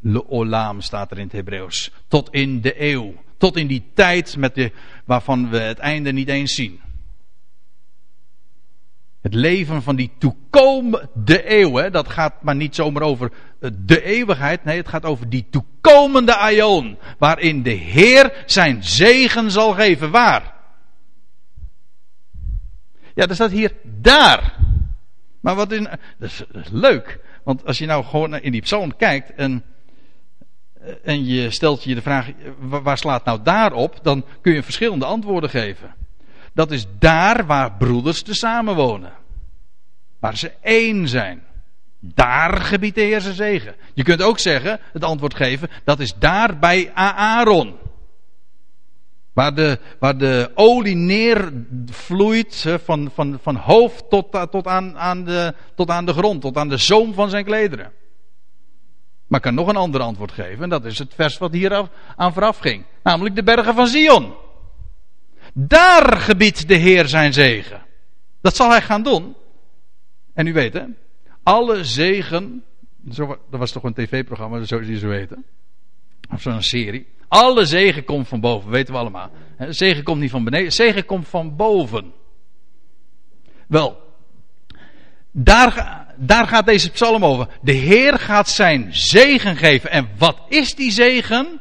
Leolam 0.00 0.80
staat 0.80 1.10
er 1.10 1.16
in 1.16 1.24
het 1.24 1.32
Hebreeuws. 1.32 1.90
Tot 2.08 2.30
in 2.30 2.60
de 2.60 2.82
eeuw. 2.82 3.14
Tot 3.38 3.56
in 3.56 3.66
die 3.66 3.84
tijd 3.94 4.36
met 4.36 4.54
de, 4.54 4.72
waarvan 5.04 5.50
we 5.50 5.58
het 5.58 5.78
einde 5.78 6.12
niet 6.12 6.28
eens 6.28 6.54
zien. 6.54 6.80
Het 9.20 9.34
leven 9.34 9.82
van 9.82 9.96
die 9.96 10.10
toekomende 10.18 11.58
eeuw. 11.60 11.90
Dat 11.90 12.08
gaat 12.08 12.42
maar 12.42 12.56
niet 12.56 12.74
zomaar 12.74 13.02
over 13.02 13.32
de 13.72 14.02
eeuwigheid. 14.02 14.64
Nee, 14.64 14.76
het 14.76 14.88
gaat 14.88 15.04
over 15.04 15.28
die 15.28 15.46
toekomende 15.50 16.36
aion. 16.36 16.98
Waarin 17.18 17.62
de 17.62 17.70
Heer 17.70 18.42
zijn 18.46 18.84
zegen 18.84 19.50
zal 19.50 19.72
geven. 19.72 20.10
Waar? 20.10 20.55
Ja, 23.16 23.26
er 23.26 23.34
staat 23.34 23.50
hier 23.50 23.72
daar. 23.82 24.54
Maar 25.40 25.54
wat 25.54 25.72
is. 25.72 25.82
Dat 25.82 25.98
is, 26.18 26.42
dat 26.52 26.64
is 26.64 26.70
leuk. 26.70 27.18
Want 27.44 27.66
als 27.66 27.78
je 27.78 27.86
nou 27.86 28.04
gewoon 28.04 28.38
in 28.38 28.52
die 28.52 28.62
psalm 28.62 28.96
kijkt 28.96 29.34
en. 29.34 29.64
En 31.02 31.24
je 31.24 31.50
stelt 31.50 31.84
je 31.84 31.94
de 31.94 32.02
vraag, 32.02 32.30
waar 32.58 32.98
slaat 32.98 33.24
nou 33.24 33.42
daar 33.42 33.72
op? 33.72 33.98
Dan 34.02 34.24
kun 34.40 34.54
je 34.54 34.62
verschillende 34.62 35.04
antwoorden 35.04 35.50
geven. 35.50 35.94
Dat 36.52 36.70
is 36.70 36.86
daar 36.98 37.46
waar 37.46 37.72
broeders 37.72 38.22
te 38.22 38.34
samen 38.34 38.74
wonen. 38.74 39.12
Waar 40.18 40.36
ze 40.36 40.52
één 40.60 41.08
zijn. 41.08 41.42
Daar 42.00 42.60
gebiedt 42.60 42.94
de 42.94 43.00
Heer 43.00 43.20
zijn 43.20 43.34
zegen. 43.34 43.74
Je 43.94 44.02
kunt 44.02 44.22
ook 44.22 44.38
zeggen, 44.38 44.80
het 44.92 45.04
antwoord 45.04 45.34
geven, 45.34 45.68
dat 45.84 46.00
is 46.00 46.14
daar 46.18 46.58
bij 46.58 46.90
Aaron. 46.94 47.76
Waar 49.36 49.54
de, 49.54 49.78
waar 49.98 50.18
de 50.18 50.50
olie 50.54 50.94
neervloeit 50.94 52.64
van, 52.84 53.10
van, 53.14 53.38
van 53.42 53.56
hoofd 53.56 54.10
tot, 54.10 54.50
tot, 54.50 54.66
aan, 54.66 54.98
aan 54.98 55.24
de, 55.24 55.54
tot 55.74 55.90
aan 55.90 56.06
de 56.06 56.12
grond, 56.12 56.40
tot 56.40 56.56
aan 56.56 56.68
de 56.68 56.76
zoom 56.76 57.14
van 57.14 57.30
zijn 57.30 57.44
klederen. 57.44 57.92
Maar 59.26 59.38
ik 59.38 59.44
kan 59.44 59.54
nog 59.54 59.68
een 59.68 59.76
ander 59.76 60.00
antwoord 60.00 60.32
geven, 60.32 60.62
en 60.62 60.68
dat 60.68 60.84
is 60.84 60.98
het 60.98 61.14
vers 61.14 61.38
wat 61.38 61.52
hier 61.52 61.88
aan 62.16 62.32
vooraf 62.32 62.58
ging. 62.58 62.84
Namelijk 63.02 63.34
de 63.34 63.42
bergen 63.42 63.74
van 63.74 63.86
Zion. 63.86 64.34
Daar 65.52 66.16
gebiedt 66.16 66.68
de 66.68 66.76
Heer 66.76 67.08
zijn 67.08 67.32
zegen. 67.32 67.82
Dat 68.40 68.56
zal 68.56 68.70
hij 68.70 68.82
gaan 68.82 69.02
doen. 69.02 69.34
En 70.34 70.46
u 70.46 70.52
weet 70.52 70.72
hè, 70.72 70.84
alle 71.42 71.84
zegen, 71.84 72.64
dat 73.00 73.38
was 73.50 73.72
toch 73.72 73.82
een 73.82 73.94
tv-programma, 73.94 74.64
zo 74.64 74.80
die 74.80 74.98
zo 74.98 75.08
weten. 75.08 75.44
Of 76.30 76.42
zo'n 76.42 76.62
serie. 76.62 77.06
Alle 77.28 77.64
zegen 77.64 78.04
komt 78.04 78.28
van 78.28 78.40
boven, 78.40 78.70
weten 78.70 78.92
we 78.92 79.00
allemaal. 79.00 79.30
Zegen 79.68 80.02
komt 80.04 80.20
niet 80.20 80.30
van 80.30 80.44
beneden, 80.44 80.72
zegen 80.72 81.04
komt 81.04 81.28
van 81.28 81.56
boven. 81.56 82.12
Wel, 83.66 84.06
daar, 85.30 86.06
daar 86.16 86.46
gaat 86.46 86.66
deze 86.66 86.90
psalm 86.90 87.24
over. 87.24 87.48
De 87.62 87.72
Heer 87.72 88.18
gaat 88.18 88.48
zijn 88.48 88.94
zegen 88.94 89.56
geven. 89.56 89.90
En 89.90 90.08
wat 90.18 90.38
is 90.48 90.74
die 90.74 90.90
zegen? 90.90 91.60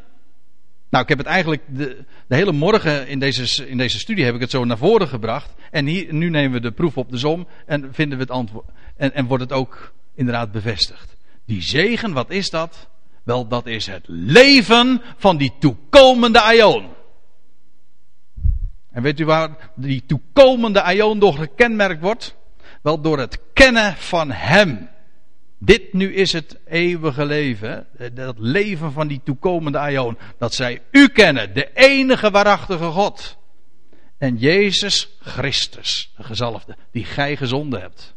Nou, 0.89 1.03
ik 1.03 1.09
heb 1.09 1.18
het 1.18 1.28
eigenlijk 1.28 1.61
de, 1.68 2.03
de 2.28 2.36
hele 2.36 2.51
morgen 2.51 3.07
in 3.07 3.20
deze, 3.20 3.68
in 3.68 3.78
deze 3.78 3.99
studie 3.99 4.26
heb 4.26 4.36
ik 4.36 4.41
het 4.41 4.49
zo 4.49 4.66
naar 4.66 4.78
voren 4.78 5.07
gebracht. 5.07 5.53
En 5.72 5.86
hier, 5.86 6.13
nu 6.13 6.30
nemen 6.30 6.51
we 6.51 6.59
de 6.59 6.72
proef 6.72 6.97
op 6.97 7.11
de 7.11 7.18
som 7.18 7.47
en 7.66 7.93
vinden 7.93 8.18
we 8.18 8.24
het 8.24 8.34
antwoord. 8.34 8.70
En, 8.97 9.13
en 9.13 9.26
wordt 9.26 9.43
het 9.43 9.53
ook 9.53 9.93
inderdaad 10.16 10.51
bevestigd. 10.51 11.18
Die 11.45 11.61
zegen, 11.61 12.13
wat 12.13 12.30
is 12.30 12.49
dat? 12.49 12.89
Wel, 13.26 13.47
dat 13.47 13.65
is 13.65 13.86
het 13.86 14.03
leven 14.07 15.01
van 15.17 15.38
die 15.38 15.53
toekomende 15.59 16.41
aion. 16.41 16.93
En 18.91 19.01
weet 19.01 19.19
u 19.19 19.26
waar 19.26 19.71
die 19.76 20.03
toekomende 20.05 20.82
aion 20.82 21.19
door 21.19 21.34
gekenmerkt 21.34 22.01
wordt? 22.01 22.36
Wel 22.82 23.01
door 23.01 23.19
het 23.19 23.39
kennen 23.53 23.95
van 23.95 24.32
Hem. 24.32 24.89
Dit 25.59 25.93
nu 25.93 26.13
is 26.13 26.34
het 26.34 26.59
eeuwige 26.65 27.26
leven. 27.26 27.88
Dat 28.13 28.36
leven 28.39 28.91
van 28.91 29.07
die 29.07 29.21
toekomende 29.23 29.78
aion. 29.78 30.17
Dat 30.38 30.53
zij 30.53 30.82
u 30.91 31.07
kennen, 31.07 31.53
de 31.53 31.73
enige 31.73 32.32
waarachtige 32.32 32.86
God. 32.86 33.38
En 34.17 34.38
Jezus 34.38 35.17
Christus, 35.19 36.13
de 36.17 36.23
gezalfde, 36.23 36.76
die 36.91 37.05
gij 37.05 37.38
gezonden 37.38 37.82
hebt. 37.82 38.14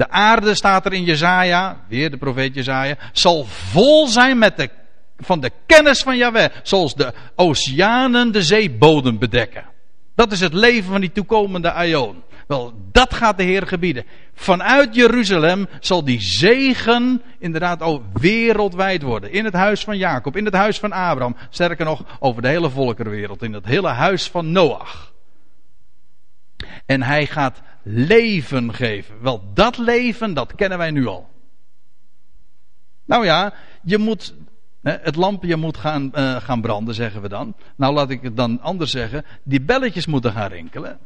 De 0.00 0.10
aarde 0.10 0.54
staat 0.54 0.86
er 0.86 0.92
in 0.92 1.04
Jezaja, 1.04 1.80
weer 1.88 2.10
de 2.10 2.16
profeet 2.16 2.54
Jezaja, 2.54 2.96
zal 3.12 3.44
vol 3.44 4.06
zijn 4.06 4.38
met 4.38 4.56
de, 4.56 4.70
van 5.18 5.40
de 5.40 5.50
kennis 5.66 6.02
van 6.02 6.16
Yahweh. 6.16 6.48
Zoals 6.62 6.94
de 6.94 7.12
oceanen 7.34 8.32
de 8.32 8.42
zeebodem 8.42 9.18
bedekken. 9.18 9.64
Dat 10.14 10.32
is 10.32 10.40
het 10.40 10.52
leven 10.52 10.90
van 10.90 11.00
die 11.00 11.12
toekomende 11.12 11.72
aion. 11.72 12.22
Wel, 12.46 12.72
dat 12.92 13.14
gaat 13.14 13.36
de 13.36 13.42
Heer 13.42 13.66
gebieden. 13.66 14.04
Vanuit 14.34 14.94
Jeruzalem 14.94 15.66
zal 15.80 16.04
die 16.04 16.20
zegen 16.20 17.22
inderdaad 17.38 17.82
ook 17.82 18.02
wereldwijd 18.12 19.02
worden. 19.02 19.32
In 19.32 19.44
het 19.44 19.54
huis 19.54 19.84
van 19.84 19.96
Jacob, 19.96 20.36
in 20.36 20.44
het 20.44 20.54
huis 20.54 20.78
van 20.78 20.92
Abraham. 20.92 21.36
Sterker 21.50 21.84
nog, 21.84 22.04
over 22.18 22.42
de 22.42 22.48
hele 22.48 22.70
volkerenwereld. 22.70 23.42
In 23.42 23.52
het 23.52 23.66
hele 23.66 23.88
huis 23.88 24.28
van 24.28 24.52
Noach. 24.52 25.12
En 26.86 27.02
hij 27.02 27.26
gaat 27.26 27.60
leven 27.82 28.74
geven. 28.74 29.22
Wel, 29.22 29.42
dat 29.54 29.78
leven, 29.78 30.34
dat 30.34 30.54
kennen 30.54 30.78
wij 30.78 30.90
nu 30.90 31.06
al. 31.06 31.28
Nou 33.04 33.24
ja, 33.24 33.54
je 33.82 33.98
moet 33.98 34.34
het 34.82 35.16
lampje 35.16 35.56
moet 35.56 35.76
gaan, 35.76 36.10
uh, 36.14 36.36
gaan 36.36 36.60
branden, 36.60 36.94
zeggen 36.94 37.22
we 37.22 37.28
dan. 37.28 37.54
Nou, 37.76 37.94
laat 37.94 38.10
ik 38.10 38.22
het 38.22 38.36
dan 38.36 38.60
anders 38.60 38.90
zeggen. 38.90 39.24
Die 39.42 39.60
belletjes 39.60 40.06
moeten 40.06 40.32
gaan 40.32 40.48
rinkelen. 40.48 40.98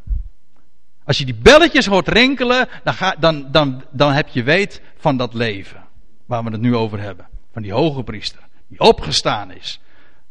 Als 1.05 1.19
je 1.19 1.25
die 1.25 1.35
belletjes 1.35 1.87
hoort 1.87 2.09
rinkelen, 2.09 2.69
dan, 2.85 2.95
ga, 2.95 3.17
dan, 3.19 3.51
dan, 3.51 3.85
dan 3.91 4.13
heb 4.13 4.29
je 4.29 4.43
weet 4.43 4.83
van 4.97 5.17
dat 5.17 5.35
leven. 5.35 5.83
Waar 6.27 6.45
we 6.45 6.51
het 6.51 6.61
nu 6.61 6.77
over 6.77 7.01
hebben. 7.01 7.27
Van 7.53 7.63
die 7.63 7.73
hoge 7.73 8.03
priester. 8.03 8.41
Die 8.69 8.81
opgestaan 8.81 9.53
is. 9.53 9.81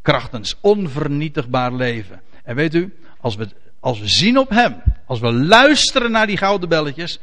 Krachtens 0.02 0.58
onvernietigbaar 0.62 1.74
leven. 1.74 2.22
En 2.44 2.56
weet 2.56 2.74
u, 2.74 2.98
als 3.20 3.36
we, 3.36 3.50
als 3.84 4.00
we 4.00 4.08
zien 4.08 4.38
op 4.38 4.50
hem. 4.50 4.82
Als 5.06 5.20
we 5.20 5.34
luisteren 5.34 6.12
naar 6.12 6.28
die 6.28 6.38
gouden 6.38 6.70
belletjes. 6.70 7.20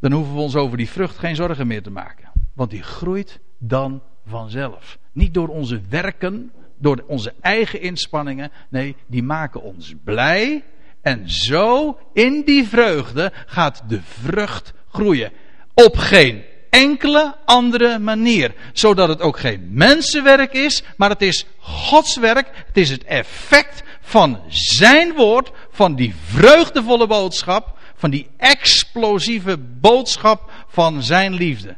Dan 0.00 0.12
hoeven 0.12 0.34
we 0.34 0.40
ons 0.40 0.54
over 0.54 0.76
die 0.76 0.88
vrucht 0.88 1.18
geen 1.18 1.36
zorgen 1.36 1.66
meer 1.66 1.82
te 1.82 1.90
maken. 1.90 2.30
Want 2.52 2.70
die 2.70 2.82
groeit 2.82 3.40
dan 3.58 4.02
vanzelf. 4.26 4.98
Niet 5.12 5.34
door 5.34 5.48
onze 5.48 5.80
werken, 5.88 6.52
door 6.78 7.04
onze 7.06 7.34
eigen 7.40 7.80
inspanningen. 7.80 8.50
Nee, 8.68 8.96
die 9.06 9.22
maken 9.22 9.62
ons 9.62 9.94
blij. 10.04 10.64
En 11.00 11.30
zo, 11.30 11.98
in 12.12 12.42
die 12.44 12.68
vreugde, 12.68 13.32
gaat 13.46 13.82
de 13.88 14.00
vrucht 14.02 14.72
groeien. 14.88 15.32
Op 15.74 15.96
geen 15.96 16.42
enkele 16.74 17.34
andere 17.44 17.98
manier. 17.98 18.54
Zodat 18.72 19.08
het 19.08 19.20
ook 19.20 19.38
geen 19.38 19.68
mensenwerk 19.70 20.52
is, 20.52 20.82
maar 20.96 21.10
het 21.10 21.22
is 21.22 21.46
Gods 21.58 22.16
werk. 22.16 22.64
Het 22.66 22.76
is 22.76 22.90
het 22.90 23.04
effect 23.04 23.82
van 24.00 24.38
zijn 24.48 25.14
woord, 25.14 25.52
van 25.70 25.94
die 25.94 26.14
vreugdevolle 26.14 27.06
boodschap, 27.06 27.78
van 27.94 28.10
die 28.10 28.28
explosieve 28.36 29.58
boodschap 29.58 30.50
van 30.68 31.02
zijn 31.02 31.34
liefde. 31.34 31.76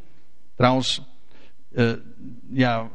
Trouwens, 0.57 1.01
uh, 1.73 1.93
ja, 2.53 2.89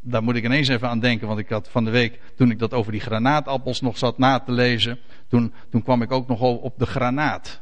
daar 0.00 0.22
moet 0.22 0.36
ik 0.36 0.44
ineens 0.44 0.68
even 0.68 0.88
aan 0.88 1.00
denken, 1.00 1.26
want 1.26 1.38
ik 1.38 1.48
had 1.48 1.68
van 1.70 1.84
de 1.84 1.90
week, 1.90 2.20
toen 2.36 2.50
ik 2.50 2.58
dat 2.58 2.72
over 2.72 2.92
die 2.92 3.00
granaatappels 3.00 3.80
nog 3.80 3.98
zat 3.98 4.18
na 4.18 4.40
te 4.40 4.52
lezen, 4.52 4.98
toen, 5.28 5.52
toen 5.70 5.82
kwam 5.82 6.02
ik 6.02 6.12
ook 6.12 6.28
nog 6.28 6.40
op 6.40 6.78
de 6.78 6.86
granaat. 6.86 7.60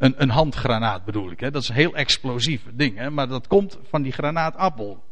Een, 0.00 0.14
een 0.16 0.30
handgranaat 0.30 1.04
bedoel 1.04 1.30
ik, 1.30 1.40
hè? 1.40 1.50
dat 1.50 1.62
is 1.62 1.68
een 1.68 1.74
heel 1.74 1.94
explosief 1.94 2.62
ding, 2.72 2.96
hè? 2.96 3.10
maar 3.10 3.28
dat 3.28 3.46
komt 3.46 3.78
van 3.88 4.02
die 4.02 4.12
granaatappel. 4.12 5.02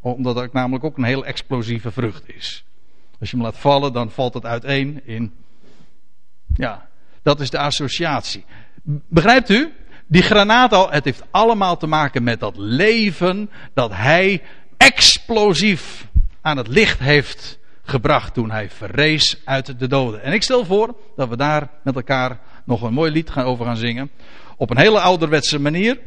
Omdat 0.00 0.36
het 0.36 0.52
namelijk 0.52 0.84
ook 0.84 0.96
een 0.96 1.04
heel 1.04 1.24
explosieve 1.24 1.90
vrucht 1.90 2.34
is. 2.34 2.64
Als 3.20 3.30
je 3.30 3.36
hem 3.36 3.44
laat 3.44 3.58
vallen, 3.58 3.92
dan 3.92 4.10
valt 4.10 4.34
het 4.34 4.46
uiteen 4.46 5.06
in. 5.06 5.32
Ja, 6.54 6.88
dat 7.22 7.40
is 7.40 7.50
de 7.50 7.58
associatie. 7.58 8.44
Begrijpt 9.08 9.48
u? 9.48 9.72
Die 10.06 10.22
granaat 10.22 10.72
al, 10.72 10.90
het 10.90 11.04
heeft 11.04 11.24
allemaal 11.30 11.76
te 11.76 11.86
maken 11.86 12.22
met 12.22 12.40
dat 12.40 12.56
leven 12.56 13.50
dat 13.74 13.90
hij 13.92 14.42
explosief 14.76 16.06
aan 16.40 16.56
het 16.56 16.68
licht 16.68 16.98
heeft 16.98 17.58
gebracht 17.82 18.34
toen 18.34 18.50
hij 18.50 18.70
verrees 18.70 19.40
uit 19.44 19.78
de 19.78 19.86
doden. 19.86 20.22
En 20.22 20.32
ik 20.32 20.42
stel 20.42 20.64
voor 20.64 20.96
dat 21.16 21.28
we 21.28 21.36
daar 21.36 21.68
met 21.82 21.94
elkaar 21.94 22.40
nog 22.64 22.82
een 22.82 22.92
mooi 22.92 23.12
lied 23.12 23.30
gaan 23.30 23.44
over 23.44 23.64
gaan 23.64 23.76
zingen. 23.76 24.10
Op 24.56 24.70
een 24.70 24.78
hele 24.78 25.00
ouderwetse 25.00 25.60
manier. 25.60 25.98